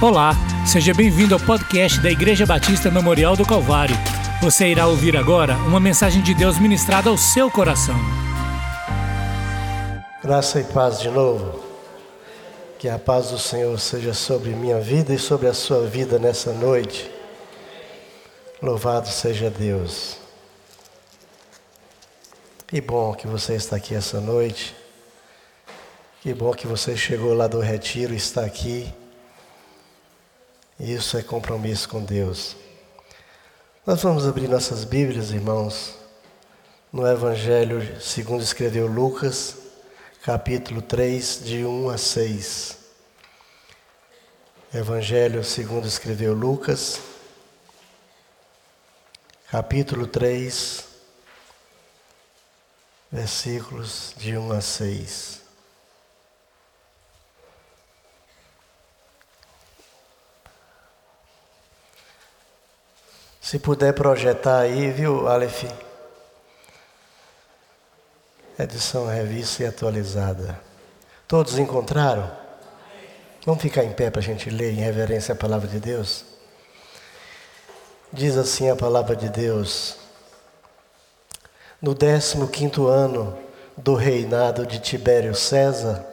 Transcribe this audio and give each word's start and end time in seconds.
Olá, 0.00 0.30
seja 0.64 0.94
bem-vindo 0.94 1.34
ao 1.34 1.40
podcast 1.40 2.00
da 2.00 2.08
Igreja 2.08 2.46
Batista 2.46 2.88
Memorial 2.88 3.36
do 3.36 3.44
Calvário. 3.44 3.96
Você 4.40 4.68
irá 4.68 4.86
ouvir 4.86 5.16
agora 5.16 5.56
uma 5.66 5.80
mensagem 5.80 6.22
de 6.22 6.34
Deus 6.34 6.56
ministrada 6.56 7.10
ao 7.10 7.18
seu 7.18 7.50
coração. 7.50 7.96
Graça 10.22 10.60
e 10.60 10.64
paz 10.64 11.00
de 11.00 11.10
novo. 11.10 11.64
Que 12.78 12.88
a 12.88 12.96
paz 12.96 13.32
do 13.32 13.40
Senhor 13.40 13.76
seja 13.80 14.14
sobre 14.14 14.50
minha 14.50 14.80
vida 14.80 15.12
e 15.12 15.18
sobre 15.18 15.48
a 15.48 15.52
sua 15.52 15.84
vida 15.84 16.16
nessa 16.16 16.52
noite. 16.52 17.10
Louvado 18.62 19.08
seja 19.08 19.50
Deus. 19.50 20.16
Que 22.68 22.80
bom 22.80 23.14
que 23.14 23.26
você 23.26 23.56
está 23.56 23.74
aqui 23.74 23.96
essa 23.96 24.20
noite. 24.20 24.76
Que 26.20 26.32
bom 26.32 26.52
que 26.52 26.68
você 26.68 26.96
chegou 26.96 27.34
lá 27.34 27.48
do 27.48 27.58
retiro 27.58 28.14
e 28.14 28.16
está 28.16 28.44
aqui. 28.44 28.94
Isso 30.80 31.18
é 31.18 31.22
compromisso 31.22 31.88
com 31.88 32.04
Deus. 32.04 32.54
Nós 33.84 34.00
vamos 34.00 34.24
abrir 34.24 34.46
nossas 34.46 34.84
Bíblias, 34.84 35.30
irmãos, 35.30 35.94
no 36.92 37.04
Evangelho 37.04 38.00
segundo 38.00 38.44
escreveu 38.44 38.86
Lucas, 38.86 39.56
capítulo 40.22 40.80
3, 40.80 41.42
de 41.44 41.64
1 41.64 41.90
a 41.90 41.98
6. 41.98 42.78
Evangelho 44.72 45.42
segundo 45.42 45.88
escreveu 45.88 46.32
Lucas, 46.32 47.00
capítulo 49.50 50.06
3, 50.06 50.84
versículos 53.10 54.14
de 54.16 54.36
1 54.36 54.52
a 54.52 54.60
6. 54.60 55.37
Se 63.48 63.58
puder 63.58 63.94
projetar 63.94 64.58
aí, 64.58 64.90
viu, 64.90 65.26
Aleph? 65.26 65.64
Edição 68.58 69.06
revista 69.06 69.62
e 69.62 69.66
atualizada. 69.66 70.60
Todos 71.26 71.58
encontraram? 71.58 72.30
Vamos 73.46 73.62
ficar 73.62 73.84
em 73.84 73.92
pé 73.94 74.10
para 74.10 74.20
a 74.20 74.22
gente 74.22 74.50
ler 74.50 74.72
em 74.72 74.82
reverência 74.82 75.32
à 75.32 75.34
palavra 75.34 75.66
de 75.66 75.80
Deus? 75.80 76.26
Diz 78.12 78.36
assim 78.36 78.68
a 78.68 78.76
palavra 78.76 79.16
de 79.16 79.30
Deus. 79.30 79.96
No 81.80 81.96
15 81.96 82.86
ano 82.86 83.34
do 83.78 83.94
reinado 83.94 84.66
de 84.66 84.78
Tibério 84.78 85.34
César, 85.34 86.04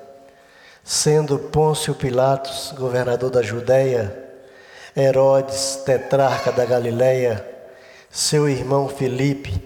sendo 0.86 1.38
Pôncio 1.38 1.94
Pilatos 1.96 2.72
governador 2.78 3.30
da 3.30 3.42
Judéia, 3.42 4.25
Herodes, 4.96 5.82
tetrarca 5.86 6.52
da 6.52 6.64
Galileia, 6.66 7.46
seu 8.10 8.48
irmão 8.48 8.88
Filipe, 8.88 9.62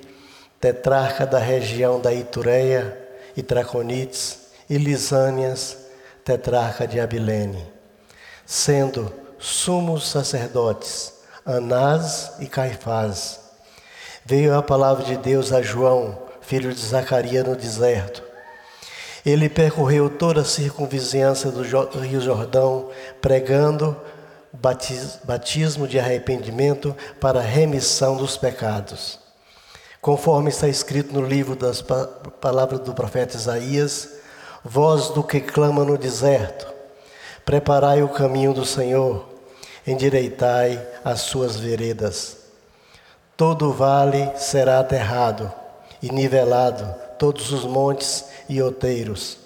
tetrarca 0.59 1.25
da 1.25 1.37
região 1.37 1.99
da 1.99 2.11
Itureia 2.11 2.97
e 3.37 3.43
Traconites, 3.43 4.49
e 4.69 4.77
Lisânias, 4.77 5.77
tetrarca 6.23 6.87
de 6.87 6.99
Abilene, 6.99 7.63
sendo 8.45 9.13
sumos 9.37 10.07
sacerdotes 10.09 11.13
Anás 11.45 12.33
e 12.39 12.45
Caifás. 12.45 13.39
Veio 14.25 14.55
a 14.55 14.61
palavra 14.61 15.03
de 15.03 15.17
Deus 15.17 15.51
a 15.51 15.61
João, 15.61 16.17
filho 16.41 16.73
de 16.73 16.79
Zacarias, 16.79 17.43
no 17.43 17.55
deserto. 17.55 18.23
Ele 19.25 19.49
percorreu 19.49 20.09
toda 20.09 20.41
a 20.41 20.45
circunvizinhança 20.45 21.51
do 21.51 21.61
Rio 21.61 22.21
Jordão, 22.21 22.89
pregando 23.21 23.97
batismo 24.51 25.87
de 25.87 25.99
arrependimento 25.99 26.95
para 27.19 27.39
remissão 27.39 28.17
dos 28.17 28.35
pecados. 28.35 29.19
Conforme 30.01 30.49
está 30.49 30.67
escrito 30.67 31.13
no 31.13 31.25
livro 31.25 31.55
das 31.55 31.83
palavras 32.41 32.79
do 32.79 32.93
profeta 32.93 33.35
Isaías, 33.35 34.09
voz 34.63 35.09
do 35.09 35.23
que 35.23 35.39
clama 35.39 35.83
no 35.83 35.97
deserto, 35.97 36.67
preparai 37.45 38.01
o 38.01 38.09
caminho 38.09 38.53
do 38.53 38.65
Senhor, 38.65 39.27
endireitai 39.85 40.85
as 41.03 41.21
suas 41.21 41.57
veredas. 41.57 42.37
Todo 43.35 43.71
vale 43.71 44.31
será 44.35 44.79
aterrado 44.79 45.51
e 46.01 46.11
nivelado, 46.11 46.93
todos 47.17 47.51
os 47.51 47.65
montes 47.65 48.25
e 48.47 48.61
outeiros. 48.61 49.37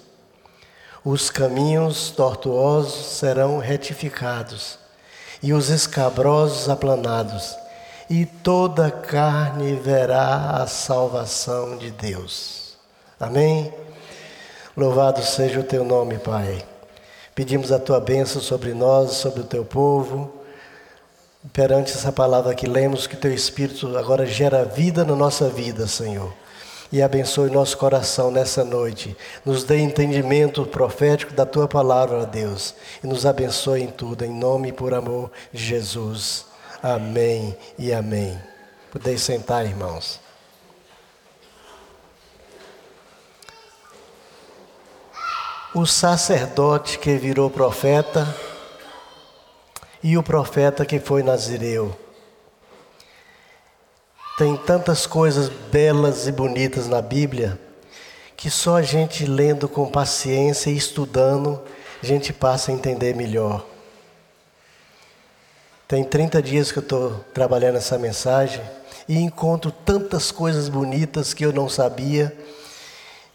Os 1.04 1.30
caminhos 1.30 2.10
tortuosos 2.10 3.18
serão 3.18 3.58
retificados 3.58 4.83
e 5.44 5.52
os 5.52 5.68
escabrosos 5.68 6.70
aplanados, 6.70 7.54
e 8.08 8.24
toda 8.24 8.90
carne 8.90 9.74
verá 9.74 10.62
a 10.62 10.66
salvação 10.66 11.76
de 11.76 11.90
Deus. 11.90 12.78
Amém? 13.20 13.70
Louvado 14.74 15.22
seja 15.22 15.60
o 15.60 15.62
teu 15.62 15.84
nome, 15.84 16.16
Pai. 16.16 16.64
Pedimos 17.34 17.70
a 17.70 17.78
tua 17.78 18.00
bênção 18.00 18.40
sobre 18.40 18.72
nós, 18.72 19.12
sobre 19.12 19.42
o 19.42 19.44
teu 19.44 19.66
povo. 19.66 20.32
Perante 21.52 21.92
essa 21.92 22.10
palavra 22.10 22.54
que 22.54 22.66
lemos, 22.66 23.06
que 23.06 23.14
teu 23.14 23.30
Espírito 23.30 23.98
agora 23.98 24.24
gera 24.24 24.64
vida 24.64 25.04
na 25.04 25.14
nossa 25.14 25.50
vida, 25.50 25.86
Senhor 25.86 26.32
e 26.94 27.02
abençoe 27.02 27.50
nosso 27.50 27.76
coração 27.76 28.30
nessa 28.30 28.62
noite. 28.62 29.16
Nos 29.44 29.64
dê 29.64 29.78
entendimento 29.80 30.64
profético 30.64 31.34
da 31.34 31.44
tua 31.44 31.66
palavra, 31.66 32.24
Deus, 32.24 32.72
e 33.02 33.06
nos 33.08 33.26
abençoe 33.26 33.82
em 33.82 33.88
tudo, 33.88 34.24
em 34.24 34.30
nome 34.30 34.68
e 34.68 34.72
por 34.72 34.94
amor 34.94 35.28
de 35.52 35.60
Jesus. 35.60 36.46
Amém 36.80 37.58
e 37.76 37.92
amém. 37.92 38.40
Podeis 38.92 39.22
sentar, 39.22 39.66
irmãos. 39.66 40.20
O 45.74 45.84
sacerdote 45.86 47.00
que 47.00 47.16
virou 47.16 47.50
profeta 47.50 48.24
e 50.00 50.16
o 50.16 50.22
profeta 50.22 50.86
que 50.86 51.00
foi 51.00 51.24
nazireu. 51.24 52.03
Tem 54.36 54.56
tantas 54.56 55.06
coisas 55.06 55.48
belas 55.48 56.26
e 56.26 56.32
bonitas 56.32 56.88
na 56.88 57.00
Bíblia 57.00 57.56
que 58.36 58.50
só 58.50 58.76
a 58.76 58.82
gente 58.82 59.24
lendo 59.26 59.68
com 59.68 59.88
paciência 59.88 60.70
e 60.70 60.76
estudando 60.76 61.62
a 62.02 62.06
gente 62.06 62.32
passa 62.32 62.72
a 62.72 62.74
entender 62.74 63.14
melhor. 63.14 63.64
Tem 65.86 66.02
30 66.02 66.42
dias 66.42 66.72
que 66.72 66.78
eu 66.78 66.82
estou 66.82 67.24
trabalhando 67.32 67.76
essa 67.76 67.96
mensagem 67.96 68.60
e 69.08 69.18
encontro 69.18 69.70
tantas 69.70 70.32
coisas 70.32 70.68
bonitas 70.68 71.32
que 71.32 71.46
eu 71.46 71.52
não 71.52 71.68
sabia 71.68 72.36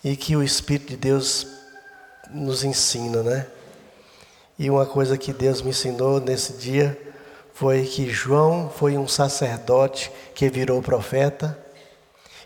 e 0.03 0.17
que 0.17 0.35
o 0.35 0.43
Espírito 0.43 0.89
de 0.89 0.97
Deus 0.97 1.47
nos 2.29 2.65
ensina, 2.65 3.23
né? 3.23 3.47
E 4.57 4.69
uma 4.69 4.85
coisa 4.85 5.17
que 5.17 5.31
Deus 5.31 5.61
me 5.61 5.69
ensinou 5.69 6.19
nesse 6.19 6.53
dia 6.53 7.08
foi 7.59 7.85
que 7.85 8.09
João 8.09 8.69
foi 8.69 8.97
um 8.97 9.05
sacerdote 9.05 10.09
que 10.33 10.49
virou 10.49 10.81
profeta 10.81 11.59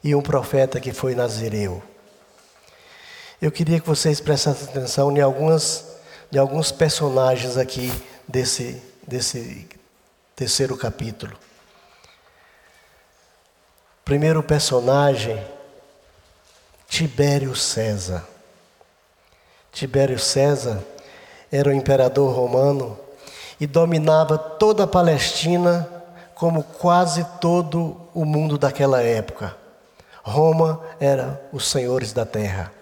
e 0.04 0.16
um 0.16 0.24
profeta 0.24 0.80
que 0.80 0.92
foi 0.92 1.14
nazireu. 1.14 1.84
Eu 3.40 3.52
queria 3.52 3.80
que 3.80 3.86
vocês 3.86 4.20
prestassem 4.20 4.70
atenção 4.70 5.16
em 5.16 5.22
algumas 5.22 5.86
de 6.32 6.40
alguns 6.40 6.72
personagens 6.72 7.58
aqui 7.58 7.94
desse 8.28 8.82
desse 9.08 9.70
terceiro 10.36 10.76
capítulo. 10.76 11.38
Primeiro 14.04 14.42
personagem 14.42 15.40
Tibério 16.88 17.56
César. 17.56 18.28
Tibério 19.72 20.18
César 20.18 20.84
era 21.52 21.70
o 21.70 21.74
imperador 21.74 22.36
romano 22.36 23.03
e 23.64 23.66
dominava 23.66 24.38
toda 24.38 24.84
a 24.84 24.88
Palestina, 24.88 25.90
como 26.36 26.64
quase 26.64 27.24
todo 27.40 27.96
o 28.14 28.26
mundo 28.26 28.58
daquela 28.58 29.02
época. 29.02 29.56
Roma 30.22 30.82
era 31.00 31.42
os 31.50 31.70
senhores 31.70 32.12
da 32.12 32.26
terra. 32.26 32.74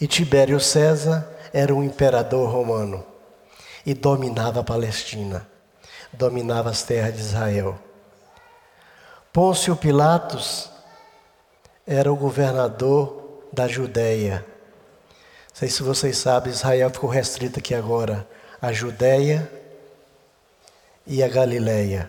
E 0.00 0.06
Tibério 0.06 0.58
César 0.58 1.28
era 1.52 1.74
o 1.74 1.84
imperador 1.84 2.48
romano 2.48 3.04
e 3.84 3.92
dominava 3.92 4.60
a 4.60 4.64
Palestina, 4.64 5.46
dominava 6.10 6.70
as 6.70 6.82
terras 6.82 7.12
de 7.12 7.20
Israel. 7.20 7.78
Pôncio 9.30 9.76
Pilatos 9.76 10.70
era 11.86 12.10
o 12.10 12.16
governador 12.16 13.42
da 13.52 13.68
Judéia. 13.68 14.46
Não 15.50 15.56
sei 15.56 15.68
se 15.68 15.82
vocês 15.82 16.16
sabem, 16.16 16.50
Israel 16.50 16.88
ficou 16.88 17.10
restrito 17.10 17.58
aqui 17.58 17.74
agora 17.74 18.26
a 18.62 18.72
Judéia 18.72 19.59
e 21.10 21.24
a 21.24 21.28
Galileia, 21.28 22.08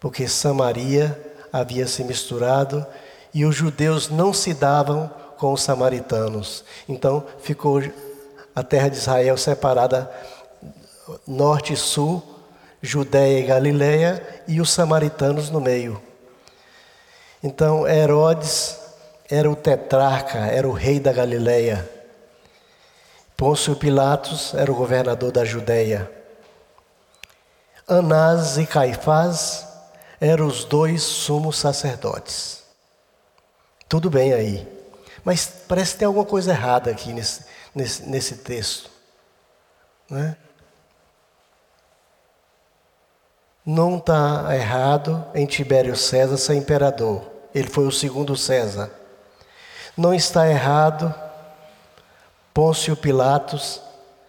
porque 0.00 0.26
Samaria 0.26 1.16
havia 1.52 1.86
se 1.86 2.02
misturado 2.02 2.84
e 3.32 3.44
os 3.44 3.54
judeus 3.54 4.10
não 4.10 4.32
se 4.32 4.52
davam 4.52 5.08
com 5.38 5.52
os 5.52 5.62
samaritanos. 5.62 6.64
Então 6.88 7.24
ficou 7.38 7.80
a 8.52 8.64
terra 8.64 8.88
de 8.88 8.96
Israel 8.96 9.36
separada 9.36 10.10
norte 11.24 11.74
e 11.74 11.76
sul, 11.76 12.20
Judéia 12.82 13.38
e 13.38 13.46
Galiléia 13.46 14.42
e 14.48 14.60
os 14.60 14.70
samaritanos 14.70 15.48
no 15.48 15.60
meio. 15.60 16.02
Então 17.44 17.86
Herodes 17.86 18.76
era 19.30 19.48
o 19.48 19.54
tetrarca, 19.54 20.38
era 20.38 20.68
o 20.68 20.72
rei 20.72 20.98
da 20.98 21.12
Galiléia. 21.12 21.88
Pôncio 23.36 23.76
Pilatos 23.76 24.52
era 24.54 24.70
o 24.72 24.74
governador 24.74 25.30
da 25.30 25.44
Judéia. 25.44 26.23
Anás 27.86 28.56
e 28.56 28.66
Caifás 28.66 29.66
eram 30.20 30.46
os 30.46 30.64
dois 30.64 31.02
sumos 31.02 31.58
sacerdotes. 31.58 32.62
Tudo 33.88 34.08
bem 34.08 34.32
aí. 34.32 34.66
Mas 35.22 35.46
parece 35.68 35.92
que 35.92 35.98
tem 36.00 36.06
alguma 36.06 36.24
coisa 36.24 36.52
errada 36.52 36.90
aqui 36.90 37.12
nesse, 37.12 37.44
nesse, 37.74 38.02
nesse 38.08 38.36
texto. 38.36 38.90
Né? 40.08 40.36
Não 43.64 43.96
está 43.96 44.54
errado 44.54 45.24
em 45.34 45.46
Tibério 45.46 45.96
César 45.96 46.36
ser 46.36 46.54
imperador. 46.54 47.22
Ele 47.54 47.68
foi 47.68 47.86
o 47.86 47.92
segundo 47.92 48.36
César. 48.36 48.90
Não 49.96 50.12
está 50.12 50.48
errado 50.48 51.14
Pôncio 52.52 52.96
Pilatos 52.96 53.80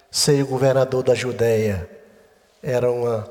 ser 0.10 0.44
governador 0.46 1.04
da 1.04 1.14
Judéia. 1.14 1.90
Era 2.64 2.90
uma, 2.90 3.30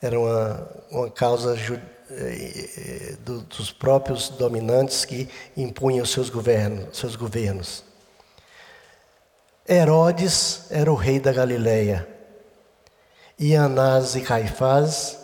era 0.00 0.18
uma, 0.18 0.68
uma 0.90 1.10
causa 1.10 1.56
eh, 2.10 3.16
dos 3.20 3.72
próprios 3.72 4.28
dominantes 4.28 5.04
que 5.04 5.28
impunham 5.56 6.04
seus 6.04 6.30
governos, 6.30 6.96
seus 6.96 7.16
governos. 7.16 7.84
Herodes 9.68 10.66
era 10.70 10.92
o 10.92 10.94
rei 10.94 11.18
da 11.18 11.32
Galileia. 11.32 12.06
E 13.38 13.54
Anás 13.54 14.14
e 14.14 14.20
Caifás 14.20 15.18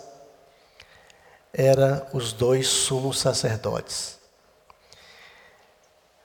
eram 1.53 2.05
os 2.13 2.33
dois 2.33 2.67
sumos 2.67 3.19
sacerdotes. 3.19 4.17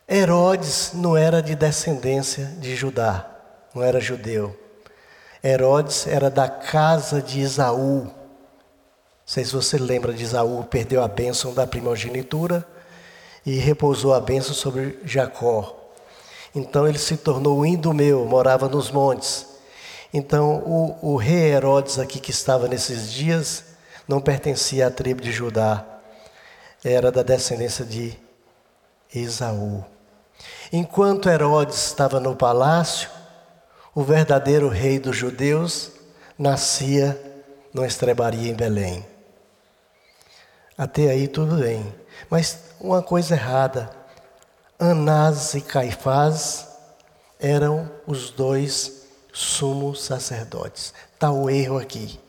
Herodes 0.09 0.93
não 0.95 1.17
era 1.17 1.43
de 1.43 1.55
descendência 1.55 2.47
de 2.59 2.75
Judá, 2.75 3.31
não 3.75 3.83
era 3.83 4.01
judeu. 4.01 4.59
Herodes 5.45 6.07
era 6.07 6.31
da 6.31 6.49
casa 6.49 7.23
de 7.23 7.41
Isaú. 7.41 8.18
Sei 9.29 9.45
se 9.45 9.53
você 9.53 9.77
lembra 9.77 10.15
de 10.15 10.25
Isaú, 10.25 10.65
perdeu 10.65 11.03
a 11.03 11.07
bênção 11.07 11.53
da 11.53 11.67
primogenitura 11.67 12.67
e 13.45 13.59
repousou 13.59 14.15
a 14.15 14.21
bênção 14.23 14.55
sobre 14.55 14.99
Jacó. 15.05 15.77
Então 16.55 16.89
ele 16.89 16.97
se 16.97 17.15
tornou 17.15 17.67
Indomeu, 17.67 18.25
morava 18.25 18.71
nos 18.71 18.91
montes. 18.91 19.45
Então 20.15 20.63
o, 20.65 21.13
o 21.13 21.17
rei 21.17 21.53
Herodes 21.53 21.99
aqui 21.99 22.19
que 22.19 22.31
estava 22.31 22.67
nesses 22.69 23.13
dias 23.13 23.65
não 24.09 24.19
pertencia 24.19 24.87
à 24.87 24.91
tribo 24.91 25.21
de 25.21 25.31
Judá, 25.31 25.85
era 26.83 27.13
da 27.13 27.23
descendência 27.23 27.85
de 27.85 28.19
Esaú. 29.15 29.85
Enquanto 30.73 31.29
Herodes 31.29 31.77
estava 31.85 32.19
no 32.19 32.35
palácio, 32.35 33.11
o 33.95 34.03
verdadeiro 34.03 34.71
rei 34.71 34.99
dos 34.99 35.15
judeus 35.15 35.93
nascia 36.39 37.21
numa 37.75 37.87
estrebaria 37.87 38.51
em 38.51 38.55
Belém. 38.55 39.18
Até 40.79 41.11
aí 41.11 41.27
tudo 41.27 41.57
bem. 41.57 41.93
Mas 42.31 42.61
uma 42.81 43.03
coisa 43.03 43.35
errada. 43.35 43.91
Anás 44.79 45.55
e 45.55 45.61
Caifás 45.61 46.69
eram 47.41 47.91
os 48.07 48.31
dois 48.31 49.09
sumos 49.33 50.05
sacerdotes. 50.05 50.95
Está 51.13 51.33
o 51.33 51.51
erro 51.51 51.79
aqui. 51.79 52.21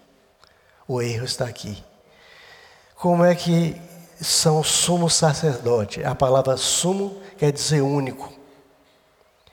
O 0.87 0.99
erro 0.99 1.25
está 1.25 1.45
aqui. 1.45 1.83
Como 2.95 3.23
é 3.23 3.35
que 3.35 3.79
são 4.19 4.63
sumos 4.63 5.13
sacerdotes? 5.13 6.03
A 6.03 6.15
palavra 6.15 6.57
sumo 6.57 7.21
quer 7.37 7.51
dizer 7.51 7.81
único, 7.81 8.33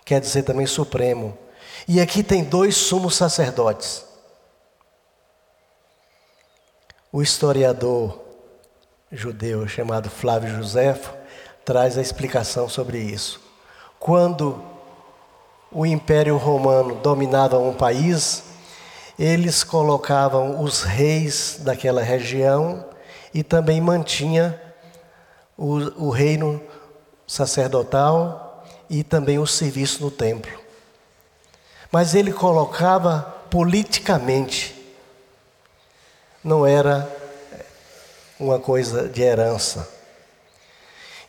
quer 0.06 0.20
dizer 0.20 0.42
também 0.42 0.66
supremo. 0.66 1.36
E 1.86 2.00
aqui 2.00 2.22
tem 2.22 2.42
dois 2.42 2.74
sumos 2.76 3.14
sacerdotes. 3.14 4.06
O 7.12 7.22
historiador 7.22 8.25
judeu 9.10 9.68
chamado 9.68 10.10
Flávio 10.10 10.56
Joséfo 10.56 11.12
traz 11.64 11.96
a 11.96 12.02
explicação 12.02 12.68
sobre 12.68 12.98
isso. 12.98 13.40
Quando 13.98 14.62
o 15.70 15.86
Império 15.86 16.36
Romano 16.36 16.96
dominava 16.96 17.58
um 17.58 17.72
país, 17.72 18.44
eles 19.18 19.62
colocavam 19.62 20.62
os 20.62 20.82
reis 20.82 21.58
daquela 21.60 22.02
região 22.02 22.84
e 23.32 23.42
também 23.42 23.80
mantinha 23.80 24.60
o, 25.56 26.06
o 26.06 26.10
reino 26.10 26.60
sacerdotal 27.26 28.64
e 28.90 29.02
também 29.02 29.38
o 29.38 29.46
serviço 29.46 30.02
no 30.02 30.10
templo. 30.10 30.52
Mas 31.90 32.14
ele 32.14 32.32
colocava 32.32 33.34
politicamente, 33.50 34.74
não 36.42 36.66
era 36.66 37.15
uma 38.38 38.58
coisa 38.58 39.08
de 39.08 39.22
herança. 39.22 39.88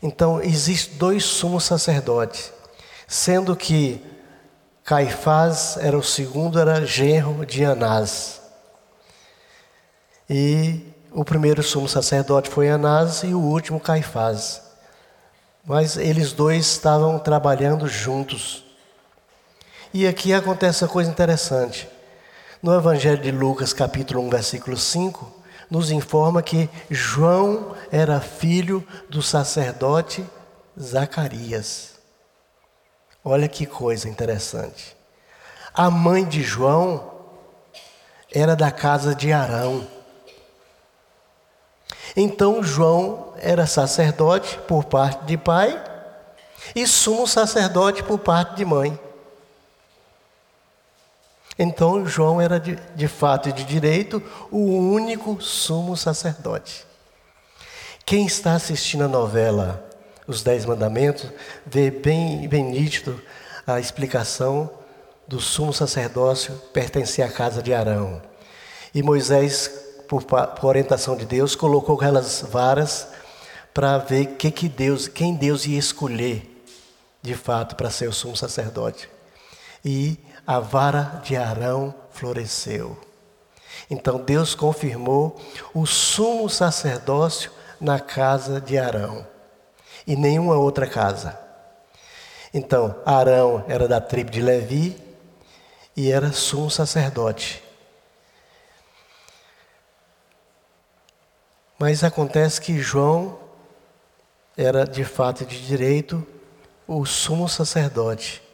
Então, 0.02 0.42
existem 0.42 0.98
dois 0.98 1.24
sumos 1.24 1.64
sacerdotes, 1.64 2.52
sendo 3.08 3.56
que 3.56 4.04
Caifás 4.84 5.78
era 5.78 5.98
o 5.98 6.04
segundo, 6.04 6.60
era 6.60 6.86
genro 6.86 7.46
de 7.46 7.66
Anás. 7.66 8.42
E 10.30 10.94
o 11.12 11.24
primeiro 11.26 11.64
sumo 11.64 11.88
sacerdote 11.88 12.50
foi 12.50 12.70
Anás 12.70 13.24
e 13.24 13.34
o 13.34 13.40
último 13.40 13.80
Caifás. 13.80 14.62
Mas 15.66 15.98
eles 15.98 16.32
dois 16.32 16.66
estavam 16.66 17.18
trabalhando 17.20 17.88
juntos. 17.88 18.64
E 19.94 20.06
aqui 20.08 20.34
acontece 20.34 20.84
uma 20.84 20.90
coisa 20.90 21.10
interessante. 21.10 21.90
No 22.62 22.74
Evangelho 22.74 23.22
de 23.22 23.32
Lucas, 23.32 23.74
capítulo 23.74 24.22
1, 24.24 24.30
versículo 24.30 24.78
5, 24.78 25.37
nos 25.70 25.92
informa 25.92 26.42
que 26.42 26.70
João 26.90 27.76
era 27.92 28.20
filho 28.20 28.86
do 29.10 29.22
sacerdote 29.22 30.26
Zacarias. 30.80 31.96
Olha 33.24 33.48
que 33.48 33.66
coisa 33.66 34.08
interessante. 34.08 34.96
A 35.74 35.90
mãe 35.90 36.24
de 36.24 36.42
João 36.42 37.12
era 38.34 38.56
da 38.56 38.72
casa 38.72 39.14
de 39.14 39.32
Arão. 39.34 39.88
Então 42.16 42.64
João 42.64 43.34
era 43.38 43.68
sacerdote 43.68 44.58
por 44.68 44.86
parte 44.86 45.26
de 45.26 45.38
pai 45.38 45.84
e 46.76 46.88
sumo 46.88 47.28
sacerdote 47.28 48.04
por 48.04 48.20
parte 48.20 48.56
de 48.56 48.66
mãe. 48.66 49.00
Então 51.58 52.06
João 52.06 52.40
era 52.40 52.60
de, 52.60 52.76
de 52.96 53.08
fato 53.08 53.50
e 53.50 53.52
de 53.52 53.64
direito 53.64 54.22
o 54.52 54.60
único 54.60 55.42
sumo 55.42 55.98
sacerdote. 55.98 56.86
Quem 58.06 58.26
está 58.26 58.54
assistindo 58.54 59.04
a 59.04 59.08
novela 59.08 59.84
Os 60.28 60.44
Dez 60.44 60.66
Mandamentos 60.66 61.30
vê 61.66 61.90
bem, 61.90 62.48
bem 62.48 62.64
nítido 62.64 63.22
a 63.66 63.80
explicação 63.80 64.70
do 65.28 65.42
sumo 65.42 65.74
sacerdócio 65.74 66.54
pertencer 66.72 67.26
à 67.26 67.30
casa 67.30 67.62
de 67.62 67.74
Arão. 67.74 68.22
E 68.94 69.04
Moisés 69.04 69.70
por, 70.08 70.24
por 70.24 70.66
orientação 70.66 71.16
de 71.16 71.26
Deus, 71.26 71.56
colocou 71.56 71.96
aquelas 71.96 72.42
varas 72.50 73.08
para 73.74 73.98
ver 73.98 74.38
que 74.38 74.50
que 74.50 74.70
Deus, 74.70 75.08
quem 75.08 75.36
Deus 75.36 75.66
ia 75.66 75.78
escolher 75.78 76.66
de 77.22 77.36
fato 77.36 77.76
para 77.76 77.92
ser 77.92 78.08
o 78.08 78.14
sumo 78.14 78.38
sacerdote. 78.38 79.10
E 79.84 80.18
a 80.48 80.60
vara 80.62 81.22
de 81.24 81.36
Arão 81.36 81.94
floresceu. 82.10 82.98
Então 83.90 84.18
Deus 84.18 84.56
confirmou 84.56 85.40
o 85.74 85.86
sumo 85.86 86.50
sacerdócio 86.50 87.52
na 87.80 88.00
casa 88.00 88.62
de 88.62 88.78
Arão 88.78 89.28
e 90.08 90.16
nenhuma 90.16 90.56
outra 90.56 90.88
casa. 90.88 91.38
Então, 92.54 92.96
Arão 93.06 93.64
era 93.68 93.88
da 93.90 94.00
tribo 94.00 94.32
de 94.32 94.42
Levi 94.42 94.98
e 95.96 96.10
era 96.10 96.32
sumo 96.32 96.72
sacerdote. 96.72 97.62
Mas 101.78 102.04
acontece 102.04 102.60
que 102.62 102.80
João 102.80 103.38
era 104.56 104.86
de 104.86 105.04
fato 105.04 105.46
de 105.46 105.68
direito 105.68 106.26
o 106.88 107.06
sumo 107.06 107.48
sacerdote. 107.48 108.47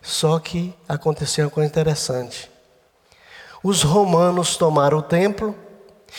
Só 0.00 0.38
que 0.38 0.74
aconteceu 0.88 1.46
uma 1.46 1.50
coisa 1.50 1.68
interessante. 1.68 2.50
Os 3.62 3.82
romanos 3.82 4.56
tomaram 4.56 4.98
o 4.98 5.02
templo 5.02 5.54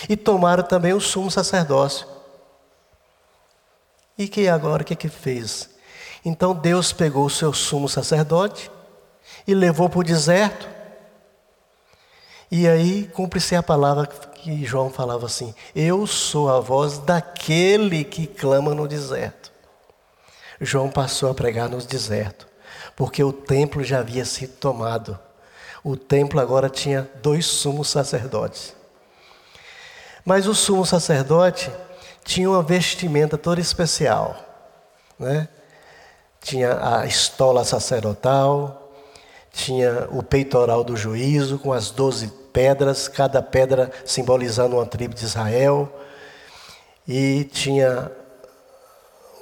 e 0.07 0.15
tomaram 0.15 0.63
também 0.63 0.93
o 0.93 1.00
sumo 1.00 1.31
sacerdócio. 1.31 2.07
E 4.17 4.27
que 4.27 4.48
agora 4.50 4.83
o 4.83 4.86
que 4.86 4.95
que 4.95 5.07
fez? 5.07 5.69
Então 6.25 6.53
Deus 6.53 6.91
pegou 6.91 7.25
o 7.25 7.29
seu 7.29 7.53
sumo 7.53 7.88
sacerdote 7.88 8.69
e 9.48 9.55
levou 9.55 9.88
para 9.89 10.00
o 10.00 10.03
deserto. 10.03 10.67
E 12.51 12.67
aí 12.67 13.07
cumpre-se 13.13 13.55
a 13.55 13.63
palavra 13.63 14.07
que 14.07 14.65
João 14.65 14.89
falava 14.89 15.25
assim: 15.25 15.53
Eu 15.74 16.05
sou 16.05 16.50
a 16.50 16.59
voz 16.59 16.98
daquele 16.98 18.03
que 18.03 18.27
clama 18.27 18.74
no 18.74 18.88
deserto. 18.88 19.51
João 20.59 20.89
passou 20.89 21.31
a 21.31 21.33
pregar 21.33 21.69
no 21.69 21.77
deserto, 21.77 22.45
porque 23.00 23.24
o 23.24 23.32
templo 23.32 23.82
já 23.82 24.00
havia 24.00 24.25
sido 24.25 24.56
tomado. 24.58 25.18
O 25.82 25.96
templo 25.96 26.38
agora 26.38 26.70
tinha 26.70 27.10
dois 27.24 27.46
sumos 27.46 27.88
sacerdotes. 27.88 28.75
Mas 30.25 30.46
o 30.48 30.53
sumo 30.53 30.86
sacerdote 30.86 31.72
tinha 32.25 32.50
uma 32.50 32.62
vestimenta 32.62 33.38
toda 33.38 33.62
especial, 33.62 34.36
né? 35.18 35.48
Tinha 36.41 36.77
a 36.98 37.06
estola 37.06 37.63
sacerdotal, 37.63 38.91
tinha 39.50 40.10
o 40.12 40.22
peitoral 40.22 40.84
do 40.84 40.98
juízo 40.98 41.58
com 41.58 41.72
as 41.72 41.91
doze 41.91 42.27
pedras, 42.51 43.08
cada 43.08 43.41
pedra 43.41 43.89
simbolizando 44.03 44.75
uma 44.75 44.86
tribo 44.86 45.15
de 45.15 45.24
Israel, 45.24 45.89
e 47.08 47.46
tinha 47.46 48.12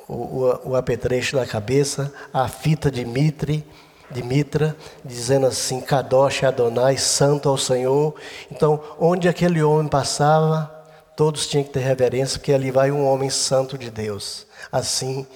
o, 0.08 0.14
o, 0.14 0.70
o 0.70 0.76
apetrecho 0.76 1.36
na 1.36 1.46
cabeça, 1.46 2.14
a 2.34 2.48
fita 2.48 2.90
de 2.90 3.04
mitre, 3.04 3.66
de 4.10 4.24
mitra, 4.24 4.76
dizendo 5.04 5.46
assim: 5.46 5.82
Kadosh 5.82 6.44
Adonai, 6.44 6.98
santo 6.98 7.50
ao 7.50 7.58
Senhor. 7.58 8.16
Então, 8.50 8.82
onde 8.98 9.28
aquele 9.28 9.62
homem 9.62 9.90
passava, 9.90 10.72
todos 11.16 11.48
tinham 11.48 11.64
que 11.64 11.72
ter 11.72 11.82
reverência, 11.82 12.40
porque 12.40 12.54
ali 12.54 12.72
vai 12.72 12.92
um 12.92 13.06
homem 13.06 13.30
santo 13.30 13.78
de 13.78 13.92
Deus. 13.92 14.48
Assim, 14.72 15.28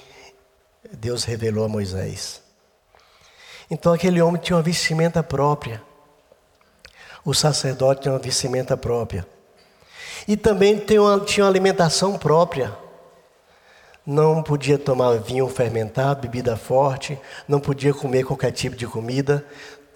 Deus 0.91 1.23
revelou 1.23 1.65
a 1.65 1.69
Moisés. 1.69 2.41
Então, 3.69 3.93
aquele 3.93 4.21
homem 4.21 4.41
tinha 4.41 4.55
uma 4.55 4.63
vestimenta 4.63 5.21
própria. 5.21 5.81
O 7.23 7.33
sacerdote 7.33 8.01
tinha 8.01 8.13
uma 8.13 8.19
vestimenta 8.19 8.75
própria. 8.75 9.27
E 10.27 10.35
também 10.35 10.77
tinha 10.77 11.01
uma, 11.01 11.19
tinha 11.19 11.43
uma 11.43 11.49
alimentação 11.49 12.17
própria 12.17 12.80
não 14.05 14.41
podia 14.41 14.77
tomar 14.77 15.17
vinho 15.19 15.47
fermentado, 15.47 16.21
bebida 16.21 16.57
forte, 16.57 17.19
não 17.47 17.59
podia 17.59 17.93
comer 17.93 18.23
qualquer 18.23 18.51
tipo 18.51 18.75
de 18.75 18.87
comida. 18.87 19.45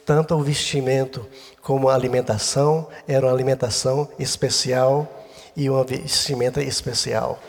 Tanto 0.05 0.35
o 0.35 0.43
vestimento 0.43 1.27
como 1.61 1.89
a 1.89 1.95
alimentação 1.95 2.87
era 3.07 3.25
uma 3.25 3.33
alimentação 3.33 4.07
especial 4.19 5.07
e 5.55 5.69
uma 5.69 5.83
vestimenta 5.83 6.61
especial. 6.61 7.39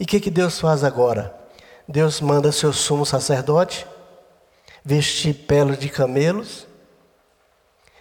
E 0.00 0.04
o 0.04 0.06
que, 0.06 0.18
que 0.18 0.30
Deus 0.30 0.58
faz 0.58 0.82
agora? 0.82 1.32
Deus 1.86 2.20
manda 2.20 2.50
seu 2.50 2.72
sumo 2.72 3.06
sacerdote 3.06 3.86
vestir 4.84 5.34
peles 5.34 5.78
de 5.78 5.88
camelos 5.88 6.66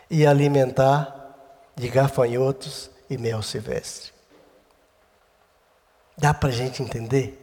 e 0.10 0.26
alimentar 0.26 1.36
de 1.76 1.88
gafanhotos 1.88 2.90
e 3.10 3.18
mel 3.18 3.42
silvestre. 3.42 4.12
Dá 6.22 6.36
para 6.36 6.50
a 6.50 6.52
gente 6.52 6.84
entender? 6.84 7.36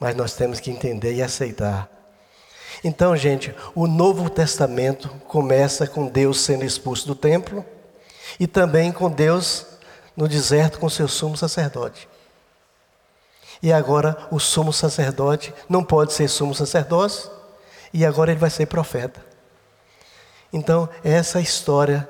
Mas 0.00 0.16
nós 0.16 0.34
temos 0.34 0.58
que 0.58 0.72
entender 0.72 1.14
e 1.14 1.22
aceitar. 1.22 1.88
Então, 2.82 3.16
gente, 3.16 3.54
o 3.76 3.86
Novo 3.86 4.28
Testamento 4.28 5.08
começa 5.28 5.86
com 5.86 6.08
Deus 6.08 6.40
sendo 6.40 6.64
expulso 6.64 7.06
do 7.06 7.14
templo 7.14 7.64
e 8.40 8.48
também 8.48 8.90
com 8.90 9.08
Deus 9.08 9.68
no 10.16 10.26
deserto 10.26 10.80
com 10.80 10.88
seu 10.88 11.06
sumo 11.06 11.36
sacerdote. 11.36 12.08
E 13.62 13.72
agora 13.72 14.26
o 14.32 14.40
sumo 14.40 14.72
sacerdote 14.72 15.54
não 15.68 15.84
pode 15.84 16.12
ser 16.12 16.26
sumo 16.26 16.56
sacerdote 16.56 17.30
e 17.92 18.04
agora 18.04 18.32
ele 18.32 18.40
vai 18.40 18.50
ser 18.50 18.66
profeta. 18.66 19.24
Então, 20.52 20.88
essa 21.04 21.38
é 21.38 21.42
história 21.42 22.08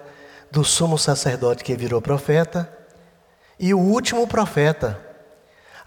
do 0.50 0.64
sumo 0.64 0.96
sacerdote 0.96 1.62
que 1.62 1.76
virou 1.76 2.00
profeta 2.00 2.66
e 3.60 3.74
o 3.74 3.78
último 3.78 4.26
profeta 4.26 5.03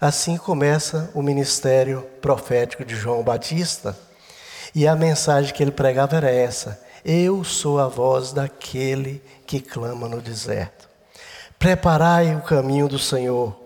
Assim 0.00 0.36
começa 0.36 1.10
o 1.12 1.20
ministério 1.20 2.02
profético 2.22 2.84
de 2.84 2.94
João 2.94 3.24
Batista, 3.24 3.98
e 4.72 4.86
a 4.86 4.94
mensagem 4.94 5.52
que 5.52 5.60
ele 5.60 5.72
pregava 5.72 6.16
era 6.16 6.30
essa: 6.30 6.80
Eu 7.04 7.42
sou 7.42 7.80
a 7.80 7.88
voz 7.88 8.32
daquele 8.32 9.20
que 9.44 9.60
clama 9.60 10.08
no 10.08 10.20
deserto. 10.20 10.88
Preparai 11.58 12.36
o 12.36 12.42
caminho 12.42 12.86
do 12.86 12.96
Senhor, 12.96 13.58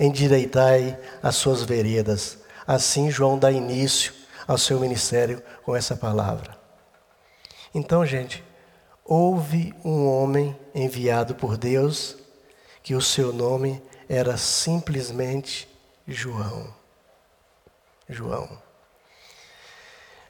endireitai 0.00 0.98
as 1.22 1.36
suas 1.36 1.62
veredas. 1.62 2.38
Assim 2.66 3.08
João 3.08 3.38
dá 3.38 3.52
início 3.52 4.12
ao 4.44 4.58
seu 4.58 4.80
ministério 4.80 5.40
com 5.62 5.76
essa 5.76 5.94
palavra. 5.94 6.56
Então, 7.72 8.04
gente, 8.04 8.42
houve 9.04 9.72
um 9.84 10.08
homem 10.08 10.58
enviado 10.74 11.36
por 11.36 11.56
Deus 11.56 12.16
que 12.82 12.96
o 12.96 13.00
seu 13.00 13.32
nome 13.32 13.80
era 14.08 14.36
simplesmente 14.36 15.75
João. 16.06 16.72
João. 18.08 18.48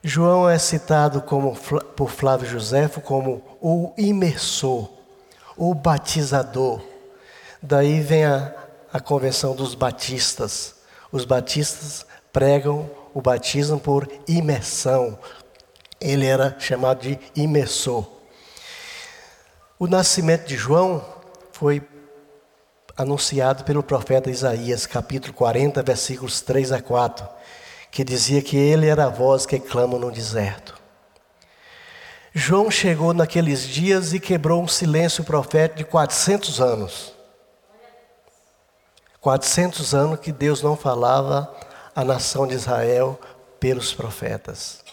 João 0.03 0.49
é 0.49 0.59
citado 0.59 1.21
como, 1.21 1.55
por 1.97 2.11
Flávio 2.11 2.49
Josefo 2.49 3.01
como 3.01 3.43
o 3.61 3.93
imersor, 3.99 4.89
o 5.57 5.75
batizador. 5.75 6.81
Daí 7.61 8.01
vem 8.01 8.25
a, 8.25 8.55
a 8.93 9.01
convenção 9.01 9.55
dos 9.55 9.75
batistas. 9.75 10.77
Os 11.11 11.25
batistas 11.25 12.07
pregam 12.33 12.89
o 13.13 13.21
batismo 13.21 13.79
por 13.79 14.09
imersão. 14.29 15.19
Ele 16.01 16.27
era 16.27 16.59
chamado 16.59 17.01
de 17.01 17.19
imersor. 17.35 18.07
O 19.79 19.87
nascimento 19.87 20.47
de 20.47 20.57
João 20.57 21.05
foi 21.53 21.81
anunciado 22.97 23.65
pelo 23.65 23.83
profeta 23.83 24.31
Isaías, 24.31 24.87
capítulo 24.87 25.35
40, 25.35 25.83
versículos 25.83 26.41
3 26.41 26.73
a 26.73 26.81
4, 26.81 27.29
que 27.91 28.03
dizia 28.03 28.41
que 28.41 28.57
ele 28.57 28.87
era 28.87 29.05
a 29.05 29.11
voz 29.11 29.45
que 29.45 29.61
clama 29.61 29.99
no 29.99 30.11
deserto. 30.11 30.75
João 32.33 32.71
chegou 32.71 33.13
naqueles 33.13 33.67
dias 33.67 34.13
e 34.13 34.21
quebrou 34.21 34.63
um 34.63 34.69
silêncio 34.69 35.25
profético 35.25 35.79
de 35.79 35.85
400 35.85 36.61
anos. 36.61 37.13
400 39.21 39.95
anos 39.95 40.21
que 40.21 40.33
Deus 40.33 40.63
não 40.63 40.77
falava 40.77 41.55
à 41.95 42.05
nação 42.05 42.47
de 42.47 42.55
Israel 42.55 43.19
pelos 43.59 43.93
profetas. 43.93 44.85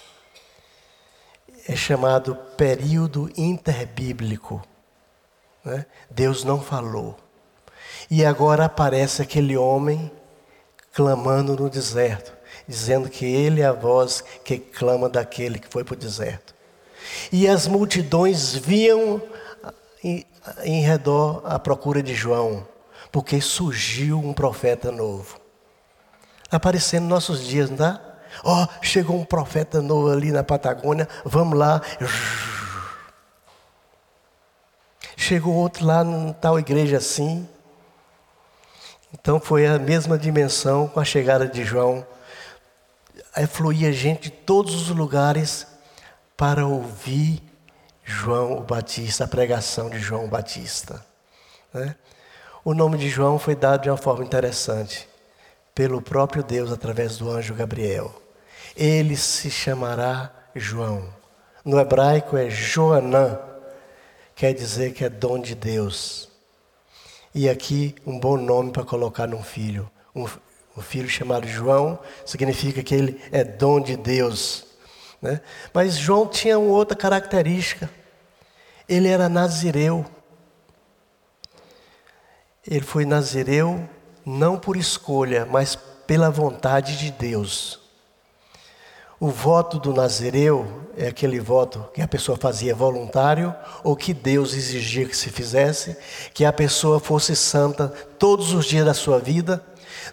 É 1.68 1.76
chamado 1.76 2.36
período 2.58 3.30
interbíblico. 3.38 4.62
Né? 5.64 5.86
Deus 6.10 6.44
não 6.44 6.62
falou. 6.62 7.23
E 8.10 8.26
agora 8.26 8.66
aparece 8.66 9.22
aquele 9.22 9.58
homem 9.58 10.12
clamando 10.94 11.56
no 11.56 11.70
deserto, 11.70 12.34
dizendo 12.68 13.10
que 13.10 13.26
ele 13.26 13.62
é 13.62 13.66
a 13.66 13.74
voz 13.74 14.24
que 14.44 14.58
clama 14.58 15.10
daquele 15.10 15.60
que 15.60 15.68
foi 15.68 15.84
para 15.84 15.94
o 15.94 15.98
deserto. 15.98 16.54
E 17.32 17.48
as 17.48 17.68
multidões 17.68 18.56
viam 18.56 19.22
em, 20.64 20.82
redor 20.82 21.42
à 21.46 21.58
procura 21.58 22.04
de 22.04 22.14
João, 22.14 22.68
porque 23.12 23.42
surgiu 23.42 24.20
um 24.20 24.34
profeta 24.34 24.92
novo. 24.92 25.40
Aparecendo 26.52 27.04
nos 27.04 27.10
nossos 27.10 27.44
dias, 27.44 27.70
não 27.70 27.78
dá? 27.78 28.02
Ó, 28.44 28.64
oh, 28.64 28.68
chegou 28.84 29.20
um 29.20 29.26
profeta 29.26 29.82
novo 29.82 30.12
ali 30.12 30.32
na 30.32 30.44
Patagônia, 30.44 31.08
vamos 31.24 31.58
lá. 31.58 31.82
Chegou 35.16 35.54
outro 35.54 35.86
lá 35.86 36.04
em 36.04 36.34
tal 36.34 36.60
igreja 36.60 36.98
assim. 36.98 37.48
Então 39.14 39.40
foi 39.40 39.66
a 39.68 39.78
mesma 39.78 40.18
dimensão 40.18 40.88
com 40.88 41.00
a 41.00 41.06
chegada 41.06 41.48
de 41.48 41.64
João. 41.64 42.06
Aí 43.36 43.48
fluía 43.48 43.92
gente 43.92 44.24
de 44.24 44.30
todos 44.32 44.74
os 44.76 44.90
lugares 44.90 45.68
para 46.36 46.66
ouvir 46.66 47.42
João 48.04 48.58
o 48.58 48.62
Batista, 48.62 49.24
a 49.24 49.28
pregação 49.28 49.90
de 49.90 50.00
João 50.00 50.28
Batista. 50.28 51.06
Né? 51.74 51.96
O 52.66 52.74
nome 52.74 52.98
de 52.98 53.10
João 53.10 53.40
foi 53.40 53.56
dado 53.56 53.84
de 53.84 53.90
uma 53.90 53.98
forma 53.98 54.24
interessante, 54.24 55.08
pelo 55.74 56.02
próprio 56.02 56.44
Deus 56.44 56.72
através 56.72 57.18
do 57.18 57.30
anjo 57.30 57.54
Gabriel. 57.54 58.14
Ele 58.76 59.16
se 59.16 59.50
chamará 59.50 60.32
João. 60.56 61.08
No 61.64 61.80
hebraico 61.80 62.36
é 62.36 62.50
Joanã, 62.50 63.40
quer 64.36 64.54
dizer 64.54 64.94
que 64.94 65.06
é 65.06 65.10
dom 65.10 65.40
de 65.40 65.56
Deus. 65.56 66.33
E 67.34 67.50
aqui 67.50 67.96
um 68.06 68.20
bom 68.20 68.38
nome 68.38 68.72
para 68.72 68.84
colocar 68.84 69.28
num 69.28 69.42
filho. 69.42 69.90
Um, 70.16 70.28
um, 70.78 70.82
filho 70.82 71.10
chamado 71.10 71.48
João 71.48 71.98
significa 72.26 72.84
que 72.84 72.94
ele 72.94 73.22
é 73.32 73.44
dom 73.44 73.80
de 73.80 73.98
Deus. 73.98 74.66
Né? 75.22 75.42
Mas 75.74 75.98
João 75.98 76.28
tinha 76.28 76.60
uma 76.60 76.74
outra 76.74 76.96
característica. 76.96 77.90
Ele 78.88 79.08
era 79.08 79.28
nazireu. 79.28 80.06
Ele 82.68 82.82
foi 82.82 83.06
nazireu 83.06 83.90
não 84.26 84.60
por 84.60 84.78
escolha, 84.78 85.46
mas 85.46 85.76
pela 85.76 86.30
vontade 86.30 86.98
de 86.98 87.12
Deus. 87.12 87.83
O 89.24 89.30
voto 89.30 89.80
do 89.80 89.94
Nazireu 89.94 90.68
é 90.98 91.08
aquele 91.08 91.40
voto 91.40 91.88
que 91.94 92.02
a 92.02 92.08
pessoa 92.10 92.38
fazia 92.38 92.76
voluntário 92.76 93.56
ou 93.82 93.96
que 93.96 94.14
Deus 94.14 94.54
exigia 94.54 95.06
que 95.06 95.16
se 95.16 95.30
fizesse, 95.30 95.96
que 96.34 96.44
a 96.44 96.52
pessoa 96.52 97.00
fosse 97.00 97.34
santa 97.34 97.88
todos 98.20 98.52
os 98.52 98.66
dias 98.66 98.86
da 98.86 98.94
sua 98.94 99.20
vida, 99.20 99.64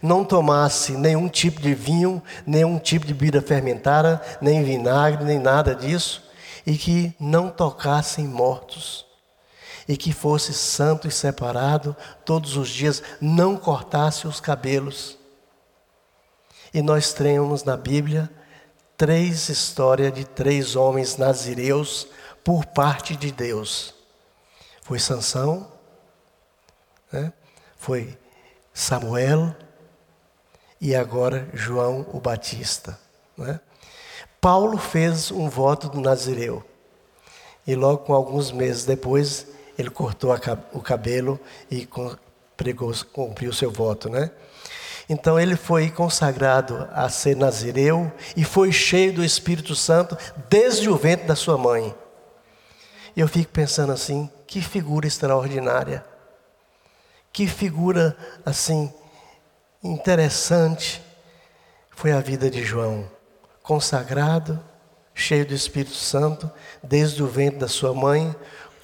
não 0.01 0.25
tomasse 0.25 0.93
nenhum 0.93 1.29
tipo 1.29 1.61
de 1.61 1.75
vinho, 1.75 2.23
nenhum 2.47 2.79
tipo 2.79 3.05
de 3.05 3.13
bebida 3.13 3.43
fermentada, 3.43 4.23
nem 4.41 4.63
vinagre, 4.63 5.25
nem 5.25 5.41
nada 5.41 5.75
disso, 5.75 6.23
e 6.65 6.79
que 6.79 7.13
não 7.19 7.49
tocasse 7.49 8.23
em 8.23 8.29
mortos, 8.29 9.05
e 9.89 9.97
que 9.97 10.13
fosse 10.13 10.55
santo 10.55 11.09
e 11.09 11.11
separado 11.11 11.97
todos 12.25 12.57
os 12.57 12.69
dias, 12.69 13.03
não 13.21 13.57
cortasse 13.57 14.29
os 14.29 14.39
cabelos. 14.39 15.19
E 16.73 16.81
nós 16.81 17.13
temos 17.13 17.65
na 17.65 17.77
Bíblia 17.77 18.31
três 19.01 19.49
histórias 19.49 20.13
de 20.13 20.27
três 20.27 20.77
homens 20.77 21.17
nazireus 21.17 22.07
por 22.45 22.67
parte 22.67 23.17
de 23.17 23.33
Deus. 23.33 23.95
Foi 24.83 24.99
Sansão, 24.99 25.73
né? 27.11 27.33
foi 27.79 28.19
Samuel 28.75 29.57
e 30.79 30.95
agora 30.95 31.49
João 31.55 32.05
o 32.13 32.21
Batista. 32.21 33.01
Né? 33.39 33.59
Paulo 34.39 34.77
fez 34.77 35.31
um 35.31 35.49
voto 35.49 35.89
do 35.89 35.99
Nazireu 35.99 36.63
e 37.67 37.75
logo 37.75 38.13
alguns 38.13 38.53
meses 38.53 38.85
depois 38.85 39.47
ele 39.79 39.89
cortou 39.89 40.31
o 40.75 40.81
cabelo 40.83 41.41
e 41.71 41.89
pregou, 42.55 42.93
cumpriu 43.15 43.49
o 43.49 43.55
seu 43.55 43.71
voto, 43.71 44.11
né? 44.11 44.31
Então 45.11 45.41
ele 45.41 45.57
foi 45.57 45.91
consagrado 45.91 46.89
a 46.93 47.09
ser 47.09 47.35
nazireu 47.35 48.13
e 48.37 48.45
foi 48.45 48.71
cheio 48.71 49.13
do 49.13 49.25
Espírito 49.25 49.75
Santo 49.75 50.17
desde 50.49 50.89
o 50.89 50.97
ventre 50.97 51.27
da 51.27 51.35
sua 51.35 51.59
mãe. 51.59 51.93
E 53.17 53.21
eu 53.21 53.27
fico 53.27 53.51
pensando 53.51 53.91
assim, 53.91 54.31
que 54.47 54.63
figura 54.63 55.09
extraordinária. 55.09 56.05
Que 57.33 57.49
figura 57.49 58.17
assim 58.47 58.95
interessante 59.83 61.03
foi 61.91 62.13
a 62.13 62.21
vida 62.21 62.49
de 62.49 62.63
João, 62.63 63.05
consagrado, 63.65 64.61
cheio 65.13 65.45
do 65.45 65.55
Espírito 65.55 65.97
Santo 65.97 66.49
desde 66.85 67.21
o 67.21 67.27
ventre 67.27 67.59
da 67.59 67.69
sua 67.69 67.93
mãe, 67.93 68.33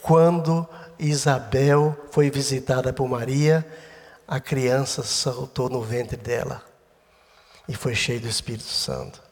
quando 0.03 0.69
Isabel 0.99 1.97
foi 2.11 2.31
visitada 2.31 2.93
por 2.93 3.09
Maria, 3.09 3.65
a 4.27 4.41
criança 4.41 5.03
saltou 5.03 5.69
no 5.69 5.81
ventre 5.81 6.17
dela 6.17 6.63
e 7.69 7.75
foi 7.75 7.95
cheio 7.95 8.21
do 8.21 8.29
Espírito 8.29 8.65
Santo. 8.65 9.23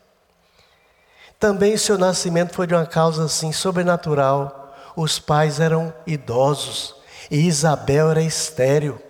Também 1.38 1.76
seu 1.76 1.98
nascimento 1.98 2.54
foi 2.54 2.66
de 2.66 2.74
uma 2.74 2.86
causa 2.86 3.24
assim 3.24 3.52
sobrenatural. 3.52 4.74
Os 4.96 5.18
pais 5.18 5.60
eram 5.60 5.92
idosos 6.06 6.94
e 7.30 7.46
Isabel 7.46 8.10
era 8.10 8.22
estéril. 8.22 9.00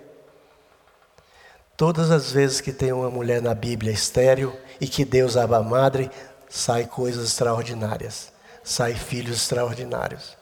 Todas 1.77 2.11
as 2.11 2.31
vezes 2.31 2.61
que 2.61 2.73
tem 2.73 2.93
uma 2.93 3.11
mulher 3.11 3.43
na 3.43 3.55
Bíblia 3.55 3.93
estéril 3.93 4.57
e 4.81 4.87
que 4.87 5.05
Deus 5.05 5.37
abre 5.37 5.57
a 5.57 5.63
madre, 5.63 6.11
sai 6.49 6.87
coisas 6.87 7.29
extraordinárias, 7.29 8.33
sai 8.63 8.95
filhos 8.95 9.37
extraordinários. 9.37 10.37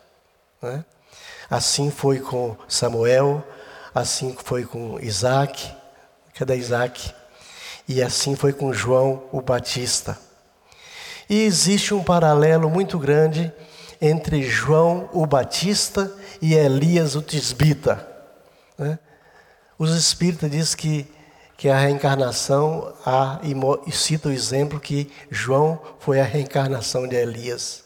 Né? 0.61 0.84
Assim 1.50 1.90
foi 1.90 2.20
com 2.20 2.56
Samuel, 2.68 3.42
assim 3.94 4.37
foi 4.42 4.64
com 4.64 4.99
Isaac, 5.00 5.70
cadê 6.34 6.56
Isaac? 6.56 7.14
E 7.88 8.02
assim 8.02 8.37
foi 8.37 8.52
com 8.52 8.72
João 8.72 9.25
o 9.32 9.40
Batista. 9.40 10.18
E 11.28 11.42
existe 11.42 11.94
um 11.94 12.02
paralelo 12.02 12.68
muito 12.70 12.99
grande 12.99 13.52
entre 14.00 14.42
João 14.42 15.08
o 15.12 15.26
Batista 15.26 16.12
e 16.40 16.54
Elias 16.54 17.14
o 17.14 17.22
Tisbita. 17.22 18.06
Né? 18.76 18.99
Os 19.78 19.94
espíritas 19.94 20.50
dizem 20.50 20.76
que, 20.76 21.12
que 21.56 21.68
a 21.68 21.78
reencarnação, 21.78 22.92
há, 23.07 23.40
e 23.87 23.92
cita 23.92 24.28
o 24.28 24.33
exemplo 24.33 24.81
que 24.81 25.11
João 25.31 25.81
foi 26.00 26.20
a 26.20 26.24
reencarnação 26.24 27.07
de 27.07 27.16
Elias. 27.16 27.85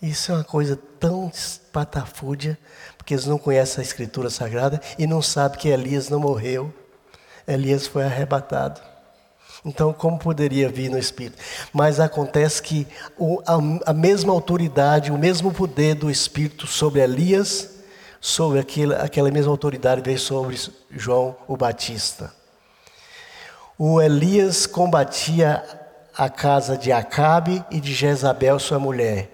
Isso 0.00 0.32
é 0.32 0.34
uma 0.36 0.44
coisa 0.44 0.76
tão 0.98 1.28
espatafúdia, 1.28 2.58
porque 3.10 3.14
eles 3.14 3.26
não 3.26 3.38
conhecem 3.38 3.82
a 3.82 3.84
Escritura 3.84 4.30
Sagrada 4.30 4.80
e 4.96 5.04
não 5.04 5.20
sabem 5.20 5.58
que 5.58 5.68
Elias 5.68 6.08
não 6.08 6.20
morreu. 6.20 6.72
Elias 7.44 7.84
foi 7.84 8.04
arrebatado. 8.04 8.80
Então, 9.64 9.92
como 9.92 10.16
poderia 10.16 10.68
vir 10.68 10.88
no 10.88 10.96
Espírito? 10.96 11.36
Mas 11.72 11.98
acontece 11.98 12.62
que 12.62 12.86
a, 13.84 13.92
mesma 13.92 14.32
autoridade, 14.32 15.10
o 15.10 15.18
mesmo 15.18 15.52
poder 15.52 15.96
do 15.96 16.08
Espírito 16.08 16.68
sobre 16.68 17.00
Elias, 17.00 17.80
sobre 18.20 18.60
aquela, 18.60 18.98
aquela 18.98 19.28
mesma 19.28 19.50
autoridade 19.50 20.02
veio 20.02 20.18
sobre 20.18 20.56
João 20.88 21.34
o 21.48 21.56
Batista. 21.56 22.32
O 23.76 24.00
Elias 24.00 24.66
combatia 24.66 25.64
a 26.16 26.28
casa 26.28 26.78
de 26.78 26.92
Acabe 26.92 27.64
e 27.72 27.80
de 27.80 27.92
Jezabel, 27.92 28.60
sua 28.60 28.78
mulher. 28.78 29.28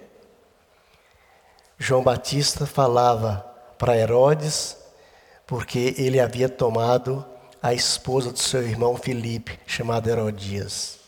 João 1.78 2.02
Batista 2.02 2.64
falava 2.64 3.45
para 3.78 3.96
Herodes, 3.96 4.76
porque 5.46 5.94
ele 5.96 6.20
havia 6.20 6.48
tomado 6.48 7.24
a 7.62 7.72
esposa 7.72 8.32
do 8.32 8.38
seu 8.38 8.62
irmão 8.62 8.96
Filipe, 8.96 9.58
chamado 9.66 10.08
Herodias. 10.08 10.98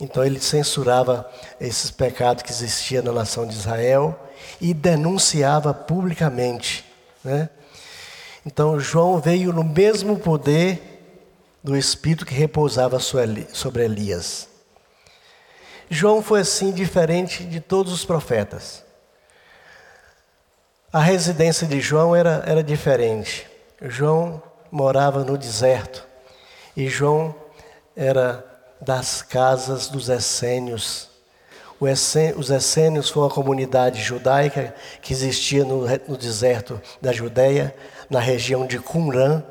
Então 0.00 0.24
ele 0.24 0.40
censurava 0.40 1.30
esses 1.60 1.90
pecados 1.90 2.42
que 2.42 2.50
existiam 2.50 3.04
na 3.04 3.12
nação 3.12 3.46
de 3.46 3.54
Israel 3.54 4.18
e 4.60 4.74
denunciava 4.74 5.72
publicamente. 5.72 6.84
Né? 7.22 7.48
Então 8.44 8.80
João 8.80 9.20
veio 9.20 9.52
no 9.52 9.62
mesmo 9.62 10.18
poder 10.18 10.88
do 11.62 11.76
Espírito 11.76 12.26
que 12.26 12.34
repousava 12.34 12.98
sobre 12.98 13.84
Elias. 13.84 14.48
João 15.88 16.22
foi 16.22 16.40
assim 16.40 16.72
diferente 16.72 17.44
de 17.44 17.60
todos 17.60 17.92
os 17.92 18.04
profetas. 18.04 18.82
A 20.92 21.00
residência 21.00 21.66
de 21.66 21.80
João 21.80 22.14
era, 22.14 22.42
era 22.46 22.62
diferente. 22.62 23.46
João 23.80 24.42
morava 24.70 25.24
no 25.24 25.38
deserto 25.38 26.06
e 26.76 26.86
João 26.86 27.34
era 27.96 28.44
das 28.78 29.22
casas 29.22 29.88
dos 29.88 30.10
essênios. 30.10 31.08
Os 32.36 32.50
essênios 32.50 33.08
foi 33.08 33.22
uma 33.22 33.30
comunidade 33.30 34.02
judaica 34.02 34.74
que 35.00 35.14
existia 35.14 35.64
no, 35.64 35.86
no 36.06 36.16
deserto 36.18 36.78
da 37.00 37.10
Judéia, 37.10 37.74
na 38.10 38.20
região 38.20 38.66
de 38.66 38.78
Qumran, 38.78 39.42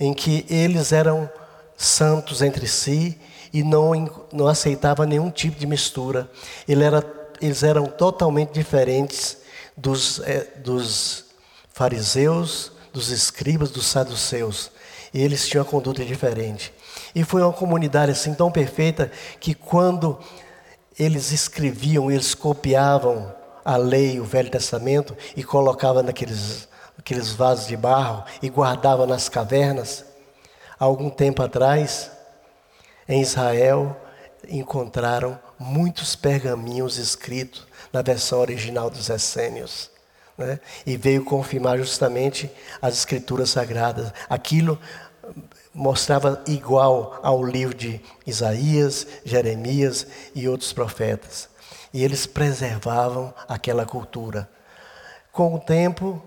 em 0.00 0.14
que 0.14 0.46
eles 0.48 0.92
eram 0.92 1.28
santos 1.76 2.40
entre 2.40 2.66
si 2.66 3.20
e 3.52 3.62
não, 3.62 3.92
não 4.32 4.48
aceitavam 4.48 5.04
nenhum 5.04 5.30
tipo 5.30 5.58
de 5.58 5.66
mistura. 5.66 6.26
Ele 6.66 6.82
era, 6.82 7.04
eles 7.38 7.62
eram 7.62 7.84
totalmente 7.84 8.52
diferentes 8.52 9.43
dos, 9.76 10.20
é, 10.20 10.44
dos 10.56 11.26
fariseus, 11.72 12.72
dos 12.92 13.08
escribas, 13.10 13.70
dos 13.70 13.86
saduceus. 13.86 14.70
E 15.12 15.22
eles 15.22 15.46
tinham 15.48 15.64
uma 15.64 15.70
conduta 15.70 16.04
diferente. 16.04 16.72
E 17.14 17.24
foi 17.24 17.42
uma 17.42 17.52
comunidade 17.52 18.12
assim 18.12 18.34
tão 18.34 18.50
perfeita 18.50 19.10
que 19.38 19.54
quando 19.54 20.18
eles 20.98 21.32
escreviam, 21.32 22.10
eles 22.10 22.34
copiavam 22.34 23.34
a 23.64 23.76
lei, 23.76 24.20
o 24.20 24.24
Velho 24.24 24.50
Testamento 24.50 25.16
e 25.36 25.42
colocavam 25.42 26.02
naqueles 26.02 26.68
aqueles 27.04 27.32
vasos 27.32 27.66
de 27.66 27.76
barro 27.76 28.24
e 28.42 28.48
guardavam 28.48 29.06
nas 29.06 29.28
cavernas. 29.28 30.04
Há 30.78 30.84
algum 30.84 31.10
tempo 31.10 31.42
atrás, 31.42 32.10
em 33.06 33.20
Israel, 33.20 33.94
encontraram 34.48 35.38
muitos 35.58 36.16
pergaminhos 36.16 36.98
escritos 36.98 37.66
na 37.92 38.02
versão 38.02 38.40
original 38.40 38.90
dos 38.90 39.08
essênios. 39.08 39.90
Né? 40.36 40.58
E 40.84 40.96
veio 40.96 41.24
confirmar 41.24 41.78
justamente 41.78 42.50
as 42.82 42.94
escrituras 42.94 43.50
sagradas. 43.50 44.12
Aquilo 44.28 44.78
mostrava 45.72 46.42
igual 46.46 47.18
ao 47.22 47.44
livro 47.44 47.74
de 47.74 48.00
Isaías, 48.26 49.06
Jeremias 49.24 50.06
e 50.34 50.48
outros 50.48 50.72
profetas. 50.72 51.48
E 51.92 52.02
eles 52.02 52.26
preservavam 52.26 53.32
aquela 53.48 53.86
cultura. 53.86 54.48
Com 55.32 55.54
o 55.54 55.58
tempo, 55.58 56.22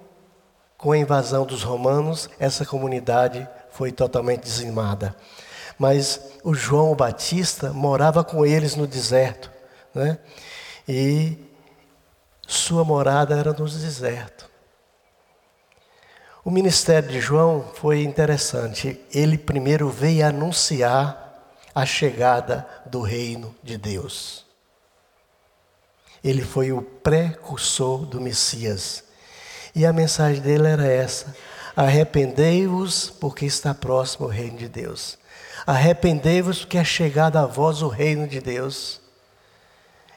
com 0.78 0.92
a 0.92 0.98
invasão 0.98 1.46
dos 1.46 1.64
romanos, 1.64 2.30
essa 2.40 2.66
comunidade 2.66 3.48
foi 3.72 3.92
totalmente 3.92 4.44
dizimada. 4.44 5.16
Mas 5.78 6.20
o 6.44 6.54
João 6.54 6.96
Batista 6.96 7.72
morava 7.72 8.24
com 8.24 8.46
eles 8.46 8.76
no 8.76 8.88
deserto. 8.88 9.52
Né? 9.94 10.18
E 10.88 11.38
sua 12.48 12.84
morada 12.84 13.36
era 13.36 13.54
no 13.54 13.70
deserto. 13.70 14.50
O 16.44 16.50
ministério 16.50 17.10
de 17.10 17.20
João 17.20 17.66
foi 17.76 18.04
interessante. 18.04 19.00
Ele 19.14 19.38
primeiro 19.38 19.90
veio 19.90 20.26
anunciar 20.26 21.28
a 21.76 21.86
chegada 21.86 22.66
do 22.86 23.02
reino 23.02 23.54
de 23.62 23.78
Deus. 23.78 24.46
Ele 26.24 26.42
foi 26.42 26.72
o 26.72 26.82
precursor 26.82 28.06
do 28.06 28.20
Messias. 28.22 29.04
E 29.76 29.86
a 29.86 29.94
mensagem 29.94 30.42
dele 30.42 30.68
era 30.68 30.88
essa: 30.88 31.36
arrependei-vos, 31.76 33.10
porque 33.10 33.46
está 33.46 33.74
próximo 33.74 34.26
o 34.26 34.30
reino 34.30 34.58
de 34.58 34.68
Deus. 34.68 35.20
Arrependei-vos, 35.66 36.60
porque 36.60 36.78
é 36.78 36.84
chegado 36.84 37.38
a 37.38 37.46
vós 37.46 37.82
o 37.82 37.88
reino 37.88 38.28
de 38.28 38.40
Deus. 38.40 39.02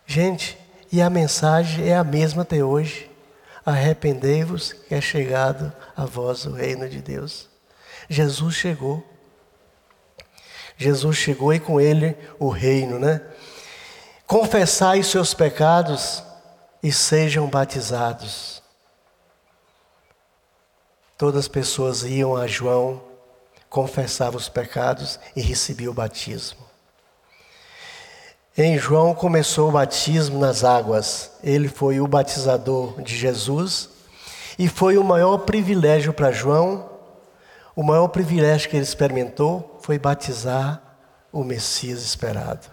Gente, 0.07 0.59
e 0.93 1.01
a 1.01 1.09
mensagem 1.09 1.89
é 1.89 1.97
a 1.97 2.05
mesma 2.05 2.43
até 2.43 2.65
hoje. 2.65 3.11
Arrependei-vos, 3.65 4.73
que 4.73 4.95
é 4.95 5.01
chegado 5.01 5.73
a 5.97 6.05
vós 6.05 6.45
o 6.47 6.53
reino 6.53 6.89
de 6.89 7.01
Deus. 7.01 7.49
Jesus 8.09 8.55
chegou. 8.55 9.05
Jesus 10.77 11.17
chegou 11.17 11.53
e 11.53 11.61
com 11.61 11.81
ele 11.81 12.17
o 12.39 12.49
reino, 12.49 12.99
né? 12.99 13.23
Confessai 14.27 15.01
os 15.01 15.09
seus 15.09 15.35
pecados 15.35 16.23
e 16.83 16.91
sejam 16.91 17.49
batizados. 17.49 18.63
Todas 21.19 21.41
as 21.41 21.49
pessoas 21.49 22.03
iam 22.03 22.35
a 22.35 22.47
João, 22.47 23.03
confessavam 23.71 24.37
os 24.37 24.49
pecados 24.49 25.21
e 25.37 25.41
recebiam 25.41 25.93
o 25.93 25.95
batismo. 25.95 26.59
Em 28.59 28.77
João 28.77 29.15
começou 29.15 29.69
o 29.69 29.73
batismo 29.73 30.41
nas 30.41 30.65
águas. 30.65 31.31
Ele 31.43 31.69
foi 31.69 32.01
o 32.01 32.07
batizador 32.09 33.01
de 33.01 33.17
Jesus 33.17 33.89
e 34.59 34.69
foi 34.69 34.99
o 34.99 35.05
maior 35.05 35.39
privilégio 35.39 36.13
para 36.13 36.33
João. 36.33 36.91
O 37.77 37.83
maior 37.85 38.09
privilégio 38.09 38.69
que 38.69 38.77
ele 38.77 38.83
experimentou 38.83 39.79
foi 39.81 39.99
batizar 39.99 40.83
o 41.33 41.45
Messias 41.45 42.03
esperado. 42.03 42.67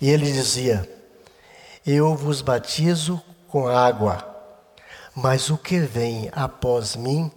E 0.00 0.10
ele 0.10 0.30
dizia: 0.30 0.90
Eu 1.86 2.16
vos 2.16 2.42
batizo 2.42 3.22
com 3.46 3.68
água, 3.68 4.26
mas 5.14 5.50
o 5.50 5.56
que 5.56 5.78
vem 5.78 6.28
após 6.32 6.96
mim 6.96 7.30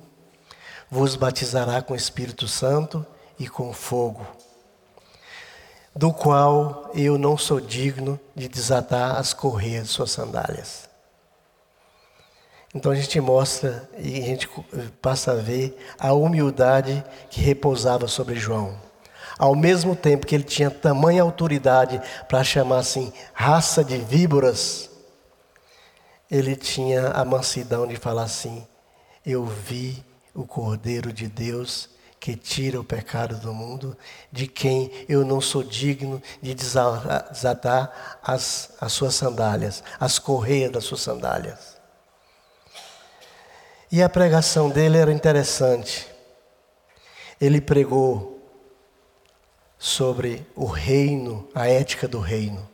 vos 0.94 1.16
batizará 1.16 1.82
com 1.82 1.94
o 1.94 1.98
Espírito 1.98 2.48
Santo 2.48 3.04
e 3.40 3.50
com 3.50 3.74
fogo, 3.74 4.24
do 5.96 6.14
qual 6.14 6.92
eu 6.94 7.18
não 7.18 7.36
sou 7.36 7.60
digno 7.60 8.20
de 8.36 8.48
desatar 8.48 9.18
as 9.18 9.34
correias 9.34 9.88
de 9.88 9.90
suas 9.90 10.12
sandálias. 10.12 10.88
Então 12.76 12.92
a 12.92 12.96
gente 12.96 13.20
mostra 13.20 13.90
e 13.98 14.20
a 14.20 14.22
gente 14.22 14.48
passa 15.02 15.32
a 15.32 15.36
ver 15.36 15.76
a 15.98 16.14
humildade 16.14 17.04
que 17.32 17.42
repousava 17.42 18.08
sobre 18.08 18.36
João. 18.36 18.78
Ao 19.40 19.56
mesmo 19.56 19.96
tempo 19.96 20.28
que 20.28 20.36
ele 20.36 20.44
tinha 20.44 20.70
tamanha 20.70 21.24
autoridade 21.24 22.00
para 22.28 22.44
chamar 22.44 22.78
assim 22.78 23.12
raça 23.34 23.84
de 23.84 23.98
víboras, 23.98 24.92
ele 26.30 26.56
tinha 26.56 27.08
a 27.08 27.26
mansidão 27.26 27.88
de 27.88 27.96
falar 27.96 28.24
assim: 28.24 28.66
Eu 29.26 29.44
vi 29.44 30.04
o 30.34 30.46
Cordeiro 30.46 31.12
de 31.14 31.28
Deus 31.28 31.90
que 32.24 32.38
tira 32.38 32.80
o 32.80 32.86
pecado 32.86 33.36
do 33.36 33.54
mundo, 33.54 33.98
de 34.32 34.48
quem 34.48 34.90
eu 35.10 35.26
não 35.26 35.42
sou 35.42 35.62
digno 35.62 36.24
de 36.42 36.54
desatar 36.54 38.20
as, 38.24 38.72
as 38.80 38.94
suas 38.94 39.14
sandálias, 39.14 39.84
as 40.00 40.20
correias 40.20 40.72
das 40.72 40.86
suas 40.86 41.02
sandálias. 41.02 41.78
E 43.92 44.02
a 44.02 44.08
pregação 44.08 44.70
dele 44.70 44.98
era 44.98 45.12
interessante. 45.12 46.08
Ele 47.42 47.60
pregou 47.60 48.42
sobre 49.78 50.48
o 50.56 50.66
reino, 50.66 51.50
a 51.54 51.68
ética 51.68 52.08
do 52.08 52.22
reino. 52.22 52.70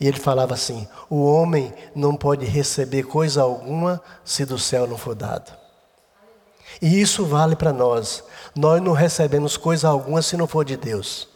E 0.00 0.08
ele 0.08 0.18
falava 0.18 0.54
assim: 0.54 0.88
o 1.08 1.24
homem 1.24 1.72
não 1.94 2.16
pode 2.16 2.44
receber 2.46 3.04
coisa 3.04 3.42
alguma 3.42 4.02
se 4.24 4.44
do 4.44 4.58
céu 4.58 4.88
não 4.88 4.98
for 4.98 5.14
dado. 5.14 5.61
E 6.82 7.00
isso 7.00 7.24
vale 7.24 7.54
para 7.54 7.72
nós. 7.72 8.24
Nós 8.56 8.82
não 8.82 8.92
recebemos 8.92 9.56
coisa 9.56 9.88
alguma 9.88 10.20
se 10.20 10.36
não 10.36 10.48
for 10.48 10.64
de 10.64 10.76
Deus. 10.76 11.28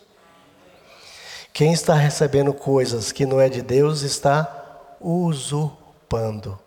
Quem 1.52 1.72
está 1.72 1.94
recebendo 1.94 2.52
coisas 2.52 3.12
que 3.12 3.24
não 3.24 3.40
é 3.40 3.48
de 3.48 3.62
Deus 3.62 4.02
está 4.02 4.96
usurpando. 5.00 6.58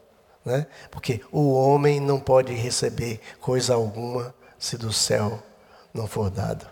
Né? 0.45 0.65
Porque 0.89 1.21
o 1.29 1.53
homem 1.53 1.99
não 1.99 2.21
pode 2.21 2.53
receber 2.53 3.19
coisa 3.41 3.73
alguma 3.73 4.33
se 4.57 4.77
do 4.77 4.93
céu 4.93 5.43
não 5.93 6.07
for 6.07 6.29
dado. 6.29 6.65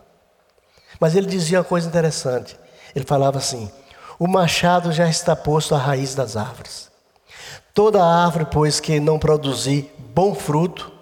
Mas 0.99 1.13
ele 1.13 1.27
dizia 1.27 1.59
uma 1.59 1.65
coisa 1.65 1.89
interessante. 1.89 2.57
Ele 2.95 3.05
falava 3.05 3.37
assim: 3.37 3.69
o 4.17 4.27
machado 4.27 4.93
já 4.93 5.09
está 5.09 5.35
posto 5.35 5.75
à 5.75 5.77
raiz 5.77 6.15
das 6.15 6.37
árvores. 6.37 6.89
Toda 7.73 8.03
árvore, 8.03 8.47
pois, 8.51 8.79
que 8.79 8.99
não 8.99 9.19
produzir 9.19 9.93
bom 10.15 10.33
fruto, 10.33 10.96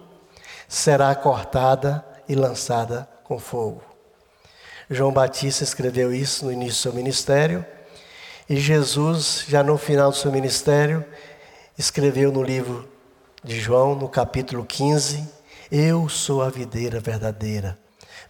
será 0.67 1.13
cortada 1.15 2.03
e 2.27 2.35
lançada 2.35 3.07
com 3.23 3.39
fogo. 3.39 3.83
João 4.89 5.11
Batista 5.11 5.63
escreveu 5.63 6.13
isso 6.13 6.45
no 6.45 6.51
início 6.51 6.73
do 6.73 6.81
seu 6.81 6.93
ministério, 6.93 7.65
e 8.47 8.57
Jesus, 8.57 9.45
já 9.47 9.63
no 9.63 9.77
final 9.77 10.11
do 10.11 10.17
seu 10.17 10.31
ministério, 10.31 11.03
escreveu 11.77 12.31
no 12.31 12.43
livro 12.43 12.87
de 13.43 13.59
João, 13.59 13.95
no 13.95 14.07
capítulo 14.07 14.63
15: 14.63 15.27
Eu 15.71 16.07
sou 16.07 16.43
a 16.43 16.49
videira 16.49 16.99
verdadeira 16.99 17.77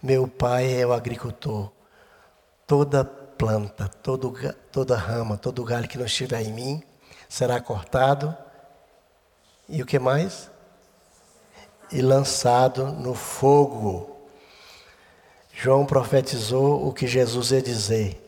meu 0.02 0.28
pai 0.28 0.80
é 0.80 0.86
o 0.86 0.92
agricultor. 0.92 1.72
Toda 2.66 3.04
planta, 3.04 3.88
todo, 3.88 4.34
toda 4.70 4.96
rama, 4.96 5.36
todo 5.36 5.64
galho 5.64 5.88
que 5.88 5.98
não 5.98 6.06
estiver 6.06 6.42
em 6.42 6.52
mim 6.52 6.82
será 7.28 7.60
cortado. 7.60 8.36
E 9.68 9.82
o 9.82 9.86
que 9.86 9.98
mais? 9.98 10.50
E 11.90 12.02
lançado 12.02 12.86
no 12.86 13.14
fogo. 13.14 14.16
João 15.52 15.86
profetizou 15.86 16.86
o 16.86 16.92
que 16.92 17.06
Jesus 17.06 17.50
ia 17.50 17.62
dizer. 17.62 18.22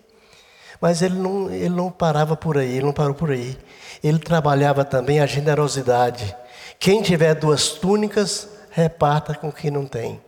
Mas 0.81 1.03
ele 1.03 1.16
não, 1.16 1.51
ele 1.51 1.68
não 1.68 1.90
parava 1.90 2.37
por 2.37 2.57
aí, 2.57 2.77
ele 2.77 2.87
não 2.87 2.92
parou 2.92 3.14
por 3.14 3.31
aí. 3.31 3.59
Ele 4.03 4.18
trabalhava 4.18 4.85
também 4.85 5.21
a 5.21 5.27
generosidade. 5.27 6.35
Quem 6.79 7.03
tiver 7.03 7.35
duas 7.35 7.71
túnicas, 7.71 8.49
reparta 8.71 9.35
com 9.35 9.51
quem 9.51 9.71
não 9.71 9.87
tem. 9.87 10.21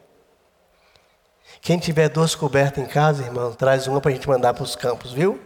Quem 1.60 1.78
tiver 1.78 2.08
duas 2.08 2.34
cobertas 2.34 2.82
em 2.82 2.86
casa, 2.86 3.22
irmão, 3.22 3.52
traz 3.52 3.86
uma 3.86 4.00
para 4.00 4.10
a 4.10 4.14
gente 4.14 4.28
mandar 4.28 4.54
para 4.54 4.64
os 4.64 4.74
campos, 4.74 5.12
viu? 5.12 5.40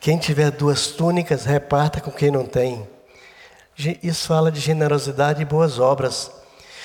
Quem 0.00 0.18
tiver 0.18 0.50
duas 0.50 0.88
túnicas, 0.88 1.44
reparta 1.44 2.00
com 2.00 2.10
quem 2.10 2.30
não 2.30 2.44
tem. 2.44 2.86
Isso 3.76 4.26
fala 4.26 4.52
de 4.52 4.60
generosidade 4.60 5.42
e 5.42 5.44
boas 5.44 5.78
obras. 5.78 6.30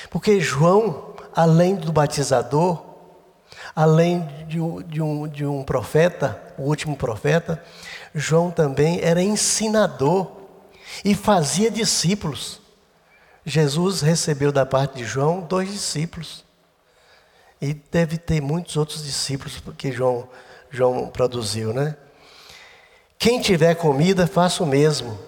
Porque 0.10 0.40
João, 0.40 1.14
além 1.36 1.76
do 1.76 1.92
batizador, 1.92 2.84
além 3.76 4.28
de 4.48 4.60
um, 4.60 4.82
de 4.82 5.02
um, 5.02 5.28
de 5.28 5.46
um 5.46 5.64
profeta, 5.64 6.42
o 6.58 6.64
último 6.64 6.96
profeta, 6.96 7.64
João 8.14 8.50
também 8.50 9.00
era 9.02 9.22
ensinador 9.22 10.32
e 11.06 11.14
fazia 11.14 11.70
discípulos. 11.70 12.60
Jesus 13.46 14.02
recebeu 14.02 14.52
da 14.52 14.66
parte 14.66 14.98
de 14.98 15.06
João 15.06 15.42
dois 15.42 15.72
discípulos. 15.72 16.44
E 17.62 17.74
deve 17.74 18.18
ter 18.18 18.42
muitos 18.42 18.78
outros 18.78 19.04
discípulos 19.04 19.62
que 19.78 19.92
João, 19.92 20.28
João 20.72 21.08
produziu, 21.08 21.74
né? 21.74 21.96
Quem 23.18 23.42
tiver 23.42 23.76
comida, 23.76 24.26
faça 24.26 24.64
o 24.64 24.66
mesmo. 24.66 25.20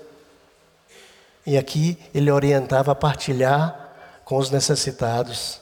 E 1.46 1.58
aqui 1.58 1.98
ele 2.14 2.32
orientava 2.32 2.92
a 2.92 2.96
partilhar 2.96 3.90
com 4.24 4.38
os 4.38 4.50
necessitados. 4.50 5.60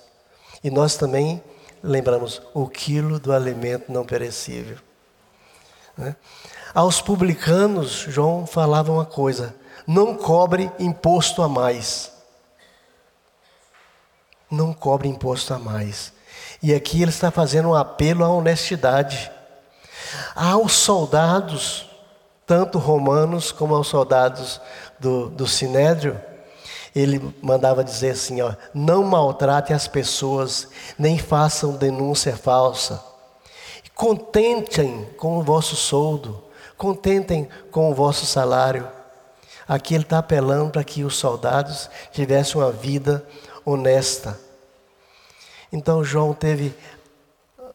E 0.64 0.70
nós 0.70 0.96
também 0.96 1.42
lembramos 1.82 2.42
o 2.54 2.68
quilo 2.68 3.20
do 3.20 3.32
alimento 3.32 3.92
não 3.92 4.06
perecível. 4.06 4.78
Né? 5.98 6.16
Aos 6.74 7.02
publicanos, 7.02 8.06
João 8.08 8.46
falava 8.46 8.92
uma 8.92 9.06
coisa: 9.06 9.56
não 9.88 10.16
cobre 10.16 10.72
imposto 10.80 11.42
a 11.42 11.48
mais. 11.48 12.12
Não 14.52 14.74
cobre 14.74 15.08
imposto 15.08 15.54
a 15.54 15.60
mais. 15.60 16.12
E 16.62 16.74
aqui 16.74 17.02
ele 17.02 17.12
está 17.12 17.32
fazendo 17.32 17.70
um 17.70 17.76
apelo 17.76 18.24
à 18.24 18.30
honestidade. 18.30 19.32
Aos 20.36 20.74
soldados, 20.74 21.90
tanto 22.46 22.80
romanos 22.80 23.52
como 23.52 23.76
aos 23.76 23.88
soldados 23.88 24.60
do, 25.00 25.30
do 25.30 25.48
Sinédrio, 25.48 26.20
ele 26.96 27.34
mandava 27.42 27.84
dizer 27.84 28.12
assim: 28.12 28.42
ó, 28.42 28.54
não 28.74 29.04
maltrate 29.04 29.74
as 29.74 29.88
pessoas, 29.88 30.68
nem 30.98 31.18
façam 31.18 31.76
denúncia 31.76 32.36
falsa. 32.36 33.04
Contentem 33.96 35.06
com 35.18 35.38
o 35.38 35.44
vosso 35.44 35.76
soldo, 35.76 36.42
contentem 36.78 37.50
com 37.72 37.92
o 37.92 37.94
vosso 37.94 38.26
salário. 38.26 38.88
Aqui 39.68 39.94
ele 39.94 40.04
está 40.04 40.18
apelando 40.18 40.72
para 40.72 40.84
que 40.84 41.04
os 41.04 41.16
soldados 41.16 41.90
tivessem 42.12 42.60
uma 42.60 42.72
vida 42.72 43.24
honesta. 43.64 44.40
Então 45.72 46.04
João 46.04 46.34
teve 46.34 46.74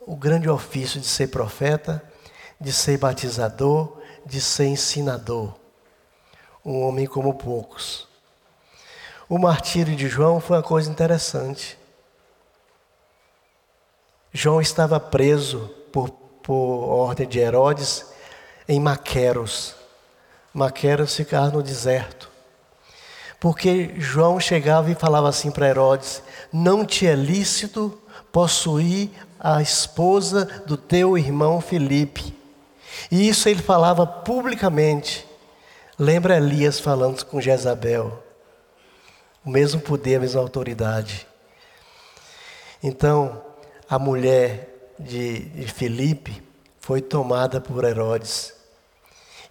o 0.01 0.17
grande 0.17 0.49
ofício 0.49 1.01
de 1.01 1.07
ser 1.07 1.29
profeta, 1.29 2.03
de 2.61 2.73
ser 2.73 2.99
batizador, 2.99 3.99
de 4.27 4.41
ser 4.41 4.67
ensinador. 4.67 5.53
Um 6.65 6.83
homem 6.83 7.07
como 7.07 7.35
poucos. 7.35 8.09
O 9.29 9.39
martírio 9.39 9.95
de 9.95 10.09
João 10.09 10.41
foi 10.41 10.57
uma 10.57 10.63
coisa 10.63 10.91
interessante. 10.91 11.79
João 14.33 14.61
estava 14.61 14.99
preso 14.99 15.71
por, 15.93 16.11
por 16.43 16.89
ordem 16.89 17.27
de 17.27 17.39
Herodes 17.39 18.07
em 18.69 18.81
Maqueros. 18.81 19.75
Maqueros 20.53 21.15
ficava 21.15 21.51
no 21.51 21.63
deserto. 21.63 22.31
Porque 23.39 23.95
João 23.99 24.41
chegava 24.41 24.91
e 24.91 24.95
falava 24.95 25.29
assim 25.29 25.51
para 25.51 25.69
Herodes: 25.69 26.23
Não 26.53 26.85
te 26.85 27.07
é 27.07 27.15
lícito 27.15 28.01
possuir 28.33 29.11
a 29.39 29.61
esposa 29.61 30.47
do 30.67 30.77
teu 30.77 31.19
irmão 31.19 31.61
Felipe. 31.61 32.37
E 33.11 33.29
isso 33.29 33.49
ele 33.49 33.63
falava 33.63 34.07
publicamente. 34.07 35.24
Lembra 35.99 36.37
Elias 36.37 36.81
falando 36.81 37.25
com 37.25 37.41
Jezabel? 37.41 38.21
O 39.45 39.51
mesmo 39.51 39.81
poder, 39.81 40.17
a 40.17 40.21
mesma 40.21 40.41
autoridade. 40.41 41.27
Então, 42.83 43.41
a 43.89 43.97
mulher 43.99 44.93
de, 44.99 45.41
Felipe 45.69 46.43
foi 46.81 47.01
tomada 47.01 47.61
por 47.61 47.85
Herodes. 47.85 48.53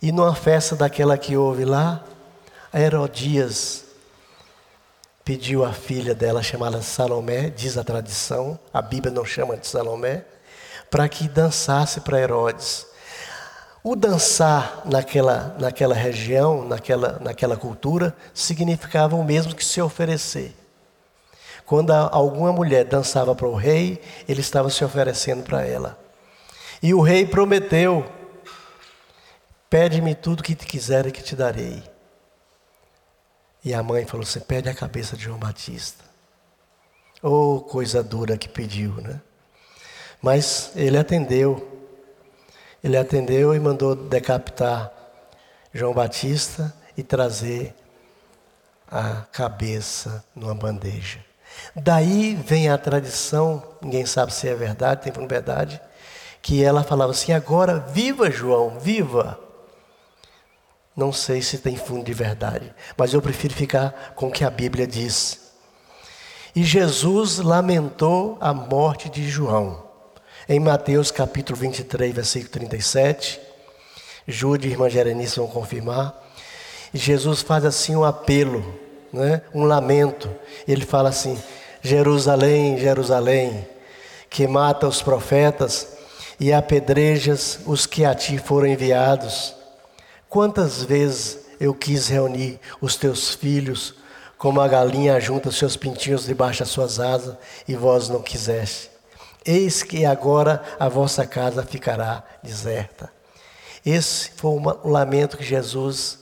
E 0.02 0.12
numa 0.12 0.36
festa 0.36 0.76
daquela 0.76 1.18
que 1.18 1.38
houve 1.38 1.64
lá, 1.64 2.04
a 2.74 2.80
Herodias 2.80 3.86
pediu 5.24 5.64
a 5.64 5.72
filha 5.72 6.14
dela, 6.14 6.44
chamada 6.44 6.82
Salomé, 6.82 7.50
diz 7.50 7.78
a 7.78 7.86
tradição, 7.86 8.60
a 8.74 8.82
Bíblia 8.82 9.14
não 9.14 9.24
chama 9.24 9.56
de 9.56 9.66
Salomé, 9.66 10.26
para 10.92 11.08
que 11.08 11.30
dançasse 11.30 12.02
para 12.02 12.20
Herodes. 12.20 12.93
O 13.84 13.98
dançar 13.98 14.82
naquela, 14.86 15.58
naquela 15.60 15.94
região, 15.94 16.66
naquela, 16.66 17.20
naquela 17.20 17.58
cultura, 17.58 18.16
significava 18.34 19.16
o 19.18 19.24
mesmo 19.26 19.54
que 19.54 19.66
se 19.66 19.82
oferecer. 19.82 20.56
Quando 21.66 21.92
alguma 21.92 22.54
mulher 22.54 22.86
dançava 22.86 23.36
para 23.36 23.48
o 23.48 23.56
rei, 23.56 24.02
ele 24.28 24.40
estava 24.40 24.70
se 24.70 24.86
oferecendo 24.86 25.44
para 25.44 25.66
ela. 25.66 26.00
E 26.82 26.94
o 26.94 27.02
rei 27.02 27.26
prometeu: 27.26 28.10
Pede-me 29.70 30.16
tudo 30.16 30.44
que 30.44 30.56
te 30.56 30.66
quiser 30.66 31.06
e 31.08 31.12
que 31.12 31.22
te 31.22 31.36
darei. 31.36 31.84
E 33.66 33.74
a 33.74 33.84
mãe 33.84 34.06
falou 34.06 34.24
assim: 34.24 34.40
Pede 34.40 34.70
a 34.70 34.74
cabeça 34.74 35.18
de 35.18 35.24
João 35.24 35.40
Batista. 35.40 36.06
Oh, 37.22 37.60
coisa 37.60 38.02
dura 38.02 38.38
que 38.38 38.48
pediu, 38.48 38.94
né? 38.96 39.20
Mas 40.22 40.72
ele 40.74 40.98
atendeu. 40.98 41.73
Ele 42.84 42.98
atendeu 42.98 43.56
e 43.56 43.60
mandou 43.60 43.96
decapitar 43.96 44.92
João 45.74 45.94
Batista 45.94 46.74
e 46.98 47.02
trazer 47.02 47.74
a 48.92 49.26
cabeça 49.32 50.24
numa 50.36 50.54
bandeja. 50.54 51.20
Daí 51.76 52.36
vem 52.36 52.70
a 52.70 52.78
tradição, 52.78 53.64
ninguém 53.82 54.06
sabe 54.06 54.34
se 54.34 54.48
é 54.48 54.56
verdade, 54.56 55.04
tem 55.04 55.14
por 55.14 55.28
verdade, 55.28 55.82
que 56.42 56.64
ela 56.64 56.84
falava 56.84 57.12
assim: 57.12 57.32
agora 57.32 57.80
viva 57.80 58.30
João, 58.30 58.78
viva. 58.80 59.40
Não 60.96 61.12
sei 61.12 61.42
se 61.42 61.58
tem 61.58 61.76
fundo 61.76 62.04
de 62.04 62.14
verdade, 62.14 62.74
mas 62.96 63.14
eu 63.14 63.22
prefiro 63.22 63.54
ficar 63.54 64.14
com 64.16 64.28
o 64.28 64.32
que 64.32 64.44
a 64.44 64.50
Bíblia 64.50 64.86
diz. 64.86 65.52
E 66.56 66.64
Jesus 66.64 67.40
lamentou 67.40 68.38
a 68.40 68.54
morte 68.54 69.10
de 69.10 69.28
João. 69.28 69.83
Em 70.48 70.60
Mateus 70.60 71.10
capítulo 71.10 71.58
23, 71.58 72.14
versículo 72.14 72.52
37, 72.52 73.40
Júlia 74.28 74.68
e 74.68 74.72
irmã 74.72 74.90
Gerenice 74.90 75.38
vão 75.38 75.48
confirmar. 75.48 76.22
Jesus 76.94 77.42
faz 77.42 77.64
assim 77.64 77.96
um 77.96 78.04
apelo, 78.04 78.62
né? 79.14 79.42
um 79.54 79.64
lamento. 79.64 80.30
Ele 80.68 80.86
fala 80.86 81.08
assim: 81.08 81.42
Jerusalém, 81.82 82.78
Jerusalém, 82.78 83.66
que 84.30 84.46
mata 84.46 84.86
os 84.86 85.02
profetas 85.02 85.88
e 86.38 86.52
apedrejas 86.52 87.62
os 87.66 87.86
que 87.86 88.04
a 88.04 88.14
ti 88.14 88.38
foram 88.38 88.68
enviados. 88.68 89.56
Quantas 90.28 90.84
vezes 90.84 91.40
eu 91.58 91.74
quis 91.74 92.10
reunir 92.10 92.60
os 92.82 92.98
teus 92.98 93.30
filhos, 93.34 93.96
como 94.38 94.60
a 94.60 94.68
galinha 94.68 95.22
junta 95.22 95.50
seus 95.52 95.78
pintinhos 95.78 96.26
debaixo 96.26 96.60
das 96.60 96.70
suas 96.70 97.00
asas, 97.00 97.38
e 97.66 97.76
vós 97.76 98.10
não 98.10 98.22
quiseste. 98.22 98.93
Eis 99.46 99.84
que 99.84 100.06
agora 100.06 100.64
a 100.80 100.88
vossa 100.88 101.26
casa 101.26 101.64
ficará 101.64 102.24
deserta. 102.42 103.12
Esse 103.86 104.32
foi 104.32 104.52
o 104.52 104.88
lamento 104.88 105.38
que 105.38 105.44
Jesus 105.44 106.20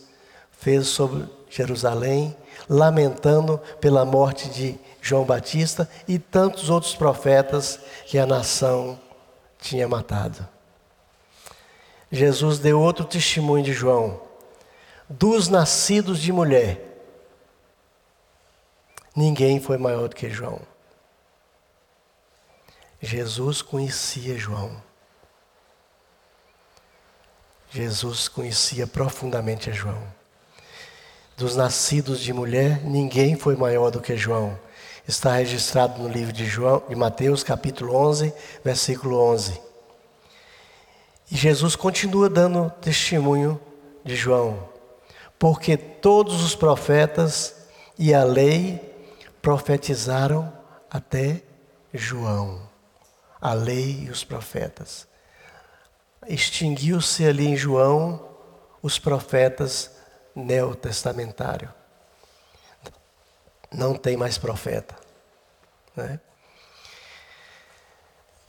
fez 0.51 0.87
sobre 0.87 1.27
Jerusalém, 1.49 2.35
lamentando 2.67 3.59
pela 3.79 4.05
morte 4.05 4.49
de 4.49 4.79
João 5.01 5.23
Batista 5.23 5.89
e 6.07 6.17
tantos 6.17 6.69
outros 6.69 6.95
profetas 6.95 7.79
que 8.05 8.17
a 8.17 8.25
nação 8.25 8.99
tinha 9.59 9.87
matado. 9.87 10.47
Jesus 12.11 12.59
deu 12.59 12.79
outro 12.79 13.05
testemunho 13.05 13.63
de 13.63 13.73
João. 13.73 14.21
Dos 15.09 15.47
nascidos 15.47 16.19
de 16.19 16.31
mulher, 16.31 17.03
ninguém 19.15 19.59
foi 19.59 19.77
maior 19.77 20.07
do 20.07 20.15
que 20.15 20.29
João. 20.29 20.70
Jesus 23.01 23.63
conhecia 23.63 24.37
João. 24.37 24.71
Jesus 27.71 28.27
conhecia 28.27 28.85
profundamente 28.85 29.69
a 29.69 29.73
João. 29.73 30.03
Dos 31.35 31.55
nascidos 31.55 32.19
de 32.19 32.31
mulher, 32.31 32.83
ninguém 32.83 33.35
foi 33.35 33.55
maior 33.55 33.89
do 33.89 33.99
que 33.99 34.15
João. 34.15 34.59
Está 35.07 35.33
registrado 35.33 35.99
no 35.99 36.07
livro 36.07 36.31
de, 36.31 36.45
João, 36.45 36.83
de 36.87 36.95
Mateus, 36.95 37.43
capítulo 37.43 37.95
11, 37.95 38.31
versículo 38.63 39.17
11. 39.17 39.59
E 41.31 41.35
Jesus 41.35 41.75
continua 41.75 42.29
dando 42.29 42.69
testemunho 42.81 43.59
de 44.05 44.15
João, 44.15 44.69
porque 45.39 45.75
todos 45.75 46.43
os 46.43 46.53
profetas 46.53 47.55
e 47.97 48.13
a 48.13 48.23
lei 48.23 48.79
profetizaram 49.41 50.53
até 50.89 51.41
João. 51.93 52.70
A 53.41 53.53
lei 53.53 54.05
e 54.05 54.09
os 54.11 54.23
profetas. 54.23 55.07
Extinguiu-se 56.27 57.25
ali 57.25 57.47
em 57.47 57.57
João 57.57 58.29
os 58.81 58.99
profetas 58.99 59.91
neotestamentários. 60.35 61.71
Não 63.71 63.95
tem 63.95 64.15
mais 64.15 64.37
profeta. 64.37 64.95
Né? 65.95 66.19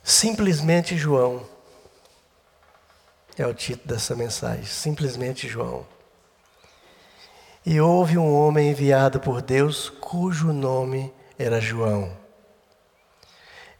Simplesmente 0.03 0.97
João 0.97 1.47
é 3.37 3.47
o 3.47 3.53
título 3.53 3.87
dessa 3.87 4.15
mensagem, 4.15 4.65
simplesmente 4.65 5.47
João. 5.47 5.87
E 7.65 7.79
houve 7.79 8.17
um 8.17 8.33
homem 8.33 8.69
enviado 8.69 9.19
por 9.19 9.41
Deus 9.41 9.89
cujo 9.89 10.51
nome 10.51 11.13
era 11.39 11.61
João. 11.61 12.22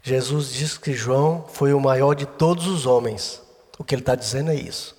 Jesus 0.03 0.51
diz 0.51 0.77
que 0.77 0.93
João 0.93 1.45
foi 1.47 1.73
o 1.73 1.79
maior 1.79 2.13
de 2.13 2.25
todos 2.25 2.67
os 2.67 2.85
homens. 2.85 3.41
O 3.79 3.83
que 3.83 3.95
ele 3.95 4.01
está 4.01 4.13
dizendo 4.13 4.51
é 4.51 4.55
isso. 4.55 4.95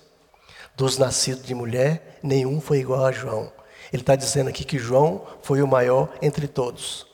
Dos 0.75 0.97
nascidos 0.97 1.45
de 1.45 1.53
mulher, 1.53 2.19
nenhum 2.23 2.59
foi 2.59 2.79
igual 2.79 3.05
a 3.05 3.11
João. 3.11 3.53
Ele 3.93 4.01
está 4.01 4.15
dizendo 4.15 4.49
aqui 4.49 4.65
que 4.65 4.79
João 4.79 5.25
foi 5.43 5.61
o 5.61 5.67
maior 5.67 6.11
entre 6.21 6.47
todos. 6.47 7.05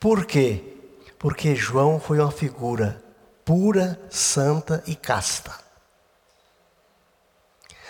Por 0.00 0.26
quê? 0.26 0.62
Porque 1.18 1.54
João 1.54 2.00
foi 2.00 2.18
uma 2.18 2.32
figura 2.32 3.02
pura, 3.44 4.00
santa 4.10 4.82
e 4.86 4.96
casta. 4.96 5.52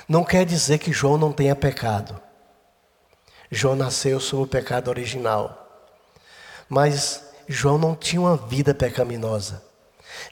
Não 0.07 0.25
quer 0.25 0.45
dizer 0.45 0.79
que 0.79 0.93
João 0.93 1.17
não 1.17 1.33
tenha 1.33 1.57
pecado. 1.57 2.21
João 3.51 3.77
nasceu 3.77 4.21
sob 4.21 4.43
o 4.43 4.47
pecado 4.47 4.89
original. 4.89 5.61
Mas 6.69 7.24
João 7.49 7.79
não 7.79 7.95
tinha 7.95 8.21
uma 8.21 8.37
vida 8.37 8.75
pecaminosa. 8.75 9.63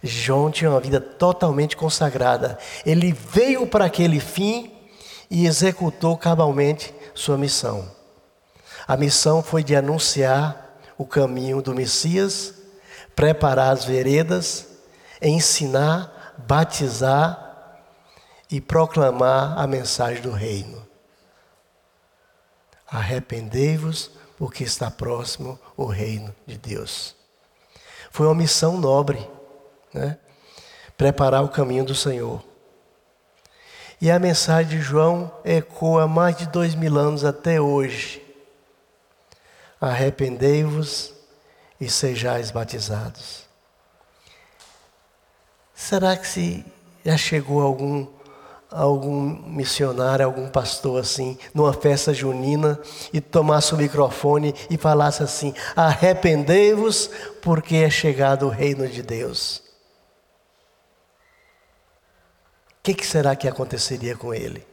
João 0.03 0.51
tinha 0.51 0.71
uma 0.71 0.81
vida 0.81 1.01
totalmente 1.01 1.77
consagrada. 1.77 2.59
Ele 2.85 3.13
veio 3.13 3.67
para 3.67 3.85
aquele 3.85 4.21
fim 4.21 4.73
e 5.31 5.47
executou 5.47 6.17
cabalmente 6.17 6.95
sua 7.15 7.39
missão. 7.39 7.91
A 8.87 8.97
missão 8.97 9.43
foi 9.43 9.63
de 9.63 9.77
anunciar 9.77 10.79
o 10.99 11.07
caminho 11.07 11.63
do 11.63 11.75
Messias, 11.75 12.55
preparar 13.15 13.73
as 13.73 13.85
veredas, 13.85 14.67
ensinar, 15.21 16.35
batizar 16.39 17.79
e 18.51 18.61
proclamar 18.61 19.59
a 19.59 19.67
mensagem 19.67 20.23
do 20.23 20.31
reino. 20.31 20.87
Arrependei-vos, 22.87 24.11
porque 24.43 24.65
está 24.65 24.91
próximo 24.91 25.57
o 25.77 25.85
reino 25.85 26.35
de 26.45 26.59
Deus. 26.59 27.15
Foi 28.11 28.27
uma 28.27 28.35
missão 28.35 28.77
nobre, 28.77 29.25
né? 29.95 30.19
preparar 30.97 31.45
o 31.45 31.49
caminho 31.49 31.85
do 31.85 31.95
Senhor. 31.95 32.43
E 34.01 34.11
a 34.11 34.19
mensagem 34.19 34.79
de 34.79 34.81
João 34.81 35.33
ecoa 35.45 36.09
mais 36.09 36.37
de 36.37 36.49
dois 36.49 36.75
mil 36.75 36.99
anos 36.99 37.25
até 37.25 37.61
hoje. 37.61 38.21
Arrependei-vos 39.81 41.15
e 41.81 41.89
sejais 41.89 42.51
batizados. 42.51 43.47
Será 45.73 46.17
que 46.17 46.27
se 46.27 46.67
já 47.05 47.17
chegou 47.17 47.63
algum 47.63 48.09
algum 48.73 49.29
missionário, 49.49 50.25
algum 50.25 50.49
pastor 50.49 51.01
assim, 51.01 51.39
numa 51.55 51.73
festa 51.73 52.13
junina 52.13 52.81
e 53.13 53.21
tomasse 53.21 53.75
o 53.75 53.77
microfone 53.77 54.55
e 54.69 54.77
falasse 54.77 55.23
assim: 55.23 55.55
Arrependei-vos, 55.77 57.11
porque 57.41 57.77
é 57.77 57.91
chegado 57.91 58.47
o 58.47 58.51
reino 58.51 58.89
de 58.89 59.03
Deus. 59.03 59.63
O 62.71 62.83
que, 62.83 62.95
que, 62.95 63.07
será 63.07 63.37
que 63.37 63.47
aconteceria 63.47 64.17
com 64.17 64.35
ele? 64.35 64.67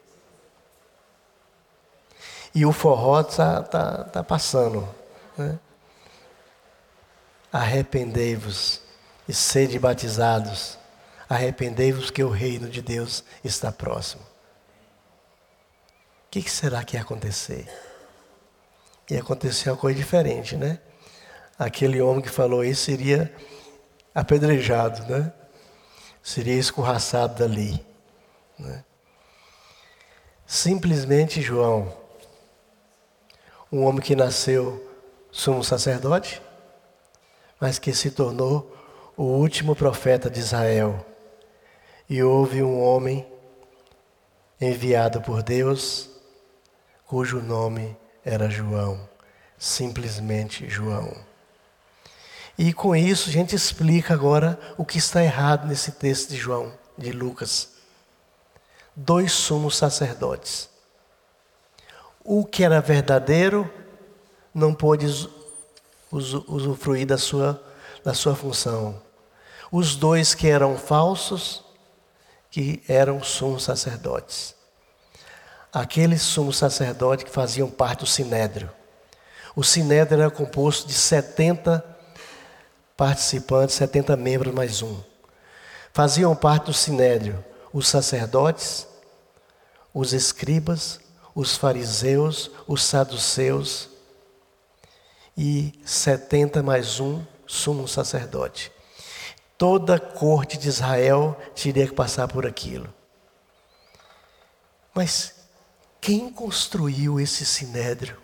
E 2.55 2.65
o 2.65 2.71
forró 2.71 3.21
está 3.21 3.61
tá, 3.61 4.03
tá 4.05 4.23
passando. 4.23 4.89
Né? 5.37 5.59
Arrependei-vos 7.53 8.81
e 9.27 9.33
sede 9.33 9.77
batizados 9.77 10.78
Arrependei-vos 11.29 12.09
que 12.09 12.23
o 12.23 12.29
reino 12.29 12.67
de 12.67 12.81
Deus 12.81 13.23
está 13.43 13.71
próximo. 13.71 14.23
O 16.25 16.31
que, 16.31 16.49
será 16.49 16.83
que 16.83 16.97
ia 16.97 17.03
acontecer? 17.03 17.69
Ia 19.11 19.19
acontecer 19.19 19.69
uma 19.69 19.77
coisa 19.77 19.97
diferente, 19.97 20.57
né? 20.57 20.79
Aquele 21.57 22.01
homem 22.01 22.21
que 22.21 22.29
falou 22.29 22.63
isso 22.63 22.85
seria 22.85 23.31
apedrejado, 24.13 25.05
né? 25.11 25.31
Seria 26.23 26.55
escorraçado 26.55 27.35
dali. 27.35 27.85
Né? 28.57 28.83
Simplesmente 30.47 31.41
João, 31.41 31.95
um 33.71 33.85
homem 33.85 34.01
que 34.01 34.15
nasceu 34.15 34.83
sumo 35.31 35.63
sacerdote, 35.63 36.41
mas 37.59 37.77
que 37.77 37.93
se 37.93 38.09
tornou 38.09 38.75
o 39.15 39.23
último 39.23 39.75
profeta 39.75 40.29
de 40.29 40.39
Israel, 40.39 41.05
e 42.09 42.23
houve 42.23 42.63
um 42.63 42.81
homem 42.81 43.25
enviado 44.59 45.21
por 45.21 45.43
Deus, 45.43 46.09
cujo 47.05 47.39
nome 47.39 47.95
era 48.25 48.49
João, 48.49 49.07
simplesmente 49.57 50.67
João. 50.67 51.15
E 52.57 52.73
com 52.73 52.95
isso 52.95 53.29
a 53.29 53.31
gente 53.31 53.55
explica 53.55 54.13
agora 54.13 54.59
o 54.77 54.83
que 54.83 54.97
está 54.97 55.23
errado 55.23 55.67
nesse 55.67 55.93
texto 55.93 56.29
de 56.29 56.35
João, 56.35 56.73
de 56.97 57.11
Lucas. 57.11 57.69
Dois 58.95 59.31
sumos 59.31 59.77
sacerdotes. 59.77 60.67
O 62.21 62.43
que 62.43 62.63
era 62.63 62.81
verdadeiro 62.81 63.71
não 64.53 64.73
pôde 64.73 65.05
usufruir 66.11 67.05
da 67.05 67.17
sua, 67.17 67.63
da 68.03 68.13
sua 68.13 68.35
função. 68.35 69.01
Os 69.71 69.95
dois 69.95 70.33
que 70.33 70.47
eram 70.47 70.77
falsos 70.77 71.63
que 72.49 72.83
eram 72.87 73.23
sumos 73.23 73.63
sacerdotes. 73.63 74.55
Aqueles 75.71 76.21
sumos 76.21 76.57
sacerdotes 76.57 77.25
que 77.25 77.31
faziam 77.31 77.69
parte 77.69 77.99
do 77.99 78.07
sinédrio. 78.07 78.69
O 79.55 79.63
sinédrio 79.63 80.21
era 80.21 80.31
composto 80.31 80.87
de 80.87 80.93
70 80.93 81.83
participantes, 82.97 83.75
70 83.75 84.15
membros 84.15 84.53
mais 84.53 84.81
um. 84.81 84.99
Faziam 85.93 86.35
parte 86.35 86.65
do 86.65 86.73
sinédrio 86.73 87.43
os 87.71 87.87
sacerdotes, 87.87 88.87
os 89.93 90.13
escribas, 90.13 90.99
os 91.35 91.55
fariseus, 91.55 92.51
os 92.67 92.83
saduceus 92.83 93.89
e 95.37 95.79
70 95.85 96.63
mais 96.63 96.99
um 96.99 97.23
sumo 97.45 97.87
sacerdote. 97.87 98.71
Toda 99.59 99.95
a 99.95 99.99
corte 99.99 100.57
de 100.57 100.69
Israel 100.69 101.37
teria 101.53 101.85
que 101.85 101.93
passar 101.93 102.29
por 102.29 102.47
aquilo. 102.47 102.87
Mas 104.95 105.35
quem 105.99 106.31
construiu 106.31 107.19
esse 107.19 107.45
sinédrio 107.45 108.17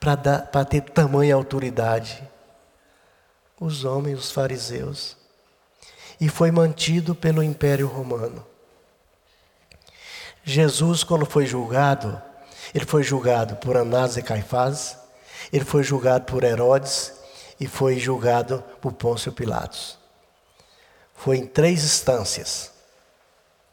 para 0.00 0.64
ter 0.64 0.80
tamanha 0.80 1.36
autoridade? 1.36 2.28
Os 3.60 3.84
homens, 3.84 4.18
os 4.18 4.30
fariseus. 4.32 5.16
E 6.20 6.28
foi 6.28 6.50
mantido 6.50 7.14
pelo 7.14 7.40
Império 7.40 7.86
Romano. 7.86 8.44
Jesus, 10.42 11.04
quando 11.04 11.24
foi 11.24 11.46
julgado, 11.46 12.20
ele 12.74 12.84
foi 12.84 13.04
julgado 13.04 13.54
por 13.56 13.76
Anás 13.76 14.16
e 14.16 14.22
Caifás, 14.22 14.98
ele 15.52 15.64
foi 15.64 15.84
julgado 15.84 16.24
por 16.24 16.42
Herodes 16.42 17.12
e 17.60 17.68
foi 17.68 17.96
julgado 18.00 18.64
por 18.80 18.92
Pôncio 18.92 19.30
Pilatos. 19.30 19.97
Foi 21.18 21.36
em 21.36 21.46
três 21.46 21.84
instâncias. 21.84 22.70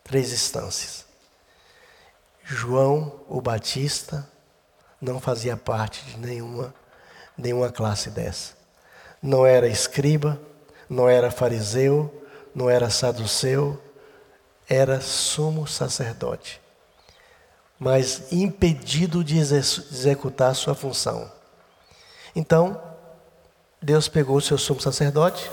Três 0.03 0.33
instâncias. 0.33 1.05
João 2.43 3.21
o 3.27 3.39
Batista 3.39 4.27
não 4.99 5.19
fazia 5.19 5.55
parte 5.55 6.03
de 6.05 6.17
nenhuma, 6.17 6.73
nenhuma 7.37 7.71
classe 7.71 8.09
dessa. 8.09 8.53
Não 9.21 9.45
era 9.45 9.67
escriba, 9.67 10.39
não 10.89 11.07
era 11.07 11.31
fariseu, 11.31 12.23
não 12.53 12.69
era 12.69 12.89
saduceu, 12.89 13.81
era 14.67 14.99
sumo 14.99 15.67
sacerdote, 15.67 16.59
mas 17.77 18.31
impedido 18.31 19.23
de 19.23 19.37
executar 19.37 20.55
sua 20.55 20.73
função. 20.73 21.31
Então, 22.35 22.81
Deus 23.81 24.07
pegou 24.07 24.37
o 24.37 24.41
seu 24.41 24.57
sumo 24.57 24.81
sacerdote 24.81 25.51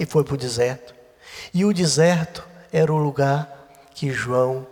e 0.00 0.06
foi 0.06 0.24
para 0.24 0.34
o 0.34 0.38
deserto. 0.38 0.95
E 1.52 1.64
o 1.64 1.72
deserto 1.72 2.46
era 2.72 2.92
o 2.92 2.96
lugar 2.96 3.68
que 3.94 4.10
João 4.10 4.66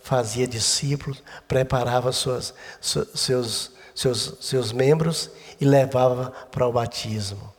fazia 0.00 0.46
discípulos, 0.46 1.22
preparava 1.46 2.10
suas, 2.12 2.54
seus, 2.80 3.72
seus, 3.94 4.34
seus 4.40 4.72
membros 4.72 5.30
e 5.60 5.64
levava 5.64 6.32
para 6.50 6.66
o 6.66 6.72
batismo. 6.72 7.52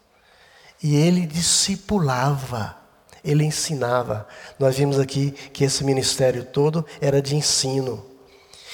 E 0.82 0.96
ele 0.96 1.28
discipulava, 1.28 2.76
ele 3.24 3.44
ensinava. 3.44 4.28
Nós 4.58 4.78
vimos 4.78 4.98
aqui 4.98 5.32
que 5.32 5.64
esse 5.64 5.84
ministério 5.84 6.44
todo 6.44 6.86
era 7.00 7.22
de 7.22 7.36
ensino. 7.36 8.04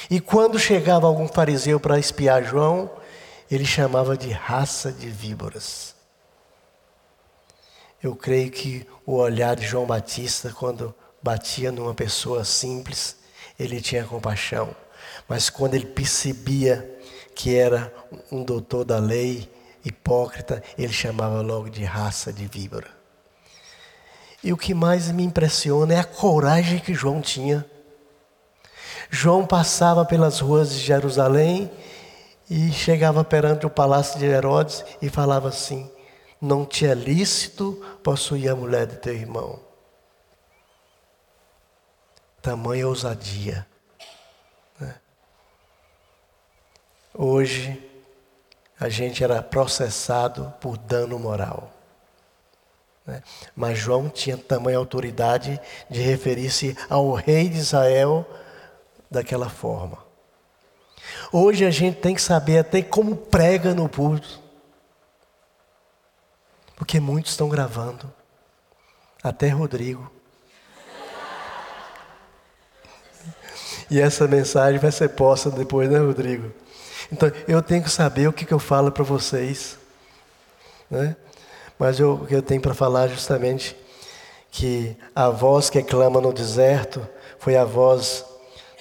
E 0.10 0.22
quando 0.22 0.58
chegava 0.58 1.06
algum 1.06 1.28
fariseu 1.28 1.80
para 1.80 2.00
espiar 2.00 2.44
João, 2.44 2.90
ele 3.52 3.66
chamava 3.66 4.16
de 4.16 4.32
raça 4.32 4.92
de 4.92 5.10
víboras. 5.10 5.97
Eu 8.02 8.16
creio 8.16 8.52
que 8.52 8.86
o 9.06 9.16
olhar 9.16 9.56
de 9.56 9.66
João 9.66 9.86
Batista, 9.86 10.54
quando 10.54 10.94
batia 11.22 11.72
numa 11.72 11.94
pessoa 11.94 12.44
simples, 12.46 13.18
ele 13.60 13.82
tinha 13.82 14.04
compaixão. 14.04 14.76
Mas 15.28 15.50
quando 15.50 15.74
ele 15.74 15.86
percebia 15.86 17.00
que 17.36 17.56
era 17.56 17.94
um 18.32 18.44
doutor 18.44 18.86
da 18.86 19.00
lei, 19.00 19.50
hipócrita, 19.84 20.62
ele 20.78 20.94
chamava 20.94 21.42
logo 21.42 21.70
de 21.70 21.84
raça 21.84 22.32
de 22.32 22.46
víbora. 22.46 22.88
E 24.44 24.54
o 24.54 24.58
que 24.58 24.74
mais 24.74 25.10
me 25.12 25.24
impressiona 25.24 25.96
é 25.96 26.00
a 26.00 26.04
coragem 26.04 26.80
que 26.80 26.94
João 26.94 27.22
tinha. 27.22 27.66
João 29.10 29.46
passava 29.46 30.06
pelas 30.06 30.40
ruas 30.40 30.72
de 30.72 30.80
Jerusalém 30.80 31.72
e 32.50 32.72
chegava 32.72 33.24
perante 33.24 33.66
o 33.66 33.70
palácio 33.70 34.20
de 34.20 34.26
Herodes 34.26 34.86
e 35.02 35.10
falava 35.10 35.50
assim: 35.50 35.90
não 36.42 36.66
te 36.66 36.86
é 36.86 36.94
lícito 36.94 37.74
possuir 38.04 38.50
a 38.50 38.56
mulher 38.56 38.86
de 38.86 38.98
teu 38.98 39.14
irmão. 39.14 39.60
Tamanha 42.42 42.88
ousadia. 42.88 43.68
Né? 44.80 44.96
Hoje, 47.14 47.84
a 48.80 48.90
gente 48.90 49.24
era 49.24 49.42
processado 49.42 50.54
por 50.62 50.78
dano 50.78 51.18
moral. 51.18 51.72
Né? 53.06 53.24
Mas 53.56 53.80
João 53.80 54.10
tinha 54.10 54.38
tamanha 54.38 54.78
autoridade 54.78 55.60
de 55.90 56.02
referir-se 56.02 56.78
ao 56.90 57.14
rei 57.14 57.50
de 57.50 57.58
Israel 57.58 58.26
daquela 59.10 59.50
forma. 59.50 60.06
Hoje 61.32 61.66
a 61.66 61.72
gente 61.72 62.00
tem 62.00 62.14
que 62.14 62.22
saber 62.22 62.60
até 62.60 62.82
como 62.82 63.16
prega 63.16 63.74
no 63.74 63.90
púlpito. 63.90 64.47
Porque 66.78 67.00
muitos 67.00 67.32
estão 67.32 67.50
gravando. 67.50 68.10
Até 69.22 69.50
Rodrigo. 69.50 70.10
E 73.90 74.00
essa 74.00 74.28
mensagem 74.28 74.80
vai 74.80 74.92
ser 74.92 75.10
posta 75.10 75.50
depois, 75.50 75.90
né, 75.90 75.98
Rodrigo? 75.98 76.54
Então, 77.12 77.32
eu 77.48 77.62
tenho 77.62 77.84
que 77.84 77.90
saber 77.90 78.28
o 78.28 78.34
que, 78.34 78.46
que 78.46 78.54
eu 78.54 78.60
falo 78.60 78.92
para 78.92 79.04
vocês. 79.04 79.78
Né? 80.90 81.16
Mas 81.80 82.00
eu, 82.00 82.14
o 82.14 82.26
que 82.26 82.36
eu 82.36 82.42
tenho 82.42 82.62
para 82.62 82.74
falar 82.74 83.08
justamente 83.08 83.76
que 84.52 84.96
a 85.16 85.30
voz 85.30 85.70
que 85.70 85.82
clama 85.84 86.22
no 86.22 86.32
deserto 86.32 87.06
foi 87.40 87.56
a 87.56 87.64
voz 87.64 88.26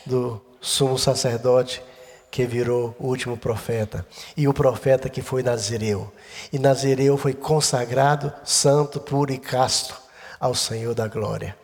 do 0.04 0.40
sumo 0.60 0.98
sacerdote 0.98 1.82
que 2.30 2.44
virou 2.44 2.94
o 2.98 3.06
último 3.06 3.36
profeta, 3.36 4.06
e 4.36 4.46
o 4.46 4.52
profeta 4.52 5.08
que 5.08 5.22
foi 5.22 5.42
Nazireu. 5.42 6.12
E 6.52 6.58
Nazireu 6.58 7.16
foi 7.16 7.34
consagrado, 7.34 8.32
santo, 8.44 9.00
puro 9.00 9.32
e 9.32 9.38
casto 9.38 9.94
ao 10.38 10.54
Senhor 10.54 10.94
da 10.94 11.08
glória. 11.08 11.56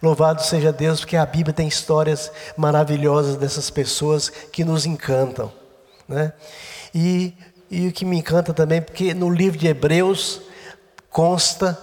Louvado 0.00 0.42
seja 0.42 0.72
Deus, 0.72 1.00
porque 1.00 1.16
a 1.16 1.26
Bíblia 1.26 1.52
tem 1.52 1.66
histórias 1.66 2.30
maravilhosas 2.56 3.36
dessas 3.36 3.70
pessoas 3.70 4.28
que 4.28 4.64
nos 4.64 4.86
encantam. 4.86 5.52
Né? 6.08 6.32
E, 6.94 7.34
e 7.70 7.88
o 7.88 7.92
que 7.92 8.04
me 8.04 8.18
encanta 8.18 8.52
também, 8.52 8.80
porque 8.80 9.14
no 9.14 9.30
livro 9.30 9.58
de 9.58 9.66
Hebreus 9.66 10.40
consta 11.10 11.78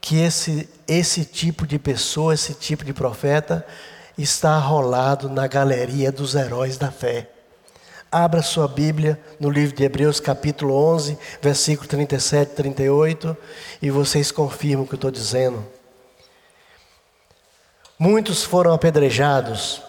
que 0.00 0.20
esse, 0.20 0.68
esse 0.86 1.24
tipo 1.24 1.66
de 1.66 1.78
pessoa, 1.78 2.34
esse 2.34 2.54
tipo 2.54 2.84
de 2.84 2.92
profeta, 2.92 3.66
está 4.16 4.50
arrolado 4.50 5.28
na 5.28 5.46
galeria 5.46 6.12
dos 6.12 6.34
heróis 6.34 6.76
da 6.76 6.90
fé. 6.90 7.30
Abra 8.14 8.42
sua 8.42 8.68
Bíblia 8.68 9.18
no 9.40 9.50
livro 9.50 9.74
de 9.74 9.82
Hebreus, 9.82 10.20
capítulo 10.20 10.72
11, 10.72 11.18
versículo 11.42 11.88
37 11.88 12.52
e 12.52 12.54
38, 12.54 13.36
e 13.82 13.90
vocês 13.90 14.30
confirmam 14.30 14.84
o 14.84 14.86
que 14.86 14.94
eu 14.94 14.98
estou 14.98 15.10
dizendo. 15.10 15.66
Muitos 17.98 18.44
foram 18.44 18.72
apedrejados, 18.72 19.82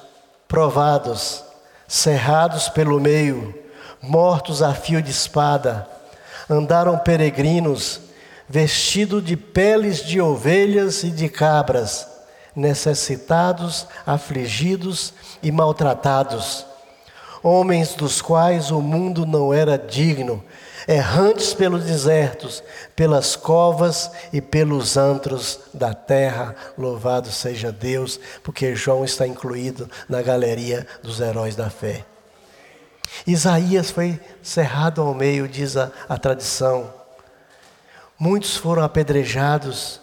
provados, 0.48 1.44
cerrados 1.88 2.68
pelo 2.68 3.00
meio, 3.00 3.54
mortos 4.02 4.64
a 4.64 4.74
fio 4.74 5.04
de 5.04 5.12
espada, 5.12 5.88
andaram 6.50 6.98
peregrinos, 6.98 8.02
vestidos 8.50 9.24
de 9.24 9.38
peles 9.38 10.04
de 10.04 10.20
ovelhas 10.20 11.04
e 11.04 11.12
de 11.12 11.30
cabras, 11.30 12.08
necessitados, 12.56 13.86
afligidos 14.04 15.14
e 15.44 15.52
maltratados 15.52 16.66
homens 17.46 17.94
dos 17.94 18.24
quais 18.24 18.72
o 18.72 18.82
mundo 18.82 19.24
não 19.24 19.54
era 19.54 19.78
digno, 19.78 20.44
errantes 20.88 21.54
pelos 21.54 21.84
desertos, 21.84 22.64
pelas 22.96 23.36
covas 23.36 24.10
e 24.34 24.42
pelos 24.42 24.98
antros 24.98 25.60
da 25.72 25.94
terra. 25.94 26.56
Louvado 26.76 27.32
seja 27.32 27.72
Deus, 27.72 28.20
porque 28.44 28.76
João 28.76 29.06
está 29.06 29.28
incluído 29.28 29.88
na 30.10 30.24
galeria 30.24 30.88
dos 31.04 31.20
heróis 31.20 31.56
da 31.56 31.70
fé. 31.70 32.04
Isaías 33.28 33.92
foi 33.92 34.20
cerrado 34.42 35.00
ao 35.02 35.14
meio, 35.14 35.48
diz 35.48 35.78
a, 35.78 35.92
a 36.10 36.18
tradição. 36.18 36.92
Muitos 38.18 38.58
foram 38.58 38.84
apedrejados, 38.84 40.02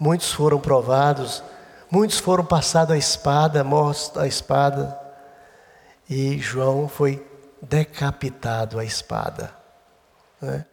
muitos 0.00 0.32
foram 0.32 0.58
provados, 0.58 1.42
muitos 1.90 2.18
foram 2.18 2.46
passados 2.46 2.94
a 2.94 2.98
espada, 2.98 3.62
mortos 3.62 4.10
a 4.16 4.26
espada 4.26 4.97
e 6.08 6.38
João 6.38 6.88
foi 6.88 7.24
decapitado 7.60 8.78
à 8.78 8.84
espada. 8.84 9.54
Né? 10.40 10.64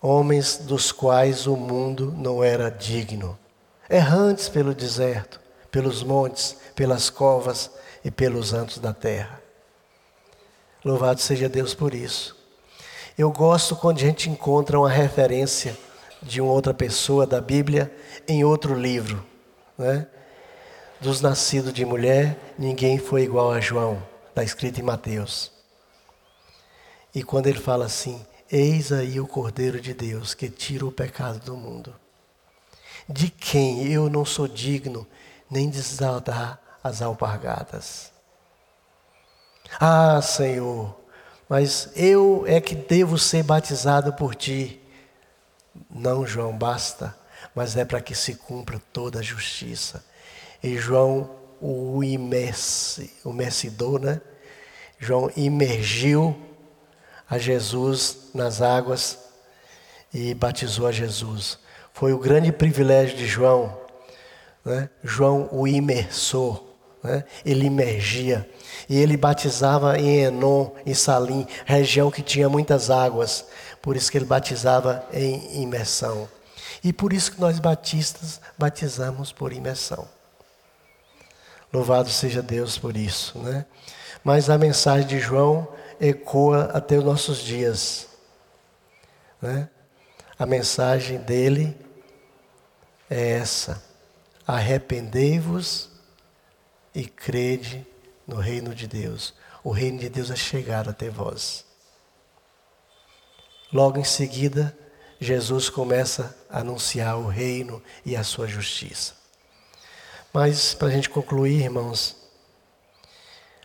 Homens 0.00 0.58
dos 0.58 0.92
quais 0.92 1.46
o 1.46 1.56
mundo 1.56 2.12
não 2.16 2.42
era 2.42 2.70
digno, 2.70 3.38
errantes 3.88 4.48
pelo 4.48 4.74
deserto, 4.74 5.40
pelos 5.70 6.02
montes, 6.02 6.56
pelas 6.74 7.08
covas 7.08 7.70
e 8.04 8.10
pelos 8.10 8.52
antos 8.52 8.78
da 8.78 8.92
terra. 8.92 9.40
Louvado 10.84 11.20
seja 11.20 11.48
Deus 11.48 11.72
por 11.72 11.94
isso. 11.94 12.36
Eu 13.16 13.30
gosto 13.30 13.76
quando 13.76 13.98
a 13.98 14.00
gente 14.00 14.28
encontra 14.28 14.78
uma 14.78 14.90
referência 14.90 15.76
de 16.20 16.40
uma 16.40 16.52
outra 16.52 16.74
pessoa 16.74 17.26
da 17.26 17.40
Bíblia 17.40 17.94
em 18.26 18.44
outro 18.44 18.74
livro. 18.74 19.24
Né? 19.78 20.06
Dos 21.04 21.20
nascidos 21.20 21.74
de 21.74 21.84
mulher, 21.84 22.54
ninguém 22.58 22.98
foi 22.98 23.24
igual 23.24 23.52
a 23.52 23.60
João, 23.60 24.02
está 24.30 24.42
escrito 24.42 24.80
em 24.80 24.82
Mateus. 24.82 25.52
E 27.14 27.22
quando 27.22 27.46
ele 27.46 27.60
fala 27.60 27.84
assim: 27.84 28.24
Eis 28.50 28.90
aí 28.90 29.20
o 29.20 29.26
Cordeiro 29.26 29.78
de 29.80 29.92
Deus 29.92 30.32
que 30.32 30.48
tira 30.48 30.86
o 30.86 30.90
pecado 30.90 31.38
do 31.40 31.56
mundo, 31.56 31.94
de 33.06 33.28
quem 33.28 33.86
eu 33.92 34.08
não 34.08 34.24
sou 34.24 34.48
digno 34.48 35.06
nem 35.50 35.68
de 35.68 35.76
desatar 35.76 36.58
as 36.82 37.02
alpargatas. 37.02 38.10
Ah, 39.78 40.22
Senhor, 40.22 40.98
mas 41.46 41.90
eu 41.94 42.44
é 42.46 42.62
que 42.62 42.74
devo 42.74 43.18
ser 43.18 43.42
batizado 43.42 44.14
por 44.14 44.34
ti. 44.34 44.80
Não, 45.90 46.26
João, 46.26 46.56
basta, 46.56 47.14
mas 47.54 47.76
é 47.76 47.84
para 47.84 48.00
que 48.00 48.14
se 48.14 48.36
cumpra 48.36 48.80
toda 48.90 49.18
a 49.18 49.22
justiça. 49.22 50.02
E 50.64 50.78
João 50.78 51.28
o 51.60 52.02
imerse, 52.02 53.12
o 53.22 53.34
mercidor, 53.34 54.00
né? 54.00 54.18
João 54.98 55.30
imergiu 55.36 56.34
a 57.28 57.36
Jesus 57.36 58.30
nas 58.32 58.62
águas 58.62 59.18
e 60.12 60.32
batizou 60.32 60.86
a 60.86 60.92
Jesus. 60.92 61.58
Foi 61.92 62.14
o 62.14 62.18
grande 62.18 62.50
privilégio 62.50 63.14
de 63.14 63.26
João. 63.26 63.78
Né? 64.64 64.88
João 65.02 65.50
o 65.52 65.68
imersor. 65.68 66.64
Né? 67.02 67.24
Ele 67.44 67.66
imergia. 67.66 68.48
E 68.88 68.96
ele 68.96 69.18
batizava 69.18 69.98
em 69.98 70.20
Enon, 70.20 70.70
em 70.86 70.94
Salim, 70.94 71.46
região 71.66 72.10
que 72.10 72.22
tinha 72.22 72.48
muitas 72.48 72.90
águas. 72.90 73.44
Por 73.82 73.96
isso 73.96 74.10
que 74.10 74.16
ele 74.16 74.24
batizava 74.24 75.06
em 75.12 75.62
imersão. 75.62 76.26
E 76.82 76.90
por 76.90 77.12
isso 77.12 77.32
que 77.32 77.40
nós 77.40 77.58
batistas 77.58 78.40
batizamos 78.56 79.30
por 79.30 79.52
imersão. 79.52 80.13
Louvado 81.74 82.08
seja 82.08 82.40
Deus 82.40 82.78
por 82.78 82.96
isso, 82.96 83.36
né? 83.40 83.66
Mas 84.22 84.48
a 84.48 84.56
mensagem 84.56 85.08
de 85.08 85.18
João 85.18 85.66
ecoa 86.00 86.70
até 86.72 86.96
os 86.96 87.02
nossos 87.02 87.38
dias, 87.38 88.06
né? 89.42 89.68
A 90.38 90.46
mensagem 90.46 91.18
dele 91.18 91.76
é 93.10 93.30
essa: 93.30 93.82
arrependei-vos 94.46 95.90
e 96.94 97.06
crede 97.06 97.84
no 98.24 98.36
reino 98.36 98.72
de 98.72 98.86
Deus. 98.86 99.34
O 99.64 99.72
reino 99.72 99.98
de 99.98 100.08
Deus 100.08 100.30
é 100.30 100.36
chegar 100.36 100.88
até 100.88 101.10
vós. 101.10 101.64
Logo 103.72 103.98
em 103.98 104.04
seguida, 104.04 104.78
Jesus 105.18 105.68
começa 105.68 106.38
a 106.48 106.60
anunciar 106.60 107.18
o 107.18 107.26
reino 107.26 107.82
e 108.06 108.14
a 108.14 108.22
sua 108.22 108.46
justiça. 108.46 109.23
Mas, 110.34 110.74
para 110.74 110.88
a 110.88 110.90
gente 110.90 111.08
concluir, 111.08 111.62
irmãos, 111.62 112.16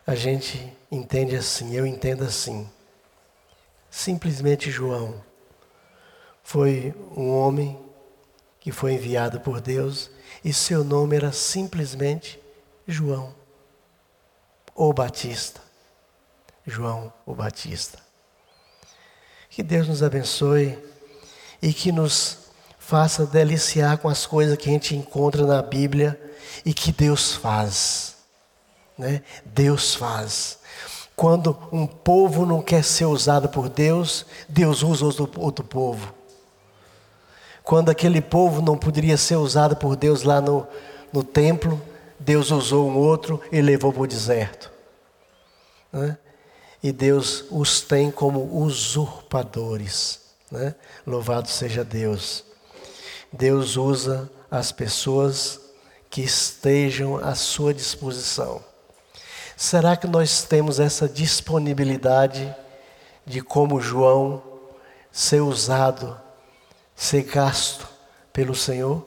a 0.06 0.14
gente 0.14 0.72
entende 0.92 1.36
assim, 1.36 1.76
eu 1.76 1.84
entendo 1.84 2.24
assim. 2.24 2.70
Simplesmente 3.90 4.70
João 4.70 5.20
foi 6.44 6.94
um 7.18 7.32
homem 7.32 7.76
que 8.60 8.72
foi 8.72 8.94
enviado 8.94 9.40
por 9.40 9.60
Deus 9.60 10.12
e 10.46 10.54
seu 10.54 10.84
nome 10.84 11.16
era 11.16 11.32
simplesmente 11.32 12.40
João, 12.88 13.34
o 14.76 14.94
Batista. 14.94 15.62
João 16.68 17.12
o 17.26 17.34
Batista. 17.34 17.98
Que 19.50 19.64
Deus 19.64 19.88
nos 19.88 20.04
abençoe 20.04 20.78
e 21.64 21.74
que 21.74 21.92
nos 21.92 22.52
faça 22.78 23.26
deliciar 23.26 23.98
com 23.98 24.08
as 24.08 24.28
coisas 24.28 24.56
que 24.56 24.70
a 24.70 24.72
gente 24.72 24.96
encontra 24.96 25.48
na 25.48 25.64
Bíblia 25.64 26.29
e 26.66 26.74
que 26.74 26.92
Deus 26.92 27.34
faz. 27.34 28.16
Né? 28.98 29.22
Deus 29.46 29.96
faz. 29.96 30.60
Quando 31.16 31.58
um 31.72 31.86
povo 31.86 32.46
não 32.46 32.62
quer 32.62 32.84
ser 32.84 33.06
usado 33.06 33.50
por 33.50 33.68
Deus, 33.68 34.26
Deus 34.48 34.84
usa 34.84 35.06
outro 35.38 35.66
povo. 35.66 36.14
Quando 37.64 37.90
aquele 37.90 38.22
povo 38.22 38.62
não 38.62 38.78
poderia 38.78 39.18
ser 39.18 39.36
usado 39.36 39.76
por 39.76 39.96
Deus 39.96 40.24
lá 40.24 40.42
no, 40.42 40.66
no 41.12 41.24
templo, 41.24 41.82
Deus 42.20 42.52
usou 42.52 42.90
um 42.90 42.98
outro 42.98 43.42
e 43.52 43.62
levou 43.62 43.94
para 43.94 44.02
o 44.02 44.08
deserto. 44.08 44.72
Né? 45.92 46.18
E 46.82 46.92
Deus 46.92 47.46
os 47.52 47.82
tem 47.82 48.10
como 48.10 48.58
usurpadores. 48.64 50.22
Né? 50.52 50.74
Louvado 51.06 51.48
seja 51.48 51.84
Deus. 51.84 52.44
Deus 53.32 53.78
usa 53.78 54.30
as 54.50 54.72
pessoas 54.72 55.60
que 56.10 56.22
estejam 56.22 57.18
à 57.18 57.36
sua 57.36 57.74
disposição. 57.74 58.64
Será 59.56 59.96
que 59.96 60.08
nós 60.08 60.44
temos 60.44 60.80
essa 60.80 61.08
disponibilidade 61.08 62.56
de, 63.26 63.42
como 63.42 63.82
João, 63.82 64.42
ser 65.12 65.42
usado, 65.42 66.20
ser 66.96 67.24
gasto 67.24 67.88
pelo 68.32 68.56
Senhor? 68.56 69.06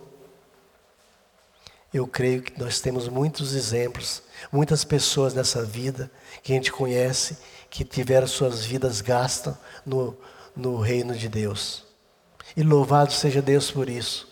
Eu 1.92 2.07
creio 2.07 2.42
que 2.42 2.59
nós 2.59 2.80
temos 2.80 3.09
muitos 3.09 3.55
exemplos, 3.55 4.22
muitas 4.50 4.84
pessoas 4.84 5.34
nessa 5.34 5.64
vida 5.64 6.11
que 6.42 6.53
a 6.53 6.55
gente 6.55 6.72
conhece 6.72 7.36
que 7.68 7.84
tiveram 7.84 8.26
suas 8.26 8.64
vidas 8.64 9.00
gastas 9.00 9.55
no, 9.84 10.16
no 10.55 10.78
reino 10.78 11.14
de 11.14 11.28
Deus. 11.28 11.84
E 12.57 12.62
louvado 12.62 13.12
seja 13.12 13.42
Deus 13.42 13.70
por 13.70 13.88
isso. 13.88 14.31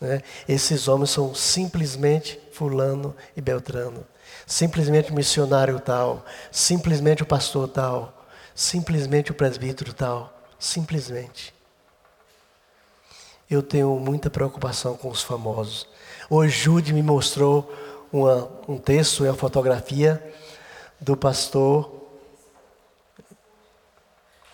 Né? 0.00 0.22
Esses 0.48 0.88
homens 0.88 1.10
são 1.10 1.34
simplesmente 1.34 2.40
Fulano 2.52 3.14
e 3.36 3.40
Beltrano, 3.40 4.06
simplesmente 4.46 5.10
o 5.10 5.14
missionário 5.14 5.80
tal, 5.80 6.24
simplesmente 6.50 7.22
o 7.22 7.26
pastor 7.26 7.68
tal, 7.68 8.26
simplesmente 8.54 9.30
o 9.30 9.34
presbítero 9.34 9.92
tal, 9.92 10.32
simplesmente. 10.58 11.54
Eu 13.50 13.62
tenho 13.62 13.90
muita 13.98 14.30
preocupação 14.30 14.96
com 14.96 15.08
os 15.08 15.22
famosos. 15.22 15.86
Hoje 16.30 16.56
Jude 16.56 16.92
me 16.92 17.02
mostrou 17.02 17.70
uma, 18.12 18.50
um 18.66 18.78
texto 18.78 19.24
uma 19.24 19.34
fotografia 19.34 20.22
do 21.00 21.16
pastor. 21.16 21.92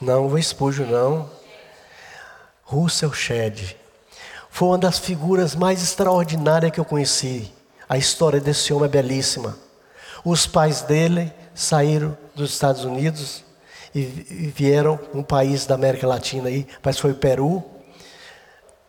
Não, 0.00 0.28
vou 0.28 0.38
expulso 0.38 0.84
não. 0.84 1.30
Russell 2.64 3.12
Shedd. 3.12 3.79
Foi 4.50 4.68
uma 4.68 4.78
das 4.78 4.98
figuras 4.98 5.54
mais 5.54 5.82
extraordinárias 5.82 6.72
que 6.72 6.80
eu 6.80 6.84
conheci. 6.84 7.50
A 7.88 7.96
história 7.96 8.40
desse 8.40 8.72
homem 8.72 8.86
é 8.86 8.88
belíssima. 8.88 9.56
Os 10.24 10.46
pais 10.46 10.82
dele 10.82 11.32
saíram 11.54 12.16
dos 12.34 12.52
Estados 12.52 12.84
Unidos 12.84 13.44
e 13.94 14.02
vieram 14.54 15.00
um 15.14 15.22
país 15.22 15.66
da 15.66 15.74
América 15.74 16.06
Latina 16.06 16.48
aí, 16.48 16.66
mas 16.82 16.98
foi 16.98 17.12
o 17.12 17.16
Peru, 17.16 17.64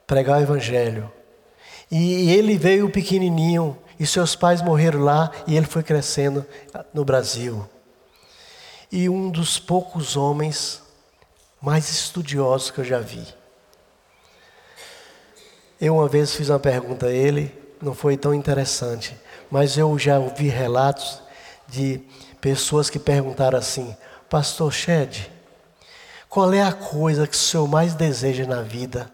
pregar 0.05 0.39
o 0.39 0.43
evangelho. 0.43 1.12
E 1.89 2.32
ele 2.32 2.57
veio 2.57 2.89
pequenininho 2.89 3.78
e 3.99 4.05
seus 4.05 4.36
pais 4.36 4.62
morreram 4.62 5.01
lá 5.01 5.32
e 5.47 5.55
ele 5.55 5.66
foi 5.66 5.84
crescendo 5.84 6.45
no 6.93 7.05
Brasil. 7.05 7.68
E 8.91 9.07
um 9.07 9.30
dos 9.30 9.57
poucos 9.57 10.18
homens 10.18 10.82
mais 11.62 11.89
estudiosos 11.89 12.72
que 12.72 12.80
eu 12.80 12.86
já 12.86 12.99
vi. 12.99 13.26
Eu 15.82 15.95
uma 15.95 16.07
vez 16.07 16.36
fiz 16.36 16.47
uma 16.49 16.59
pergunta 16.59 17.07
a 17.07 17.11
ele, 17.11 17.51
não 17.82 17.95
foi 17.95 18.15
tão 18.15 18.36
interessante, 18.36 19.17
mas 19.49 19.79
eu 19.79 19.97
já 19.97 20.19
ouvi 20.19 20.47
relatos 20.47 21.19
de 21.67 21.99
pessoas 22.39 22.88
que 22.88 22.99
perguntaram 22.99 23.57
assim: 23.57 23.97
Pastor 24.29 24.71
Shed, 24.71 25.32
qual 26.29 26.53
é 26.53 26.61
a 26.61 26.71
coisa 26.71 27.25
que 27.25 27.34
o 27.34 27.39
senhor 27.39 27.67
mais 27.67 27.95
deseja 27.95 28.45
na 28.45 28.61
vida? 28.61 29.11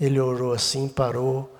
Ele 0.00 0.18
orou 0.18 0.54
assim, 0.54 0.88
parou. 0.88 1.54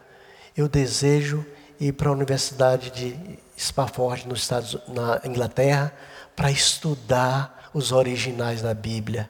Eu 0.57 0.67
desejo 0.67 1.45
ir 1.79 1.93
para 1.93 2.09
a 2.09 2.13
Universidade 2.13 2.91
de 2.91 3.39
Spafford, 3.59 4.27
nos 4.27 4.41
Estados, 4.41 4.79
na 4.89 5.21
Inglaterra, 5.23 5.93
para 6.35 6.51
estudar 6.51 7.71
os 7.75 7.93
originais 7.93 8.63
da 8.63 8.73
Bíblia. 8.73 9.29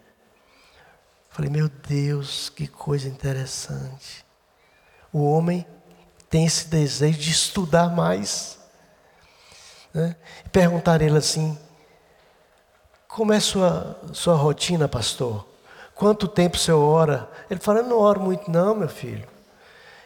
Falei, 1.30 1.50
meu 1.50 1.68
Deus, 1.68 2.48
que 2.50 2.66
coisa 2.66 3.08
interessante. 3.08 4.24
O 5.12 5.24
homem 5.30 5.64
tem 6.28 6.44
esse 6.44 6.68
desejo 6.68 7.18
de 7.18 7.30
estudar 7.30 7.88
mais. 7.88 8.58
Né? 9.94 10.16
Perguntar 10.52 11.00
ele 11.00 11.16
assim: 11.16 11.58
como 13.08 13.32
é 13.32 13.40
sua, 13.40 13.98
sua 14.12 14.34
rotina, 14.34 14.88
pastor? 14.88 15.46
Quanto 15.94 16.26
tempo 16.26 16.58
você 16.58 16.72
ora? 16.72 17.30
Ele 17.50 17.60
fala, 17.60 17.82
não 17.82 17.98
oro 17.98 18.20
muito 18.20 18.50
não, 18.50 18.74
meu 18.74 18.88
filho. 18.88 19.28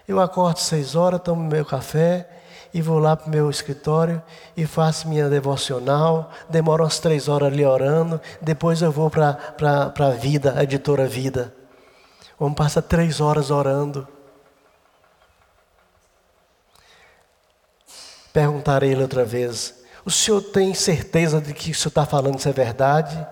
Eu 0.07 0.21
acordo 0.21 0.59
seis 0.59 0.95
horas, 0.95 1.23
tomo 1.23 1.43
meu 1.43 1.65
café 1.65 2.29
e 2.75 2.83
vou 2.83 2.99
lá 2.99 3.17
para 3.17 3.29
o 3.29 3.31
meu 3.31 3.49
escritório 3.49 4.21
e 4.57 4.67
faço 4.67 5.09
minha 5.09 5.29
devocional. 5.29 6.33
Demoro 6.49 6.83
umas 6.83 6.99
três 6.99 7.29
horas 7.29 7.53
ali 7.53 7.65
orando. 7.65 8.21
Depois 8.43 8.83
eu 8.83 8.91
vou 8.91 9.09
para 9.09 9.39
a 9.97 10.11
Vida, 10.11 10.55
a 10.59 10.65
editora 10.65 11.07
Vida. 11.07 11.55
Vamos 12.37 12.57
passar 12.57 12.83
três 12.83 13.21
horas 13.21 13.53
orando. 13.53 14.09
Perguntarei 18.33 18.91
ele 18.91 19.03
outra 19.03 19.25
vez: 19.25 19.85
o 20.05 20.11
senhor 20.11 20.43
tem 20.43 20.75
certeza 20.75 21.41
de 21.41 21.55
que 21.55 21.71
o 21.71 21.75
senhor 21.75 21.91
está 21.91 22.05
falando 22.05 22.41
isso 22.41 22.49
é 22.49 22.53
verdade? 22.53 23.25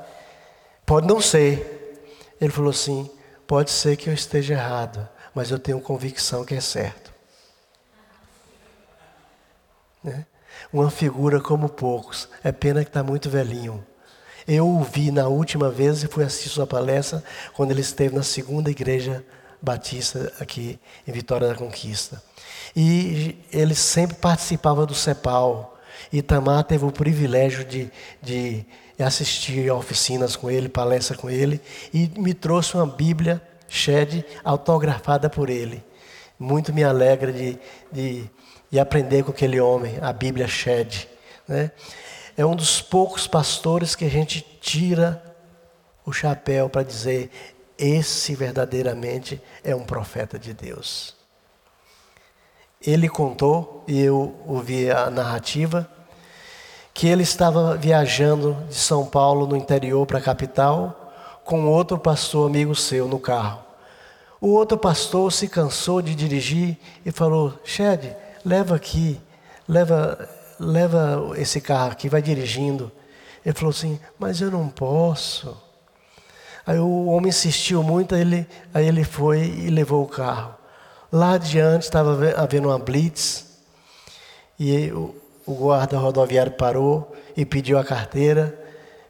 Pode 0.87 1.09
não 1.09 1.21
ser. 1.21 2.01
Ele 2.41 2.53
falou 2.53 2.71
assim: 2.71 3.11
pode 3.45 3.73
ser 3.73 3.97
que 3.97 4.09
eu 4.09 4.15
esteja 4.15 4.55
errado, 4.55 5.09
mas 5.35 5.51
eu 5.51 5.59
tenho 5.59 5.81
convicção 5.81 6.45
que 6.45 6.55
é 6.55 6.61
certo. 6.61 7.12
Né? 10.03 10.27
Uma 10.73 10.91
figura 10.91 11.41
como 11.41 11.69
poucos. 11.69 12.29
É 12.43 12.53
pena 12.53 12.83
que 12.83 12.91
está 12.91 13.03
muito 13.03 13.31
velhinho. 13.31 13.85
Eu 14.47 14.69
o 14.69 14.83
vi 14.83 15.11
na 15.11 15.29
última 15.29 15.71
vez 15.71 16.03
e 16.03 16.09
fui 16.09 16.25
assistir 16.25 16.49
sua 16.49 16.67
palestra 16.67 17.23
quando 17.55 17.71
ele 17.71 17.81
esteve 17.81 18.15
na 18.15 18.23
segunda 18.23 18.71
igreja 18.71 19.25
batista 19.61 20.33
aqui 20.41 20.79
em 21.07 21.13
Vitória 21.13 21.49
da 21.49 21.55
Conquista. 21.55 22.21
E 22.75 23.39
ele 23.53 23.75
sempre 23.75 24.17
participava 24.17 24.85
do 24.85 24.95
CEPAL, 24.95 25.79
Itamar 26.13 26.65
teve 26.65 26.85
o 26.85 26.91
privilégio 26.91 27.65
de, 27.65 27.91
de 28.21 28.65
assistir 28.99 29.71
oficinas 29.71 30.37
com 30.37 30.51
ele, 30.51 30.69
palestra 30.69 31.17
com 31.17 31.31
ele, 31.31 31.61
e 31.93 32.11
me 32.17 32.35
trouxe 32.35 32.75
uma 32.75 32.87
Bíblia 32.87 33.41
Shed 33.69 34.25
autografada 34.45 35.31
por 35.31 35.49
ele. 35.49 35.83
Muito 36.39 36.73
me 36.73 36.83
alegra 36.83 37.33
de, 37.33 37.59
de, 37.91 38.29
de 38.73 38.81
aprender 38.81 39.23
com 39.23 39.31
aquele 39.31 39.61
homem, 39.61 39.99
a 40.01 40.15
Bíblia 40.15 40.49
Shed. 40.49 41.07
Né? 41.47 41.71
É 42.35 42.47
um 42.47 42.57
dos 42.57 42.81
poucos 42.81 43.27
pastores 43.27 43.95
que 43.95 44.07
a 44.07 44.11
gente 44.11 44.41
tira 44.63 45.23
o 46.07 46.11
chapéu 46.11 46.71
para 46.71 46.83
dizer: 46.83 47.31
esse 47.77 48.35
verdadeiramente 48.35 49.39
é 49.63 49.77
um 49.77 49.85
profeta 49.85 50.39
de 50.39 50.55
Deus. 50.55 51.15
Ele 52.81 53.11
contou, 53.11 53.85
e 53.87 54.01
eu 54.01 54.35
ouvi 54.47 54.91
a 54.91 55.11
narrativa, 55.11 55.87
que 56.95 57.07
ele 57.07 57.23
estava 57.23 57.77
viajando 57.77 58.57
de 58.69 58.75
São 58.75 59.05
Paulo 59.05 59.47
no 59.47 59.55
interior 59.55 60.07
para 60.07 60.19
a 60.19 60.23
capital 60.23 61.13
com 61.45 61.67
outro 61.67 61.99
pastor 61.99 62.49
amigo 62.49 62.75
seu 62.75 63.07
no 63.07 63.19
carro. 63.19 63.63
O 64.41 64.49
outro 64.49 64.79
pastor 64.79 65.31
se 65.31 65.47
cansou 65.47 66.01
de 66.01 66.15
dirigir 66.15 66.79
e 67.05 67.13
falou: 67.13 67.53
Shed, 67.65 68.17
leva 68.45 68.77
aqui, 68.77 69.21
leva, 69.69 70.29
leva 70.59 71.33
esse 71.37 71.61
carro 71.61 71.93
aqui, 71.93 72.09
vai 72.09 72.23
dirigindo. 72.23 72.91
Ele 73.45 73.55
falou 73.55 73.71
assim: 73.71 73.99
Mas 74.19 74.41
eu 74.41 74.51
não 74.51 74.69
posso. 74.69 75.57
Aí 76.67 76.79
o 76.79 77.07
homem 77.07 77.31
insistiu 77.31 77.83
muito, 77.83 78.15
aí 78.15 78.21
ele, 78.21 78.47
aí 78.73 78.87
ele 78.87 79.05
foi 79.05 79.41
e 79.41 79.71
levou 79.71 80.05
o 80.05 80.09
carro. 80.09 80.55
Lá 81.11 81.35
adiante 81.35 81.83
estava 81.83 82.17
havendo 82.37 82.69
uma 82.69 82.79
blitz 82.79 83.59
e 84.59 84.91
o 84.93 85.15
guarda 85.47 85.99
rodoviário 85.99 86.53
parou 86.53 87.15
e 87.37 87.45
pediu 87.45 87.79
a 87.79 87.85
carteira. 87.85 88.59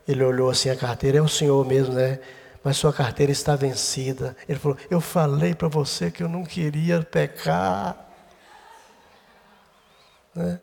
Ele 0.08 0.24
olhou 0.24 0.50
assim 0.50 0.70
a 0.70 0.76
carteira, 0.76 1.18
é 1.18 1.22
o 1.22 1.28
senhor 1.28 1.64
mesmo, 1.66 1.94
né? 1.94 2.18
Mas 2.64 2.76
sua 2.76 2.92
carteira 2.92 3.30
está 3.30 3.54
vencida. 3.54 4.36
Ele 4.48 4.58
falou: 4.58 4.76
Eu 4.90 5.00
falei 5.00 5.54
para 5.54 5.68
você 5.68 6.10
que 6.10 6.22
eu 6.22 6.28
não 6.28 6.44
queria 6.44 7.02
pecar. 7.02 8.11
Né? 10.34 10.60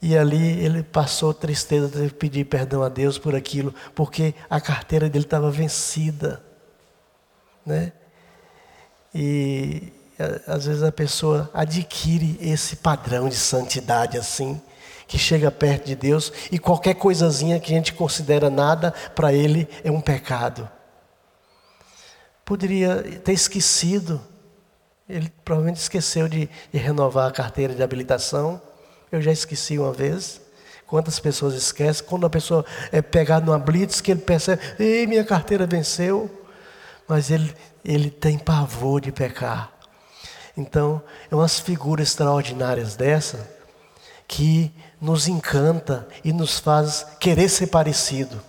E 0.00 0.16
ali 0.16 0.64
ele 0.64 0.82
passou 0.82 1.34
tristeza 1.34 1.88
de 1.88 2.14
pedir 2.14 2.44
perdão 2.44 2.82
a 2.82 2.88
Deus 2.88 3.18
por 3.18 3.34
aquilo, 3.34 3.74
porque 3.94 4.34
a 4.48 4.60
carteira 4.60 5.08
dele 5.08 5.24
estava 5.24 5.50
vencida. 5.50 6.42
Né? 7.66 7.92
E 9.14 9.92
às 10.46 10.66
vezes 10.66 10.82
a 10.82 10.92
pessoa 10.92 11.50
adquire 11.54 12.38
esse 12.40 12.76
padrão 12.76 13.28
de 13.28 13.36
santidade 13.36 14.18
assim 14.18 14.60
que 15.08 15.16
chega 15.16 15.50
perto 15.50 15.86
de 15.86 15.96
Deus 15.96 16.30
e 16.52 16.58
qualquer 16.58 16.94
coisazinha 16.94 17.58
que 17.58 17.72
a 17.72 17.76
gente 17.76 17.94
considera 17.94 18.50
nada, 18.50 18.92
para 19.14 19.32
ele 19.32 19.66
é 19.82 19.90
um 19.90 20.02
pecado. 20.02 20.68
Poderia 22.44 23.02
ter 23.24 23.32
esquecido, 23.32 24.20
ele 25.08 25.32
provavelmente 25.44 25.80
esqueceu 25.80 26.28
de, 26.28 26.48
de 26.70 26.78
renovar 26.78 27.28
a 27.28 27.32
carteira 27.32 27.74
de 27.74 27.82
habilitação. 27.82 28.60
Eu 29.10 29.22
já 29.22 29.32
esqueci 29.32 29.78
uma 29.78 29.92
vez. 29.92 30.40
Quantas 30.86 31.20
pessoas 31.20 31.54
esquecem? 31.54 32.06
Quando 32.06 32.26
a 32.26 32.30
pessoa 32.30 32.64
é 32.90 33.02
pegada 33.02 33.44
numa 33.44 33.58
blitz, 33.58 34.00
que 34.00 34.10
ele 34.10 34.20
percebe, 34.20 34.62
ei, 34.78 35.06
minha 35.06 35.24
carteira 35.24 35.66
venceu. 35.66 36.30
Mas 37.06 37.30
ele, 37.30 37.54
ele 37.84 38.10
tem 38.10 38.38
pavor 38.38 39.00
de 39.00 39.12
pecar. 39.12 39.72
Então, 40.56 41.02
é 41.30 41.34
umas 41.34 41.60
figuras 41.60 42.08
extraordinárias 42.08 42.96
dessa 42.96 43.48
que 44.26 44.72
nos 45.00 45.28
encanta 45.28 46.06
e 46.24 46.32
nos 46.32 46.58
faz 46.58 47.06
querer 47.18 47.48
ser 47.48 47.68
parecido. 47.68 48.42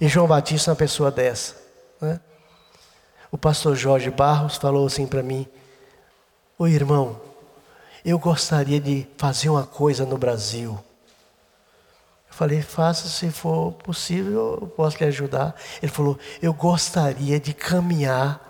E 0.00 0.08
João 0.08 0.26
Batista 0.26 0.70
é 0.70 0.72
uma 0.72 0.76
pessoa 0.76 1.10
dessa. 1.10 1.56
Né? 2.00 2.20
O 3.30 3.38
pastor 3.38 3.74
Jorge 3.74 4.10
Barros 4.10 4.56
falou 4.56 4.86
assim 4.86 5.06
para 5.06 5.22
mim: 5.22 5.46
Ô 6.58 6.66
irmão, 6.66 7.20
eu 8.04 8.18
gostaria 8.18 8.80
de 8.80 9.06
fazer 9.16 9.48
uma 9.48 9.64
coisa 9.64 10.04
no 10.04 10.18
Brasil. 10.18 10.72
Eu 12.28 12.34
falei, 12.34 12.60
faça 12.62 13.08
se 13.08 13.30
for 13.30 13.72
possível, 13.72 14.58
eu 14.60 14.66
posso 14.66 14.98
lhe 14.98 15.06
ajudar. 15.06 15.54
Ele 15.82 15.90
falou, 15.90 16.18
eu 16.42 16.52
gostaria 16.52 17.40
de 17.40 17.54
caminhar 17.54 18.40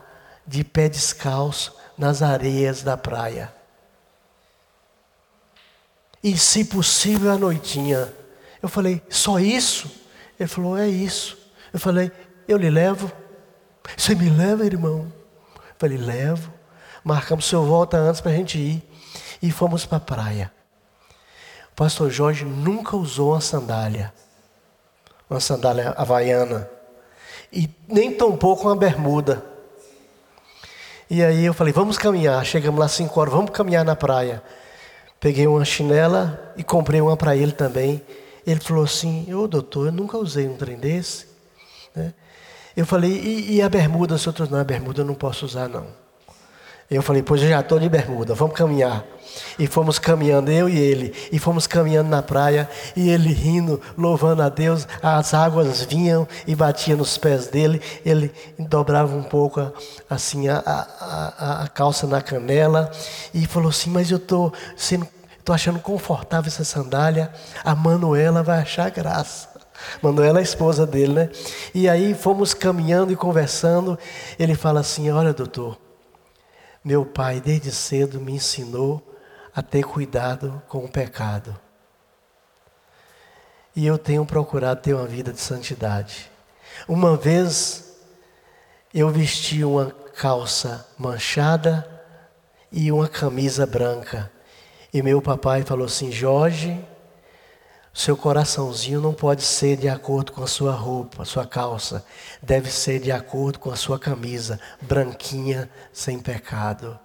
de 0.46 0.64
pé 0.64 0.88
descalço 0.88 1.76
nas 1.96 2.22
areias 2.22 2.82
da 2.82 2.96
praia. 2.96 3.52
E, 6.24 6.38
se 6.38 6.64
possível, 6.64 7.30
à 7.30 7.36
noitinha. 7.36 8.10
Eu 8.62 8.68
falei: 8.68 9.02
Só 9.10 9.38
isso? 9.38 9.90
Ele 10.40 10.48
falou: 10.48 10.74
É 10.74 10.88
isso. 10.88 11.36
Eu 11.70 11.78
falei: 11.78 12.10
Eu 12.48 12.56
lhe 12.56 12.70
levo. 12.70 13.12
Você 13.94 14.14
me 14.14 14.30
leva, 14.30 14.64
irmão? 14.64 15.12
Eu 15.54 15.74
falei: 15.78 15.98
Levo. 15.98 16.50
Marcamos 17.04 17.44
seu 17.44 17.62
volta 17.66 17.98
antes 17.98 18.22
para 18.22 18.32
a 18.32 18.34
gente 18.34 18.56
ir. 18.56 18.82
E 19.44 19.50
fomos 19.50 19.84
para 19.84 19.98
a 19.98 20.00
praia. 20.00 20.50
O 21.70 21.74
pastor 21.76 22.10
Jorge 22.10 22.46
nunca 22.46 22.96
usou 22.96 23.32
uma 23.32 23.42
sandália. 23.42 24.10
Uma 25.28 25.38
sandália 25.38 25.90
havaiana. 25.98 26.66
E 27.52 27.68
nem 27.86 28.10
tampouco 28.10 28.66
uma 28.66 28.74
bermuda. 28.74 29.44
E 31.10 31.22
aí 31.22 31.44
eu 31.44 31.52
falei, 31.52 31.74
vamos 31.74 31.98
caminhar. 31.98 32.42
Chegamos 32.46 32.80
lá 32.80 32.88
5 32.88 33.20
horas, 33.20 33.34
vamos 33.34 33.50
caminhar 33.50 33.84
na 33.84 33.94
praia. 33.94 34.42
Peguei 35.20 35.46
uma 35.46 35.62
chinela 35.62 36.54
e 36.56 36.64
comprei 36.64 37.02
uma 37.02 37.14
para 37.14 37.36
ele 37.36 37.52
também. 37.52 38.02
Ele 38.46 38.60
falou 38.60 38.84
assim, 38.84 39.30
ô 39.34 39.46
doutor, 39.46 39.88
eu 39.88 39.92
nunca 39.92 40.16
usei 40.16 40.48
um 40.48 40.56
trem 40.56 40.78
desse. 40.78 41.26
Né? 41.94 42.14
Eu 42.74 42.86
falei, 42.86 43.10
e, 43.12 43.56
e 43.56 43.62
a 43.62 43.68
bermuda? 43.68 44.16
Se 44.16 44.26
outros 44.26 44.48
não, 44.48 44.58
a 44.58 44.64
bermuda 44.64 45.02
eu 45.02 45.04
não 45.04 45.14
posso 45.14 45.44
usar 45.44 45.68
não. 45.68 45.86
Eu 46.94 47.02
falei, 47.02 47.22
pois 47.22 47.42
eu 47.42 47.48
já 47.48 47.60
estou 47.60 47.78
de 47.78 47.88
bermuda, 47.88 48.34
vamos 48.34 48.56
caminhar. 48.56 49.04
E 49.58 49.66
fomos 49.66 49.98
caminhando, 49.98 50.50
eu 50.50 50.68
e 50.68 50.78
ele, 50.78 51.12
e 51.32 51.38
fomos 51.40 51.66
caminhando 51.66 52.08
na 52.08 52.22
praia, 52.22 52.68
e 52.94 53.10
ele 53.10 53.32
rindo, 53.32 53.80
louvando 53.98 54.42
a 54.42 54.48
Deus, 54.48 54.86
as 55.02 55.34
águas 55.34 55.82
vinham 55.82 56.26
e 56.46 56.54
batiam 56.54 56.98
nos 56.98 57.18
pés 57.18 57.48
dele, 57.48 57.80
ele 58.04 58.32
dobrava 58.58 59.14
um 59.16 59.24
pouco 59.24 59.72
assim 60.08 60.48
a, 60.48 60.62
a, 60.64 61.62
a 61.64 61.68
calça 61.68 62.06
na 62.06 62.22
canela, 62.22 62.90
e 63.32 63.44
falou 63.44 63.70
assim, 63.70 63.90
mas 63.90 64.08
eu 64.10 64.18
estou 64.18 64.52
sendo, 64.76 65.06
estou 65.36 65.52
achando 65.52 65.80
confortável 65.80 66.48
essa 66.48 66.64
sandália, 66.64 67.32
a 67.64 67.74
Manuela 67.74 68.42
vai 68.42 68.60
achar 68.60 68.88
graça. 68.90 69.48
Manuela 70.00 70.38
é 70.38 70.40
a 70.40 70.44
esposa 70.44 70.86
dele, 70.86 71.12
né? 71.12 71.28
E 71.74 71.88
aí 71.88 72.14
fomos 72.14 72.54
caminhando 72.54 73.12
e 73.12 73.16
conversando, 73.16 73.98
ele 74.38 74.54
fala 74.54 74.80
assim, 74.80 75.10
olha 75.10 75.32
doutor, 75.32 75.76
meu 76.84 77.06
pai 77.06 77.40
desde 77.40 77.72
cedo 77.72 78.20
me 78.20 78.32
ensinou 78.32 79.02
a 79.54 79.62
ter 79.62 79.84
cuidado 79.84 80.62
com 80.68 80.84
o 80.84 80.88
pecado. 80.88 81.58
E 83.74 83.86
eu 83.86 83.96
tenho 83.96 84.26
procurado 84.26 84.82
ter 84.82 84.94
uma 84.94 85.06
vida 85.06 85.32
de 85.32 85.40
santidade. 85.40 86.30
Uma 86.86 87.16
vez 87.16 87.96
eu 88.92 89.08
vesti 89.10 89.64
uma 89.64 89.90
calça 89.90 90.86
manchada 90.98 91.88
e 92.70 92.92
uma 92.92 93.08
camisa 93.08 93.66
branca. 93.66 94.30
E 94.92 95.02
meu 95.02 95.20
papai 95.22 95.62
falou 95.62 95.86
assim: 95.86 96.12
Jorge, 96.12 96.84
seu 97.94 98.16
coraçãozinho 98.16 99.00
não 99.00 99.14
pode 99.14 99.42
ser 99.42 99.76
de 99.76 99.88
acordo 99.88 100.32
com 100.32 100.42
a 100.42 100.48
sua 100.48 100.72
roupa, 100.72 101.22
a 101.22 101.24
sua 101.24 101.46
calça. 101.46 102.04
Deve 102.42 102.68
ser 102.68 102.98
de 102.98 103.12
acordo 103.12 103.60
com 103.60 103.70
a 103.70 103.76
sua 103.76 104.00
camisa, 104.00 104.58
branquinha, 104.82 105.70
sem 105.92 106.18
pecado. 106.18 106.98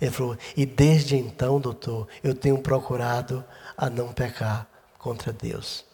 Ele 0.00 0.12
falou: 0.12 0.38
E 0.56 0.64
desde 0.64 1.16
então, 1.16 1.58
doutor, 1.58 2.06
eu 2.22 2.32
tenho 2.32 2.58
procurado 2.58 3.44
a 3.76 3.90
não 3.90 4.12
pecar 4.12 4.68
contra 4.96 5.32
Deus. 5.32 5.84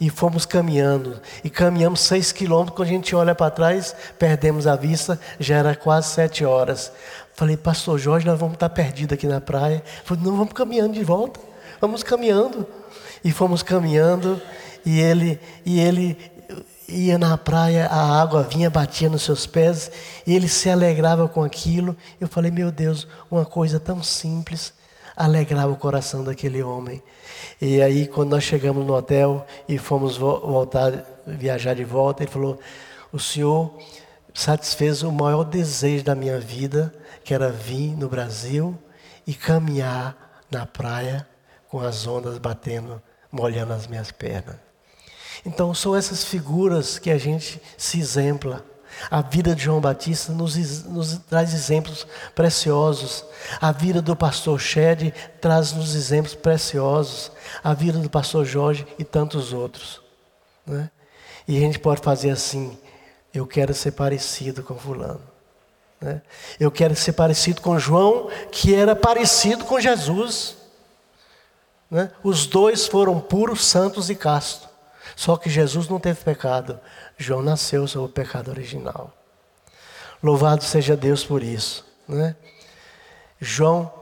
E 0.00 0.08
fomos 0.08 0.46
caminhando, 0.46 1.20
e 1.44 1.50
caminhamos 1.50 2.00
seis 2.00 2.32
quilômetros. 2.32 2.74
Quando 2.74 2.88
a 2.88 2.92
gente 2.92 3.14
olha 3.14 3.34
para 3.34 3.50
trás, 3.50 3.94
perdemos 4.18 4.66
a 4.66 4.76
vista, 4.76 5.20
já 5.38 5.56
era 5.56 5.76
quase 5.76 6.08
sete 6.08 6.42
horas. 6.42 6.90
Falei, 7.34 7.54
Pastor 7.54 7.98
Jorge, 7.98 8.26
nós 8.26 8.40
vamos 8.40 8.54
estar 8.54 8.70
perdidos 8.70 9.12
aqui 9.12 9.26
na 9.26 9.42
praia. 9.42 9.82
Falou, 10.04 10.24
não, 10.24 10.36
vamos 10.38 10.54
caminhando 10.54 10.94
de 10.94 11.04
volta. 11.04 11.38
Vamos 11.80 12.02
caminhando. 12.02 12.66
E 13.24 13.30
fomos 13.30 13.62
caminhando, 13.62 14.40
e 14.84 15.00
ele, 15.00 15.40
e 15.64 15.80
ele 15.80 16.16
ia 16.88 17.18
na 17.18 17.36
praia, 17.36 17.86
a 17.86 18.20
água 18.20 18.42
vinha, 18.42 18.70
batia 18.70 19.08
nos 19.08 19.22
seus 19.22 19.46
pés, 19.46 19.90
e 20.26 20.34
ele 20.34 20.48
se 20.48 20.70
alegrava 20.70 21.28
com 21.28 21.42
aquilo. 21.42 21.96
Eu 22.20 22.28
falei, 22.28 22.50
meu 22.50 22.70
Deus, 22.70 23.06
uma 23.30 23.44
coisa 23.44 23.78
tão 23.78 24.02
simples 24.02 24.72
alegrava 25.18 25.72
o 25.72 25.76
coração 25.76 26.22
daquele 26.22 26.62
homem. 26.62 27.02
E 27.60 27.82
aí, 27.82 28.06
quando 28.06 28.30
nós 28.30 28.44
chegamos 28.44 28.86
no 28.86 28.94
hotel 28.94 29.44
e 29.68 29.76
fomos 29.76 30.16
voltar, 30.16 31.04
viajar 31.26 31.74
de 31.74 31.84
volta, 31.84 32.22
ele 32.22 32.30
falou: 32.30 32.58
O 33.12 33.18
senhor 33.18 33.76
satisfez 34.32 35.02
o 35.02 35.10
maior 35.10 35.42
desejo 35.42 36.04
da 36.04 36.14
minha 36.14 36.38
vida, 36.38 36.94
que 37.24 37.34
era 37.34 37.50
vir 37.50 37.96
no 37.96 38.08
Brasil 38.08 38.78
e 39.26 39.34
caminhar 39.34 40.44
na 40.48 40.64
praia 40.64 41.26
com 41.68 41.80
as 41.80 42.06
ondas 42.06 42.38
batendo, 42.38 43.02
molhando 43.30 43.72
as 43.72 43.86
minhas 43.86 44.10
pernas. 44.10 44.56
Então, 45.44 45.72
são 45.74 45.94
essas 45.94 46.24
figuras 46.24 46.98
que 46.98 47.10
a 47.10 47.18
gente 47.18 47.60
se 47.76 48.00
exempla. 48.00 48.64
A 49.10 49.22
vida 49.22 49.54
de 49.54 49.62
João 49.62 49.80
Batista 49.80 50.32
nos, 50.32 50.84
nos 50.84 51.18
traz 51.18 51.54
exemplos 51.54 52.06
preciosos. 52.34 53.24
A 53.60 53.70
vida 53.70 54.02
do 54.02 54.16
pastor 54.16 54.58
Shed 54.60 55.14
traz-nos 55.40 55.94
exemplos 55.94 56.34
preciosos. 56.34 57.30
A 57.62 57.74
vida 57.74 57.98
do 57.98 58.10
pastor 58.10 58.44
Jorge 58.44 58.86
e 58.98 59.04
tantos 59.04 59.52
outros. 59.52 60.00
Né? 60.66 60.90
E 61.46 61.56
a 61.56 61.60
gente 61.60 61.78
pode 61.78 62.00
fazer 62.02 62.30
assim: 62.30 62.76
eu 63.32 63.46
quero 63.46 63.72
ser 63.72 63.92
parecido 63.92 64.62
com 64.62 64.74
Fulano. 64.74 65.22
Né? 66.00 66.20
Eu 66.58 66.70
quero 66.70 66.94
ser 66.94 67.12
parecido 67.12 67.60
com 67.60 67.78
João, 67.78 68.28
que 68.50 68.74
era 68.74 68.94
parecido 68.94 69.64
com 69.64 69.80
Jesus. 69.80 70.57
Né? 71.90 72.10
Os 72.22 72.46
dois 72.46 72.86
foram 72.86 73.20
puros, 73.20 73.64
santos 73.64 74.10
e 74.10 74.14
castos. 74.14 74.68
Só 75.16 75.36
que 75.36 75.48
Jesus 75.50 75.88
não 75.88 75.98
teve 75.98 76.22
pecado. 76.22 76.78
João 77.16 77.42
nasceu 77.42 77.86
sob 77.86 78.06
o 78.06 78.08
pecado 78.08 78.50
original. 78.50 79.12
Louvado 80.22 80.64
seja 80.64 80.96
Deus 80.96 81.24
por 81.24 81.42
isso. 81.42 81.84
Né? 82.06 82.36
João 83.40 83.92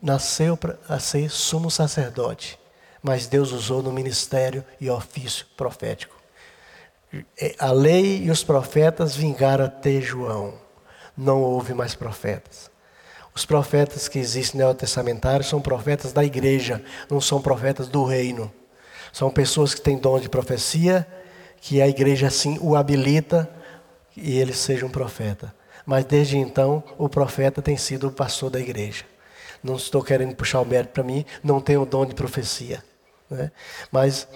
nasceu 0.00 0.56
para 0.56 0.98
ser 0.98 1.30
sumo 1.30 1.70
sacerdote, 1.70 2.58
mas 3.02 3.26
Deus 3.26 3.52
usou 3.52 3.82
no 3.82 3.92
ministério 3.92 4.64
e 4.80 4.90
ofício 4.90 5.46
profético. 5.56 6.14
A 7.58 7.70
lei 7.70 8.24
e 8.24 8.30
os 8.30 8.42
profetas 8.42 9.14
vingaram 9.14 9.64
até 9.64 10.00
João. 10.00 10.54
Não 11.16 11.40
houve 11.40 11.72
mais 11.72 11.94
profetas. 11.94 12.70
Os 13.34 13.44
profetas 13.44 14.06
que 14.06 14.18
existem 14.18 14.60
no 14.60 14.66
Neotestamentário 14.66 15.44
são 15.44 15.60
profetas 15.60 16.12
da 16.12 16.24
igreja, 16.24 16.82
não 17.10 17.20
são 17.20 17.42
profetas 17.42 17.88
do 17.88 18.04
reino. 18.04 18.52
São 19.12 19.30
pessoas 19.30 19.74
que 19.74 19.80
têm 19.80 19.98
dom 19.98 20.20
de 20.20 20.28
profecia, 20.28 21.06
que 21.60 21.82
a 21.82 21.88
igreja 21.88 22.28
assim 22.28 22.58
o 22.60 22.76
habilita 22.76 23.50
e 24.16 24.38
ele 24.38 24.52
seja 24.52 24.86
um 24.86 24.90
profeta. 24.90 25.54
Mas 25.84 26.04
desde 26.04 26.38
então, 26.38 26.82
o 26.96 27.08
profeta 27.08 27.60
tem 27.60 27.76
sido 27.76 28.08
o 28.08 28.12
pastor 28.12 28.50
da 28.50 28.60
igreja. 28.60 29.04
Não 29.62 29.76
estou 29.76 30.02
querendo 30.02 30.34
puxar 30.36 30.60
o 30.60 30.64
mérito 30.64 30.92
para 30.92 31.02
mim, 31.02 31.24
não 31.42 31.60
tenho 31.60 31.82
o 31.82 31.86
dom 31.86 32.06
de 32.06 32.14
profecia. 32.14 32.82
Né? 33.28 33.50
Mas 33.90 34.28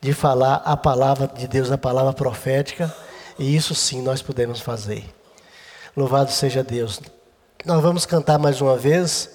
de 0.00 0.12
falar 0.12 0.56
a 0.56 0.76
palavra 0.76 1.26
de 1.26 1.48
Deus, 1.48 1.70
a 1.72 1.78
palavra 1.78 2.12
profética, 2.12 2.94
e 3.38 3.56
isso 3.56 3.74
sim 3.74 4.02
nós 4.02 4.22
podemos 4.22 4.60
fazer. 4.60 5.04
Louvado 5.96 6.30
seja 6.30 6.62
Deus. 6.62 7.00
Nós 7.64 7.80
vamos 7.80 8.04
cantar 8.04 8.38
mais 8.38 8.60
uma 8.60 8.76
vez, 8.76 9.30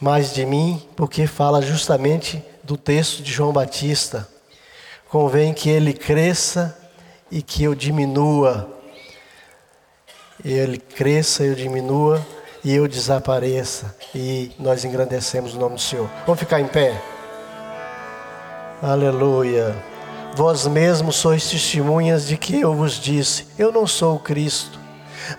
mais 0.00 0.34
de 0.34 0.44
mim, 0.44 0.84
porque 0.96 1.28
fala 1.28 1.62
justamente 1.62 2.44
do 2.64 2.76
texto 2.76 3.22
de 3.22 3.30
João 3.30 3.52
Batista. 3.52 4.28
Convém 5.08 5.54
que 5.54 5.70
ele 5.70 5.92
cresça 5.94 6.76
e 7.30 7.40
que 7.40 7.62
eu 7.62 7.72
diminua. 7.76 8.68
Ele 10.44 10.76
cresça 10.76 11.44
eu 11.44 11.54
diminua 11.54 12.20
e 12.64 12.74
eu 12.74 12.88
desapareça. 12.88 13.94
E 14.12 14.50
nós 14.58 14.84
engrandecemos 14.84 15.54
o 15.54 15.60
nome 15.60 15.76
do 15.76 15.80
Senhor. 15.80 16.10
Vamos 16.26 16.40
ficar 16.40 16.60
em 16.60 16.66
pé? 16.66 17.00
Aleluia. 18.82 19.72
Vós 20.34 20.66
mesmos 20.66 21.14
sois 21.14 21.48
testemunhas 21.48 22.26
de 22.26 22.36
que 22.36 22.60
eu 22.60 22.74
vos 22.74 22.94
disse: 22.94 23.46
Eu 23.56 23.70
não 23.70 23.86
sou 23.86 24.16
o 24.16 24.18
Cristo, 24.18 24.81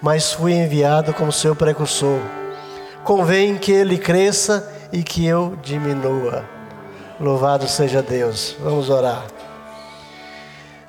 mas 0.01 0.33
fui 0.33 0.53
enviado 0.53 1.13
como 1.13 1.31
seu 1.31 1.55
precursor. 1.55 2.19
Convém 3.03 3.57
que 3.57 3.71
ele 3.71 3.97
cresça 3.97 4.71
e 4.91 5.03
que 5.03 5.25
eu 5.25 5.57
diminua. 5.61 6.45
Louvado 7.19 7.67
seja 7.67 8.01
Deus. 8.01 8.55
Vamos 8.59 8.89
orar. 8.89 9.25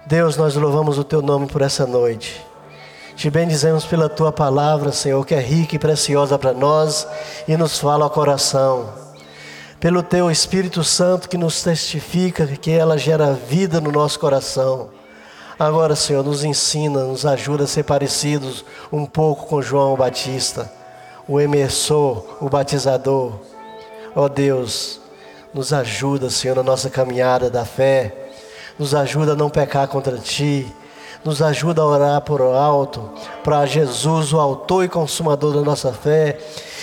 Deus, 0.07 0.37
nós 0.37 0.55
louvamos 0.55 0.99
o 0.99 1.05
teu 1.05 1.23
nome 1.23 1.47
por 1.47 1.63
essa 1.63 1.87
noite. 1.87 2.45
Te 3.17 3.31
bendizemos 3.31 3.85
pela 3.85 4.09
tua 4.09 4.33
palavra, 4.33 4.93
Senhor, 4.93 5.25
que 5.25 5.35
é 5.35 5.41
rica 5.41 5.77
e 5.77 5.79
preciosa 5.79 6.39
para 6.39 6.53
nós 6.53 7.07
e 7.47 7.57
nos 7.57 7.79
fala 7.79 8.05
ao 8.05 8.11
coração. 8.11 8.93
Pelo 9.79 10.03
teu 10.03 10.31
Espírito 10.31 10.83
Santo 10.83 11.29
que 11.29 11.39
nos 11.39 11.63
testifica 11.63 12.47
que 12.47 12.71
ela 12.71 12.99
gera 12.99 13.33
vida 13.33 13.81
no 13.81 13.93
nosso 13.93 14.19
coração. 14.19 14.89
Agora, 15.59 15.95
Senhor, 15.95 16.25
nos 16.25 16.43
ensina, 16.43 17.05
nos 17.05 17.25
ajuda 17.25 17.65
a 17.65 17.67
ser 17.67 17.85
parecidos 17.85 18.65
um 18.93 19.07
pouco 19.07 19.47
com 19.47 19.63
João 19.63 19.97
Batista. 19.97 20.71
o 21.27 21.41
emissor, 21.41 22.37
o 22.41 22.49
batizador. 22.49 23.33
Ó 24.15 24.29
Deus, 24.29 25.01
nos 25.55 25.73
ajuda, 25.73 26.29
Senhor, 26.29 26.57
na 26.57 26.63
nossa 26.63 26.91
caminhada 26.91 27.49
da 27.49 27.65
fé. 27.65 28.15
Nos 28.79 28.95
ajuda 28.95 29.33
a 29.33 29.37
não 29.37 29.49
pecar 29.49 29.89
contra 29.89 30.19
Ti. 30.19 30.67
Nos 31.25 31.41
ajuda 31.41 31.81
a 31.81 31.87
orar 31.87 32.21
por 32.21 32.43
alto, 32.43 33.09
para 33.43 33.65
Jesus, 33.65 34.35
o 34.35 34.39
autor 34.39 34.85
e 34.85 34.89
consumador 34.91 35.55
da 35.55 35.63
nossa 35.63 35.91
fé, 35.91 36.39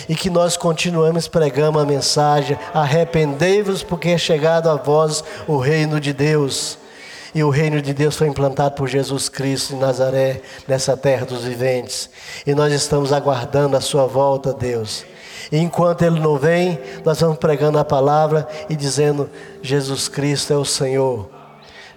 e 0.10 0.16
que 0.16 0.32
nós 0.32 0.58
continuemos 0.58 1.28
pregando 1.28 1.78
a 1.78 1.86
mensagem: 1.86 2.58
arrependei-vos, 2.74 3.84
porque 3.84 4.10
é 4.10 4.18
chegado 4.18 4.68
a 4.68 4.76
vós 4.76 5.24
o 5.48 5.58
reino 5.58 6.00
de 6.00 6.12
Deus. 6.12 6.81
E 7.34 7.44
o 7.44 7.50
reino 7.50 7.82
de 7.82 7.94
Deus 7.94 8.16
foi 8.16 8.28
implantado 8.28 8.76
por 8.76 8.88
Jesus 8.88 9.30
Cristo 9.30 9.74
em 9.74 9.80
Nazaré, 9.80 10.42
nessa 10.68 10.98
terra 10.98 11.26
dos 11.26 11.44
viventes. 11.44 12.10
E 12.46 12.54
nós 12.54 12.74
estamos 12.74 13.14
aguardando 13.14 13.78
a 13.78 13.82
sua 13.82 14.06
volta, 14.06 14.54
Deus. 14.54 15.06
E 15.52 15.58
enquanto 15.58 16.02
ele 16.04 16.20
não 16.20 16.38
vem, 16.38 16.80
nós 17.06 17.20
vamos 17.22 17.38
pregando 17.38 17.80
a 17.80 17.86
palavra 17.86 18.48
e 18.70 18.76
dizendo: 18.76 19.30
Jesus 19.62 20.10
Cristo 20.10 20.52
é 20.52 20.58
o 20.58 20.66
Senhor. 20.66 21.30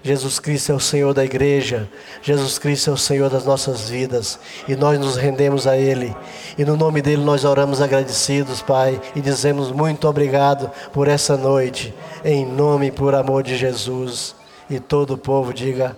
Jesus 0.05 0.39
Cristo 0.39 0.71
é 0.71 0.75
o 0.75 0.81
Senhor 0.81 1.15
da 1.15 1.25
igreja, 1.25 1.89
Jesus 2.21 2.59
Cristo 2.59 2.91
é 2.91 2.93
o 2.93 2.97
Senhor 2.97 3.31
das 3.31 3.47
nossas 3.47 3.89
vidas 3.89 4.39
e 4.69 4.77
nós 4.77 4.99
nos 4.99 5.17
rendemos 5.17 5.67
a 5.67 5.79
Ele. 5.79 6.15
E 6.59 6.65
no 6.65 6.77
nome 6.77 7.01
dele 7.01 7.25
nós 7.25 7.43
oramos 7.43 7.81
agradecidos, 7.81 8.61
Pai, 8.61 9.01
e 9.17 9.23
dizemos 9.23 9.73
muito 9.73 10.07
obrigado 10.07 10.71
por 10.93 11.09
essa 11.09 11.39
noite, 11.39 11.95
em 12.23 12.45
nome 12.45 12.89
e 12.89 12.91
por 12.91 13.15
amor 13.15 13.43
de 13.43 13.57
Jesus. 13.57 14.35
E 14.69 14.81
todo 14.81 15.15
o 15.15 15.19
povo 15.19 15.53
diga 15.53 15.97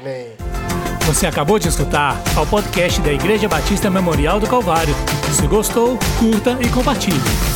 Amém. 0.00 0.28
Você 1.06 1.26
acabou 1.26 1.58
de 1.58 1.68
escutar 1.68 2.16
ao 2.36 2.46
podcast 2.46 3.00
da 3.00 3.12
Igreja 3.12 3.48
Batista 3.48 3.90
Memorial 3.90 4.38
do 4.38 4.46
Calvário. 4.46 4.94
Se 5.32 5.46
gostou, 5.46 5.98
curta 6.18 6.56
e 6.60 6.68
compartilhe. 6.68 7.51